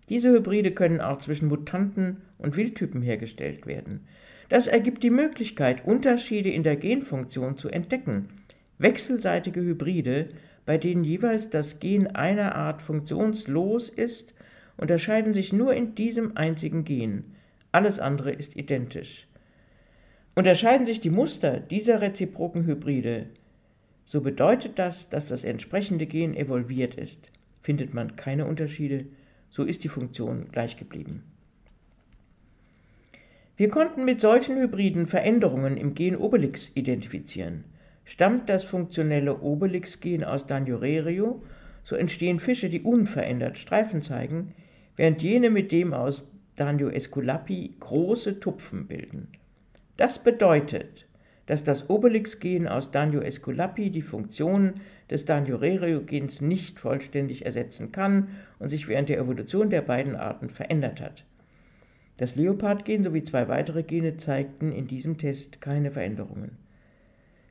Diese 0.09 0.31
Hybride 0.31 0.73
können 0.73 1.01
auch 1.01 1.19
zwischen 1.19 1.49
Mutanten 1.49 2.19
und 2.39 2.57
Wildtypen 2.57 3.03
hergestellt 3.03 3.67
werden. 3.67 4.07
Das 4.51 4.67
ergibt 4.67 5.03
die 5.03 5.11
Möglichkeit, 5.11 5.87
Unterschiede 5.87 6.51
in 6.51 6.65
der 6.65 6.77
Genfunktion 6.77 7.57
zu 7.57 7.69
entdecken. 7.69 8.29
Wechselseitige 8.79 9.61
Hybride, 9.61 10.31
bei 10.67 10.77
denen 10.77 11.05
jeweils 11.05 11.49
das 11.49 11.81
Gen 11.81 12.09
einer 12.09 12.57
Art 12.57 12.83
funktionslos 12.83 13.89
ist, 13.89 14.35
unterscheiden 14.77 15.35
sich 15.35 15.53
nur 15.53 15.73
in 15.73 15.95
diesem 15.95 16.37
einzigen 16.37 16.85
Gen. 16.85 17.37
Alles 17.73 18.01
andere 18.01 18.33
ist 18.33 18.57
identisch. 18.57 19.29
Unterscheiden 20.35 20.85
sich 20.85 21.01
die 21.01 21.11
Muster 21.11 21.61
dieser 21.61 22.01
reziproken 22.01 22.67
Hybride, 22.67 23.27
so 24.05 24.21
bedeutet 24.21 24.81
das, 24.81 25.09
dass 25.09 25.29
das 25.29 25.45
entsprechende 25.45 26.07
Gen 26.07 26.35
evolviert 26.35 26.97
ist. 26.97 27.31
Findet 27.63 27.95
man 27.95 28.17
keine 28.17 28.47
Unterschiede, 28.47 29.07
so 29.51 29.63
ist 29.63 29.85
die 29.85 29.89
Funktion 29.89 30.49
gleich 30.51 30.77
geblieben. 30.77 31.23
Wir 33.61 33.69
konnten 33.69 34.07
mit 34.07 34.23
solchen 34.23 34.57
Hybriden 34.57 35.07
Veränderungen 35.07 35.77
im 35.77 35.93
Gen 35.93 36.17
Obelix 36.17 36.71
identifizieren. 36.73 37.65
Stammt 38.07 38.49
das 38.49 38.65
funktionelle 38.65 39.39
Obelix-Gen 39.39 40.25
aus 40.25 40.47
Daniorerio, 40.47 41.43
so 41.85 41.95
entstehen 41.95 42.41
Fische, 42.41 42.71
die 42.71 42.81
unverändert 42.81 43.59
Streifen 43.59 44.01
zeigen, 44.01 44.55
während 44.97 45.21
jene 45.21 45.51
mit 45.51 45.73
dem 45.73 45.93
aus 45.93 46.27
Danio 46.57 46.89
esculapi 46.89 47.75
große 47.81 48.41
Tupfen 48.41 48.87
bilden. 48.87 49.29
Das 49.99 50.19
bedeutet, 50.21 51.05
dass 51.45 51.63
das 51.63 51.91
Obelix-Gen 51.91 52.67
aus 52.67 52.91
Danio 52.91 53.21
esculapi 53.21 53.91
die 53.91 54.01
Funktion 54.01 54.81
des 55.11 55.27
Danio-Rerio-Gens 55.27 56.41
nicht 56.41 56.81
vollständig 56.81 57.45
ersetzen 57.45 57.93
kann 57.93 58.29
und 58.59 58.71
sich 58.71 58.89
während 58.89 59.11
der 59.11 59.19
Evolution 59.19 59.69
der 59.69 59.83
beiden 59.83 60.17
Arten 60.17 60.49
verändert 60.49 61.03
hat. 61.03 61.25
Das 62.21 62.37
Leopard-Gen 62.37 63.03
sowie 63.03 63.25
zwei 63.25 63.49
weitere 63.49 63.83
Gene 63.83 64.19
zeigten 64.19 64.73
in 64.73 64.87
diesem 64.87 65.17
Test 65.17 65.63
keine 65.63 65.91
Veränderungen. 65.91 66.59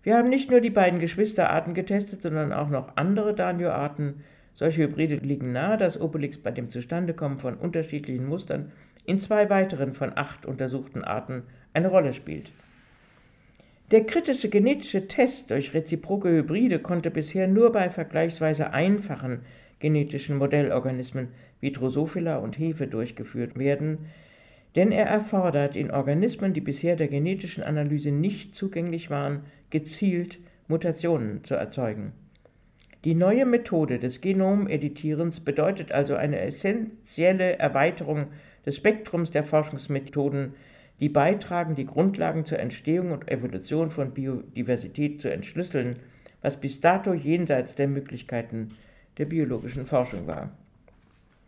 Wir 0.04 0.16
haben 0.16 0.30
nicht 0.30 0.52
nur 0.52 0.62
die 0.62 0.70
beiden 0.70 1.00
Geschwisterarten 1.00 1.74
getestet, 1.74 2.22
sondern 2.22 2.54
auch 2.54 2.70
noch 2.70 2.96
andere 2.96 3.34
Danio-Arten. 3.34 4.24
Solche 4.54 4.84
Hybride 4.84 5.16
liegen 5.16 5.54
nahe, 5.54 5.78
dass 5.78 6.00
Obelix 6.00 6.38
bei 6.38 6.52
dem 6.52 6.70
Zustandekommen 6.70 7.40
von 7.40 7.56
unterschiedlichen 7.56 8.28
Mustern 8.28 8.72
in 9.06 9.20
zwei 9.20 9.50
weiteren 9.50 9.96
von 9.96 10.12
acht 10.16 10.46
untersuchten 10.46 11.04
Arten 11.04 11.42
eine 11.74 11.88
Rolle 11.88 12.14
spielt. 12.14 12.52
Der 13.90 14.04
kritische 14.04 14.50
genetische 14.50 15.08
Test 15.08 15.50
durch 15.50 15.74
reziproke 15.74 16.30
Hybride 16.30 16.78
konnte 16.78 17.10
bisher 17.10 17.48
nur 17.48 17.72
bei 17.72 17.90
vergleichsweise 17.90 18.72
einfachen 18.72 19.40
genetischen 19.80 20.38
Modellorganismen 20.38 21.30
wie 21.60 21.72
Drosophila 21.72 22.38
und 22.38 22.60
Hefe 22.60 22.86
durchgeführt 22.86 23.58
werden, 23.58 24.06
denn 24.76 24.92
er 24.92 25.06
erfordert 25.06 25.76
in 25.76 25.92
Organismen, 25.92 26.54
die 26.54 26.62
bisher 26.62 26.96
der 26.96 27.08
genetischen 27.08 27.64
Analyse 27.64 28.12
nicht 28.12 28.56
zugänglich 28.56 29.10
waren, 29.10 29.42
gezielt 29.70 30.40
Mutationen 30.68 31.44
zu 31.44 31.56
erzeugen. 31.56 32.14
Die 33.06 33.16
neue 33.16 33.46
Methode 33.46 33.98
des 33.98 34.20
Genomeditierens 34.20 35.40
bedeutet 35.40 35.92
also 35.92 36.16
eine 36.16 36.40
essentielle 36.42 37.58
Erweiterung 37.58 38.28
des 38.66 38.76
Spektrums 38.76 39.32
der 39.32 39.46
Forschungsmethoden, 39.46 40.54
die 41.00 41.10
beitragen, 41.10 41.76
die 41.76 41.86
Grundlagen 41.86 42.46
zur 42.46 42.60
Entstehung 42.60 43.12
und 43.12 43.32
Evolution 43.32 43.90
von 43.90 44.12
Biodiversität 44.12 45.22
zu 45.22 45.32
entschlüsseln, 45.32 46.00
was 46.42 46.58
bis 46.58 46.82
dato 46.82 47.14
jenseits 47.14 47.74
der 47.76 47.88
Möglichkeiten 47.88 48.72
der 49.18 49.26
biologischen 49.26 49.86
Forschung 49.86 50.28
war. 50.28 50.52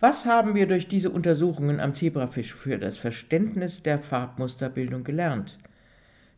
Was 0.01 0.25
haben 0.25 0.55
wir 0.55 0.65
durch 0.65 0.87
diese 0.87 1.11
Untersuchungen 1.11 1.79
am 1.79 1.93
Zebrafisch 1.93 2.55
für 2.55 2.79
das 2.79 2.97
Verständnis 2.97 3.83
der 3.83 3.99
Farbmusterbildung 3.99 5.03
gelernt? 5.03 5.59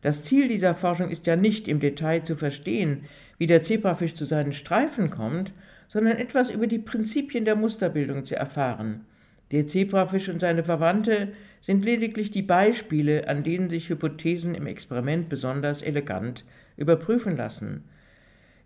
Das 0.02 0.22
Ziel 0.22 0.48
dieser 0.48 0.74
Forschung 0.74 1.08
ist 1.08 1.26
ja 1.26 1.34
nicht 1.34 1.66
im 1.66 1.80
Detail 1.80 2.22
zu 2.24 2.36
verstehen, 2.36 3.06
wie 3.38 3.46
der 3.46 3.62
Zebrafisch 3.62 4.16
zu 4.16 4.26
seinen 4.26 4.52
Streifen 4.52 5.08
kommt, 5.08 5.54
sondern 5.88 6.18
etwas 6.18 6.50
über 6.50 6.66
die 6.66 6.78
Prinzipien 6.78 7.46
der 7.46 7.56
Musterbildung 7.56 8.26
zu 8.26 8.36
erfahren. 8.36 9.06
Der 9.50 9.66
Zebrafisch 9.66 10.28
und 10.28 10.40
seine 10.40 10.62
Verwandte 10.62 11.28
sind 11.62 11.86
lediglich 11.86 12.30
die 12.30 12.42
Beispiele, 12.42 13.28
an 13.28 13.44
denen 13.44 13.70
sich 13.70 13.88
Hypothesen 13.88 14.54
im 14.54 14.66
Experiment 14.66 15.30
besonders 15.30 15.80
elegant 15.80 16.44
überprüfen 16.76 17.34
lassen. 17.38 17.84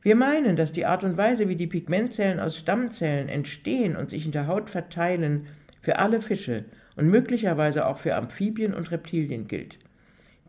Wir 0.03 0.14
meinen, 0.14 0.57
dass 0.57 0.72
die 0.72 0.86
Art 0.86 1.03
und 1.05 1.16
Weise, 1.16 1.49
wie 1.49 1.57
die 1.57 1.66
Pigmentzellen 1.66 2.40
aus 2.40 2.57
Stammzellen 2.57 3.28
entstehen 3.28 3.96
und 3.96 4.11
sich 4.11 4.24
in 4.26 4.32
der 4.32 4.46
Haut 4.46 4.70
verteilen, 4.70 5.46
für 5.80 5.99
alle 5.99 6.20
Fische 6.20 6.64
und 6.96 7.09
möglicherweise 7.09 7.86
auch 7.86 7.99
für 7.99 8.14
Amphibien 8.14 8.74
und 8.74 8.90
Reptilien 8.90 9.49
gilt. 9.49 9.78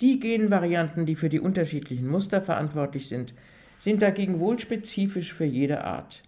Die 0.01 0.19
Genvarianten, 0.19 1.05
die 1.05 1.15
für 1.15 1.29
die 1.29 1.39
unterschiedlichen 1.39 2.07
Muster 2.07 2.41
verantwortlich 2.41 3.09
sind, 3.09 3.33
sind 3.79 4.01
dagegen 4.01 4.39
wohl 4.39 4.59
spezifisch 4.59 5.33
für 5.33 5.45
jede 5.45 5.83
Art. 5.83 6.23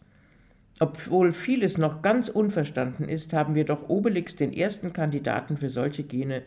Obwohl 0.80 1.32
vieles 1.32 1.78
noch 1.78 2.02
ganz 2.02 2.28
unverstanden 2.28 3.08
ist, 3.08 3.34
haben 3.34 3.56
wir 3.56 3.66
doch 3.66 3.88
Obelix 3.88 4.36
den 4.36 4.52
ersten 4.52 4.94
Kandidaten 4.94 5.58
für 5.58 5.70
solche 5.70 6.04
Gene, 6.04 6.42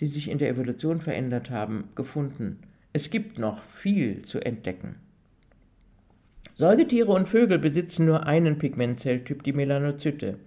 die 0.00 0.06
sich 0.06 0.28
in 0.28 0.38
der 0.38 0.48
Evolution 0.48 1.00
verändert 1.00 1.50
haben, 1.50 1.84
gefunden. 1.94 2.58
Es 2.92 3.10
gibt 3.10 3.38
noch 3.38 3.62
viel 3.62 4.22
zu 4.22 4.40
entdecken. 4.40 4.96
Säugetiere 6.58 7.12
und 7.12 7.28
Vögel 7.28 7.58
besitzen 7.58 8.06
nur 8.06 8.26
einen 8.26 8.56
Pigmentzelltyp, 8.56 9.42
die 9.42 9.52
Melanozyte. 9.52 10.38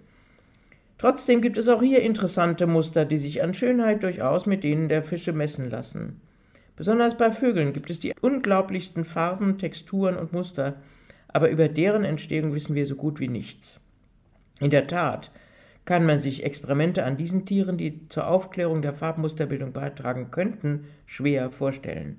Trotzdem 0.98 1.40
gibt 1.40 1.56
es 1.56 1.68
auch 1.68 1.80
hier 1.80 2.02
interessante 2.02 2.66
Muster, 2.66 3.04
die 3.04 3.16
sich 3.16 3.44
an 3.44 3.54
Schönheit 3.54 4.02
durchaus 4.02 4.44
mit 4.44 4.64
denen 4.64 4.88
der 4.88 5.04
Fische 5.04 5.32
messen 5.32 5.70
lassen. 5.70 6.20
Besonders 6.74 7.16
bei 7.16 7.30
Vögeln 7.30 7.72
gibt 7.72 7.90
es 7.90 8.00
die 8.00 8.12
unglaublichsten 8.20 9.04
Farben, 9.04 9.56
Texturen 9.56 10.16
und 10.16 10.32
Muster, 10.32 10.82
aber 11.28 11.48
über 11.48 11.68
deren 11.68 12.02
Entstehung 12.04 12.54
wissen 12.54 12.74
wir 12.74 12.86
so 12.86 12.96
gut 12.96 13.20
wie 13.20 13.28
nichts. 13.28 13.78
In 14.58 14.70
der 14.70 14.88
Tat 14.88 15.30
kann 15.84 16.04
man 16.04 16.18
sich 16.18 16.42
Experimente 16.42 17.04
an 17.04 17.18
diesen 17.18 17.46
Tieren, 17.46 17.78
die 17.78 18.08
zur 18.08 18.26
Aufklärung 18.26 18.82
der 18.82 18.94
Farbmusterbildung 18.94 19.72
beitragen 19.72 20.32
könnten, 20.32 20.86
schwer 21.06 21.50
vorstellen. 21.50 22.18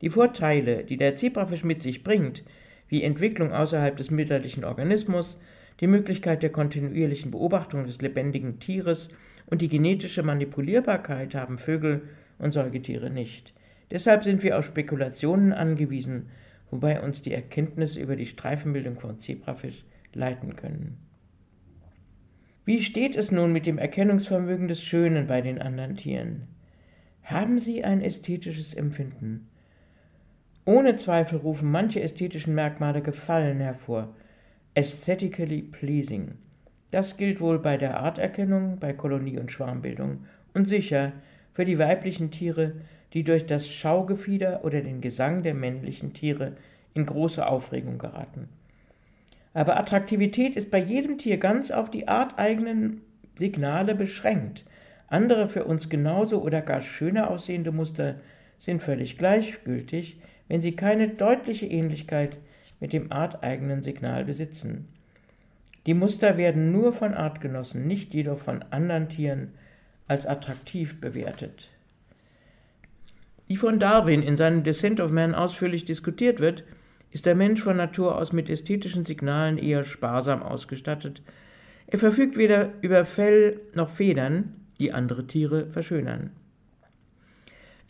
Die 0.00 0.08
Vorteile, 0.08 0.84
die 0.84 0.96
der 0.96 1.16
Zebrafisch 1.16 1.64
mit 1.64 1.82
sich 1.82 2.02
bringt, 2.02 2.44
wie 2.90 3.02
Entwicklung 3.02 3.52
außerhalb 3.52 3.96
des 3.96 4.10
mütterlichen 4.10 4.64
Organismus, 4.64 5.40
die 5.80 5.86
Möglichkeit 5.86 6.42
der 6.42 6.50
kontinuierlichen 6.50 7.30
Beobachtung 7.30 7.86
des 7.86 8.02
lebendigen 8.02 8.58
Tieres 8.58 9.08
und 9.46 9.62
die 9.62 9.68
genetische 9.68 10.22
Manipulierbarkeit 10.22 11.34
haben 11.34 11.58
Vögel 11.58 12.02
und 12.38 12.52
Säugetiere 12.52 13.08
nicht. 13.08 13.54
Deshalb 13.90 14.24
sind 14.24 14.42
wir 14.42 14.58
auf 14.58 14.66
Spekulationen 14.66 15.52
angewiesen, 15.52 16.30
wobei 16.70 17.00
uns 17.00 17.22
die 17.22 17.32
Erkenntnisse 17.32 18.00
über 18.00 18.16
die 18.16 18.26
Streifenbildung 18.26 19.00
von 19.00 19.20
Zebrafisch 19.20 19.84
leiten 20.12 20.56
können. 20.56 20.98
Wie 22.64 22.82
steht 22.82 23.16
es 23.16 23.32
nun 23.32 23.52
mit 23.52 23.66
dem 23.66 23.78
Erkennungsvermögen 23.78 24.68
des 24.68 24.82
Schönen 24.82 25.26
bei 25.26 25.40
den 25.40 25.60
anderen 25.60 25.96
Tieren? 25.96 26.48
Haben 27.22 27.58
sie 27.58 27.84
ein 27.84 28.00
ästhetisches 28.00 28.74
Empfinden? 28.74 29.49
Ohne 30.70 30.94
Zweifel 30.94 31.38
rufen 31.38 31.68
manche 31.68 32.00
ästhetischen 32.00 32.54
Merkmale 32.54 33.02
Gefallen 33.02 33.58
hervor. 33.58 34.14
Aesthetically 34.76 35.62
pleasing. 35.62 36.34
Das 36.92 37.16
gilt 37.16 37.40
wohl 37.40 37.58
bei 37.58 37.76
der 37.76 37.98
Arterkennung, 37.98 38.78
bei 38.78 38.92
Kolonie- 38.92 39.40
und 39.40 39.50
Schwarmbildung 39.50 40.26
und 40.54 40.68
sicher 40.68 41.10
für 41.52 41.64
die 41.64 41.80
weiblichen 41.80 42.30
Tiere, 42.30 42.74
die 43.14 43.24
durch 43.24 43.46
das 43.46 43.68
Schaugefieder 43.68 44.64
oder 44.64 44.80
den 44.80 45.00
Gesang 45.00 45.42
der 45.42 45.54
männlichen 45.54 46.12
Tiere 46.12 46.52
in 46.94 47.04
große 47.04 47.44
Aufregung 47.44 47.98
geraten. 47.98 48.48
Aber 49.52 49.76
Attraktivität 49.76 50.54
ist 50.54 50.70
bei 50.70 50.78
jedem 50.78 51.18
Tier 51.18 51.38
ganz 51.38 51.72
auf 51.72 51.90
die 51.90 52.06
arteigenen 52.06 53.00
Signale 53.34 53.96
beschränkt. 53.96 54.64
Andere 55.08 55.48
für 55.48 55.64
uns 55.64 55.88
genauso 55.88 56.40
oder 56.40 56.62
gar 56.62 56.80
schöner 56.80 57.28
aussehende 57.28 57.72
Muster 57.72 58.20
sind 58.56 58.84
völlig 58.84 59.18
gleichgültig, 59.18 60.20
wenn 60.50 60.60
sie 60.62 60.72
keine 60.72 61.08
deutliche 61.08 61.64
Ähnlichkeit 61.64 62.40
mit 62.80 62.92
dem 62.92 63.12
arteigenen 63.12 63.84
Signal 63.84 64.24
besitzen. 64.24 64.88
Die 65.86 65.94
Muster 65.94 66.36
werden 66.36 66.72
nur 66.72 66.92
von 66.92 67.14
Artgenossen, 67.14 67.86
nicht 67.86 68.12
jedoch 68.12 68.40
von 68.40 68.64
anderen 68.70 69.08
Tieren 69.08 69.52
als 70.08 70.26
attraktiv 70.26 71.00
bewertet. 71.00 71.68
Wie 73.46 73.56
von 73.56 73.78
Darwin 73.78 74.24
in 74.24 74.36
seinem 74.36 74.64
Descent 74.64 75.00
of 75.00 75.12
Man 75.12 75.36
ausführlich 75.36 75.84
diskutiert 75.84 76.40
wird, 76.40 76.64
ist 77.12 77.26
der 77.26 77.36
Mensch 77.36 77.62
von 77.62 77.76
Natur 77.76 78.18
aus 78.18 78.32
mit 78.32 78.50
ästhetischen 78.50 79.04
Signalen 79.04 79.56
eher 79.56 79.84
sparsam 79.84 80.42
ausgestattet. 80.42 81.22
Er 81.86 82.00
verfügt 82.00 82.36
weder 82.36 82.70
über 82.80 83.04
Fell 83.04 83.60
noch 83.74 83.90
Federn, 83.90 84.54
die 84.80 84.92
andere 84.92 85.28
Tiere 85.28 85.66
verschönern. 85.66 86.30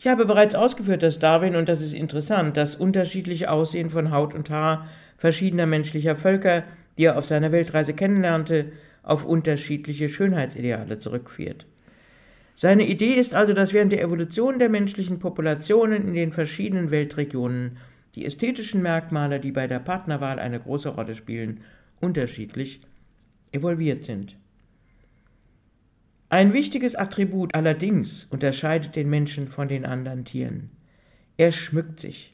Ich 0.01 0.07
habe 0.07 0.25
bereits 0.25 0.55
ausgeführt, 0.55 1.03
dass 1.03 1.19
Darwin, 1.19 1.55
und 1.55 1.69
das 1.69 1.79
ist 1.79 1.93
interessant, 1.93 2.57
das 2.57 2.75
unterschiedliche 2.75 3.51
Aussehen 3.51 3.91
von 3.91 4.09
Haut 4.09 4.33
und 4.33 4.49
Haar 4.49 4.87
verschiedener 5.15 5.67
menschlicher 5.67 6.15
Völker, 6.15 6.63
die 6.97 7.03
er 7.03 7.19
auf 7.19 7.27
seiner 7.27 7.51
Weltreise 7.51 7.93
kennenlernte, 7.93 8.71
auf 9.03 9.25
unterschiedliche 9.25 10.09
Schönheitsideale 10.09 10.97
zurückführt. 10.97 11.67
Seine 12.55 12.87
Idee 12.87 13.13
ist 13.13 13.35
also, 13.35 13.53
dass 13.53 13.73
während 13.73 13.91
der 13.91 14.01
Evolution 14.01 14.57
der 14.57 14.69
menschlichen 14.69 15.19
Populationen 15.19 16.07
in 16.07 16.13
den 16.15 16.31
verschiedenen 16.31 16.89
Weltregionen 16.89 17.77
die 18.15 18.25
ästhetischen 18.25 18.81
Merkmale, 18.81 19.39
die 19.39 19.51
bei 19.51 19.67
der 19.67 19.77
Partnerwahl 19.77 20.39
eine 20.39 20.59
große 20.59 20.89
Rolle 20.89 21.13
spielen, 21.13 21.59
unterschiedlich 21.99 22.81
evolviert 23.51 24.03
sind. 24.03 24.35
Ein 26.31 26.53
wichtiges 26.53 26.95
Attribut 26.95 27.53
allerdings 27.53 28.23
unterscheidet 28.23 28.95
den 28.95 29.09
Menschen 29.09 29.49
von 29.49 29.67
den 29.67 29.85
anderen 29.85 30.23
Tieren. 30.23 30.69
Er 31.35 31.51
schmückt 31.51 31.99
sich. 31.99 32.33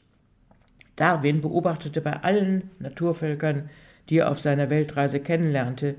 Darwin 0.94 1.40
beobachtete 1.40 2.00
bei 2.00 2.12
allen 2.12 2.70
Naturvölkern, 2.78 3.70
die 4.08 4.18
er 4.18 4.30
auf 4.30 4.40
seiner 4.40 4.70
Weltreise 4.70 5.18
kennenlernte, 5.18 5.96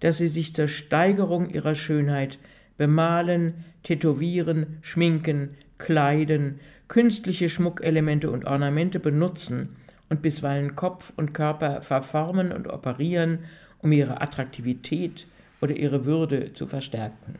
dass 0.00 0.18
sie 0.18 0.28
sich 0.28 0.54
zur 0.54 0.68
Steigerung 0.68 1.48
ihrer 1.48 1.74
Schönheit 1.74 2.38
bemalen, 2.76 3.64
tätowieren, 3.82 4.76
schminken, 4.82 5.56
kleiden, 5.78 6.60
künstliche 6.86 7.48
Schmuckelemente 7.48 8.30
und 8.30 8.44
Ornamente 8.44 9.00
benutzen 9.00 9.74
und 10.10 10.20
bisweilen 10.20 10.76
Kopf 10.76 11.14
und 11.16 11.32
Körper 11.32 11.80
verformen 11.80 12.52
und 12.52 12.68
operieren, 12.68 13.38
um 13.78 13.90
ihre 13.90 14.20
Attraktivität 14.20 15.26
oder 15.60 15.76
ihre 15.76 16.04
Würde 16.04 16.52
zu 16.52 16.66
verstärken. 16.66 17.36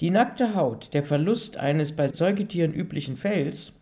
Die 0.00 0.10
nackte 0.10 0.54
Haut, 0.54 0.92
der 0.92 1.04
Verlust 1.04 1.56
eines 1.56 1.92
bei 1.92 2.08
Säugetieren 2.08 2.74
üblichen 2.74 3.16
Fells, 3.16 3.72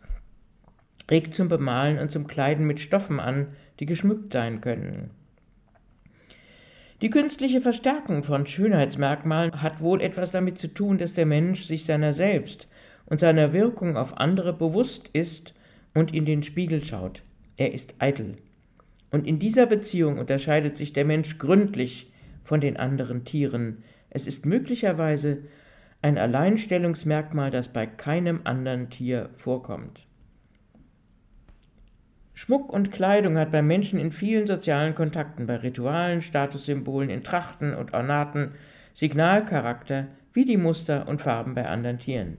regt 1.11 1.34
zum 1.34 1.49
Bemalen 1.49 1.99
und 1.99 2.11
zum 2.11 2.26
Kleiden 2.26 2.66
mit 2.66 2.80
Stoffen 2.80 3.18
an, 3.18 3.49
die 3.80 3.86
geschmückt 3.86 4.32
sein 4.32 4.61
können. 4.61 5.11
Die 7.01 7.11
künstliche 7.11 7.61
Verstärkung 7.61 8.22
von 8.22 8.47
Schönheitsmerkmalen 8.47 9.61
hat 9.61 9.80
wohl 9.80 10.01
etwas 10.01 10.30
damit 10.30 10.59
zu 10.59 10.68
tun, 10.68 10.99
dass 10.99 11.14
der 11.14 11.26
Mensch 11.26 11.64
sich 11.64 11.84
seiner 11.84 12.12
selbst 12.12 12.68
und 13.07 13.18
seiner 13.18 13.53
Wirkung 13.53 13.97
auf 13.97 14.18
andere 14.18 14.53
bewusst 14.53 15.11
ist 15.12 15.55
und 15.95 16.14
in 16.14 16.24
den 16.24 16.45
Spiegel 16.45 16.84
schaut. 16.84 17.22
Er 17.57 17.74
ist 17.74 17.95
eitel. 17.99 18.36
Und 19.11 19.26
in 19.26 19.40
dieser 19.40 19.66
Beziehung 19.66 20.18
unterscheidet 20.18 20.76
sich 20.76 20.93
der 20.93 21.05
Mensch 21.05 21.38
gründlich 21.38 22.11
von 22.43 22.61
den 22.61 22.76
anderen 22.76 23.24
Tieren. 23.24 23.84
Es 24.11 24.26
ist 24.26 24.47
möglicherweise 24.47 25.38
ein 26.03 26.18
Alleinstellungsmerkmal, 26.18 27.51
das 27.51 27.68
bei 27.68 27.86
keinem 27.86 28.40
anderen 28.45 28.90
Tier 28.90 29.30
vorkommt. 29.36 30.07
Schmuck 32.34 32.72
und 32.72 32.90
Kleidung 32.90 33.38
hat 33.38 33.53
beim 33.53 33.66
Menschen 33.66 34.01
in 34.01 34.11
vielen 34.11 34.47
sozialen 34.47 34.95
Kontakten, 34.95 35.47
bei 35.47 35.57
Ritualen, 35.57 36.22
Statussymbolen, 36.22 37.09
in 37.09 37.22
Trachten 37.22 37.74
und 37.74 37.95
Ornaten 37.95 38.53
Signalcharakter 38.95 40.09
wie 40.32 40.45
die 40.45 40.57
Muster 40.57 41.07
und 41.09 41.22
Farben 41.22 41.55
bei 41.55 41.68
anderen 41.68 41.99
Tieren. 41.99 42.38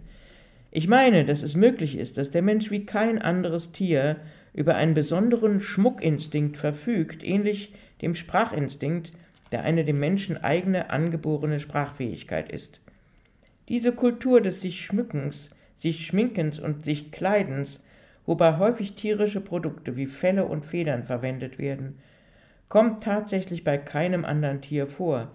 Ich 0.72 0.88
meine, 0.88 1.24
dass 1.24 1.44
es 1.44 1.56
möglich 1.56 1.98
ist, 1.98 2.18
dass 2.18 2.32
der 2.32 2.42
Mensch 2.42 2.72
wie 2.72 2.86
kein 2.86 3.22
anderes 3.22 3.72
Tier 3.72 4.18
über 4.54 4.76
einen 4.76 4.94
besonderen 4.94 5.62
Schmuckinstinkt 5.62 6.58
verfügt, 6.58 7.24
ähnlich 7.24 7.74
dem 8.02 8.16
Sprachinstinkt, 8.16 9.12
der 9.54 9.64
eine 9.64 9.86
dem 9.86 10.00
Menschen 10.00 10.44
eigene 10.44 10.90
angeborene 10.90 11.60
Sprachfähigkeit 11.60 12.52
ist. 12.52 12.82
Diese 13.70 13.92
Kultur 13.92 14.42
des 14.42 14.62
sich 14.62 14.84
Schmückens, 14.84 15.52
sich 15.78 16.08
Schminkens 16.08 16.58
und 16.58 16.86
sich 16.86 17.12
Kleidens, 17.12 17.84
wobei 18.26 18.58
häufig 18.58 18.96
tierische 18.96 19.42
Produkte 19.42 19.96
wie 19.96 20.08
Felle 20.08 20.46
und 20.46 20.66
Federn 20.66 21.04
verwendet 21.04 21.60
werden, 21.60 22.00
kommt 22.68 23.04
tatsächlich 23.04 23.64
bei 23.64 23.78
keinem 23.78 24.26
anderen 24.26 24.62
Tier 24.62 24.88
vor, 24.88 25.32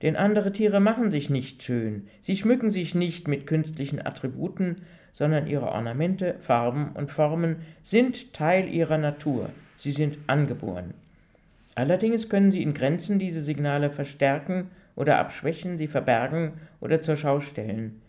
denn 0.00 0.14
andere 0.14 0.52
Tiere 0.52 0.78
machen 0.78 1.10
sich 1.10 1.28
nicht 1.28 1.64
schön, 1.64 2.06
sie 2.22 2.36
schmücken 2.36 2.70
sich 2.70 2.94
nicht 2.94 3.26
mit 3.26 3.48
künstlichen 3.48 4.00
Attributen, 4.00 4.82
sondern 5.12 5.48
ihre 5.48 5.72
Ornamente, 5.72 6.36
Farben 6.38 6.92
und 6.94 7.10
Formen 7.10 7.56
sind 7.82 8.32
Teil 8.32 8.68
ihrer 8.68 8.98
Natur, 8.98 9.50
sie 9.76 9.90
sind 9.90 10.18
angeboren. 10.28 10.94
Allerdings 11.76 12.30
können 12.30 12.50
sie 12.50 12.62
in 12.62 12.72
Grenzen 12.72 13.18
diese 13.18 13.42
Signale 13.42 13.90
verstärken 13.90 14.70
oder 14.96 15.18
abschwächen, 15.18 15.76
sie 15.76 15.88
verbergen 15.88 16.54
oder 16.80 17.02
zur 17.02 17.16
Schau 17.16 17.40
stellen. 17.40 18.00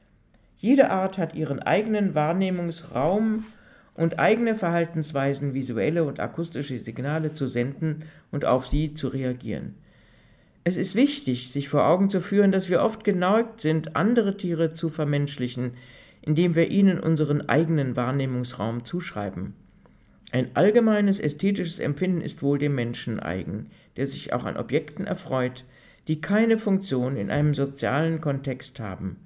Jede 0.57 0.89
Art 0.89 1.18
hat 1.18 1.36
ihren 1.36 1.59
eigenen 1.59 2.15
Wahrnehmungsraum 2.15 3.43
und 3.93 4.20
eigene 4.20 4.55
Verhaltensweisen, 4.55 5.53
visuelle 5.53 6.05
und 6.05 6.22
akustische 6.22 6.80
Signale 6.80 7.34
zu 7.34 7.45
senden 7.47 8.03
und 8.32 8.45
auf 8.45 8.68
sie 8.68 8.93
zu 8.93 9.09
reagieren. 9.09 9.76
Es 10.63 10.78
ist 10.78 10.95
wichtig, 10.95 11.51
sich 11.51 11.68
vor 11.68 11.86
Augen 11.86 12.09
zu 12.09 12.22
führen, 12.22 12.53
dass 12.53 12.70
wir 12.70 12.82
oft 12.82 13.03
geneigt 13.03 13.61
sind, 13.61 13.97
andere 13.97 14.38
Tiere 14.38 14.74
zu 14.74 14.89
vermenschlichen, 14.89 15.74
indem 16.22 16.55
wir 16.55 16.70
ihnen 16.72 16.99
unseren 16.99 17.49
eigenen 17.49 17.97
Wahrnehmungsraum 17.97 18.86
zuschreiben. 18.86 19.55
Ein 20.32 20.55
allgemeines 20.55 21.19
ästhetisches 21.19 21.80
Empfinden 21.80 22.21
ist 22.21 22.41
wohl 22.43 22.57
dem 22.57 22.75
Menschen 22.75 23.19
eigen, 23.19 23.67
der 23.95 24.07
sich 24.07 24.34
auch 24.34 24.43
an 24.43 24.57
Objekten 24.57 25.07
erfreut, 25.07 25.63
die 26.07 26.21
keine 26.21 26.57
Funktion 26.57 27.17
in 27.17 27.32
einem 27.32 27.53
sozialen 27.53 28.19
Kontext 28.21 28.80
haben. 28.80 29.17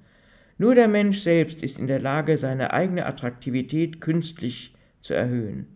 Nur 0.58 0.74
der 0.74 0.88
Mensch 0.88 1.20
selbst 1.20 1.62
ist 1.62 1.78
in 1.78 1.88
der 1.88 2.00
Lage, 2.00 2.36
seine 2.36 2.72
eigene 2.72 3.06
Attraktivität 3.06 4.00
künstlich 4.00 4.74
zu 5.00 5.14
erhöhen. 5.14 5.66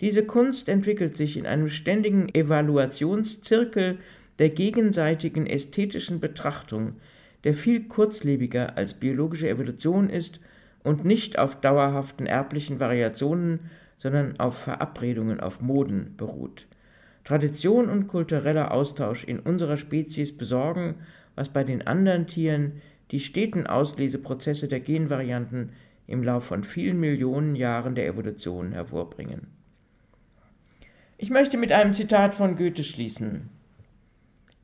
Diese 0.00 0.24
Kunst 0.24 0.68
entwickelt 0.68 1.16
sich 1.16 1.36
in 1.36 1.46
einem 1.46 1.68
ständigen 1.68 2.32
Evaluationszirkel 2.32 3.98
der 4.38 4.50
gegenseitigen 4.50 5.46
ästhetischen 5.46 6.20
Betrachtung, 6.20 6.96
der 7.44 7.54
viel 7.54 7.84
kurzlebiger 7.84 8.76
als 8.76 8.94
biologische 8.94 9.48
Evolution 9.48 10.10
ist 10.10 10.40
und 10.84 11.04
nicht 11.04 11.38
auf 11.38 11.60
dauerhaften 11.60 12.26
erblichen 12.26 12.80
Variationen, 12.80 13.70
sondern 13.98 14.40
auf 14.40 14.56
Verabredungen, 14.56 15.40
auf 15.40 15.60
Moden 15.60 16.14
beruht. 16.16 16.66
Tradition 17.24 17.90
und 17.90 18.08
kultureller 18.08 18.72
Austausch 18.72 19.24
in 19.24 19.38
unserer 19.38 19.76
Spezies 19.76 20.34
besorgen, 20.34 20.94
was 21.34 21.50
bei 21.50 21.62
den 21.62 21.86
anderen 21.86 22.26
Tieren 22.26 22.80
die 23.10 23.20
steten 23.20 23.66
Ausleseprozesse 23.66 24.68
der 24.68 24.80
Genvarianten 24.80 25.70
im 26.06 26.22
Lauf 26.22 26.44
von 26.44 26.64
vielen 26.64 26.98
Millionen 26.98 27.54
Jahren 27.54 27.94
der 27.94 28.06
Evolution 28.06 28.72
hervorbringen. 28.72 29.48
Ich 31.18 31.30
möchte 31.30 31.58
mit 31.58 31.72
einem 31.72 31.92
Zitat 31.92 32.34
von 32.34 32.56
Goethe 32.56 32.84
schließen. 32.84 33.50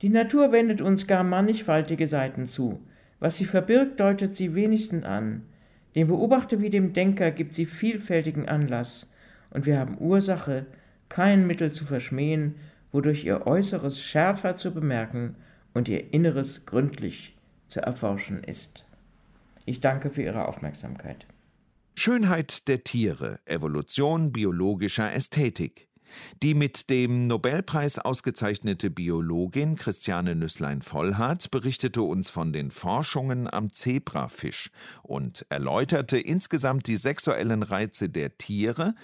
Die 0.02 0.08
Natur 0.08 0.52
wendet 0.52 0.80
uns 0.80 1.06
gar 1.06 1.24
mannigfaltige 1.24 2.06
Seiten 2.06 2.46
zu. 2.46 2.80
Was 3.20 3.36
sie 3.36 3.44
verbirgt, 3.44 4.00
deutet 4.00 4.36
sie 4.36 4.54
wenigstens 4.54 5.04
an. 5.04 5.42
Dem 5.94 6.08
Beobachter 6.08 6.60
wie 6.60 6.70
dem 6.70 6.92
Denker 6.92 7.30
gibt 7.30 7.54
sie 7.54 7.66
vielfältigen 7.66 8.48
Anlass, 8.48 9.10
und 9.54 9.64
wir 9.64 9.78
haben 9.78 9.96
Ursache, 9.98 10.66
kein 11.08 11.46
Mittel 11.46 11.72
zu 11.72 11.86
verschmähen, 11.86 12.56
wodurch 12.92 13.24
ihr 13.24 13.46
Äußeres 13.46 14.00
schärfer 14.00 14.56
zu 14.56 14.74
bemerken 14.74 15.36
und 15.72 15.88
ihr 15.88 16.12
Inneres 16.12 16.66
gründlich 16.66 17.34
zu 17.68 17.80
erforschen 17.80 18.44
ist. 18.44 18.84
Ich 19.64 19.80
danke 19.80 20.10
für 20.10 20.22
Ihre 20.22 20.46
Aufmerksamkeit. 20.46 21.26
Schönheit 21.96 22.68
der 22.68 22.84
Tiere, 22.84 23.40
Evolution 23.46 24.32
biologischer 24.32 25.14
Ästhetik. 25.14 25.88
Die 26.42 26.54
mit 26.54 26.90
dem 26.90 27.22
Nobelpreis 27.22 27.98
ausgezeichnete 27.98 28.90
Biologin 28.90 29.76
Christiane 29.76 30.34
Nüsslein-Vollhardt 30.34 31.50
berichtete 31.50 32.02
uns 32.02 32.30
von 32.30 32.52
den 32.52 32.70
Forschungen 32.70 33.52
am 33.52 33.72
Zebrafisch 33.72 34.70
und 35.02 35.46
erläuterte 35.48 36.18
insgesamt 36.18 36.86
die 36.86 36.96
sexuellen 36.96 37.62
Reize 37.62 38.08
der 38.08 38.36
Tiere, 38.38 38.94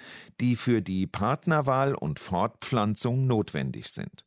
die 0.41 0.57
für 0.57 0.83
die 0.83 1.07
Partnerwahl 1.07 1.95
und 1.95 2.19
Fortpflanzung 2.19 3.27
notwendig 3.27 3.89
sind. 3.89 4.25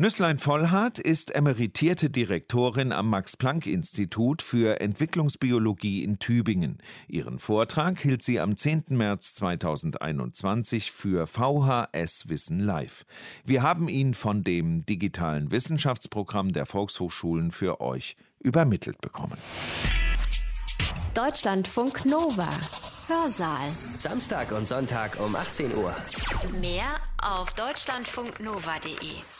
Nüsslein 0.00 0.38
Vollhardt 0.38 0.98
ist 0.98 1.34
emeritierte 1.34 2.08
Direktorin 2.08 2.90
am 2.90 3.10
Max-Planck-Institut 3.10 4.40
für 4.40 4.80
Entwicklungsbiologie 4.80 6.02
in 6.02 6.18
Tübingen. 6.18 6.78
Ihren 7.06 7.38
Vortrag 7.38 8.00
hielt 8.00 8.22
sie 8.22 8.40
am 8.40 8.56
10. 8.56 8.84
März 8.88 9.34
2021 9.34 10.90
für 10.90 11.26
VHS 11.26 12.30
Wissen 12.30 12.60
Live. 12.60 13.04
Wir 13.44 13.62
haben 13.62 13.90
ihn 13.90 14.14
von 14.14 14.42
dem 14.42 14.86
digitalen 14.86 15.50
Wissenschaftsprogramm 15.50 16.54
der 16.54 16.64
Volkshochschulen 16.64 17.50
für 17.50 17.82
euch 17.82 18.16
übermittelt 18.38 19.02
bekommen. 19.02 19.36
Deutschlandfunk 21.12 22.06
Nova. 22.06 22.48
Hörsaal. 23.06 23.68
Samstag 23.98 24.52
und 24.52 24.66
Sonntag 24.66 25.20
um 25.20 25.36
18 25.36 25.76
Uhr. 25.76 25.94
Mehr 26.58 26.94
auf 27.20 27.52
deutschlandfunknova.de. 27.52 29.39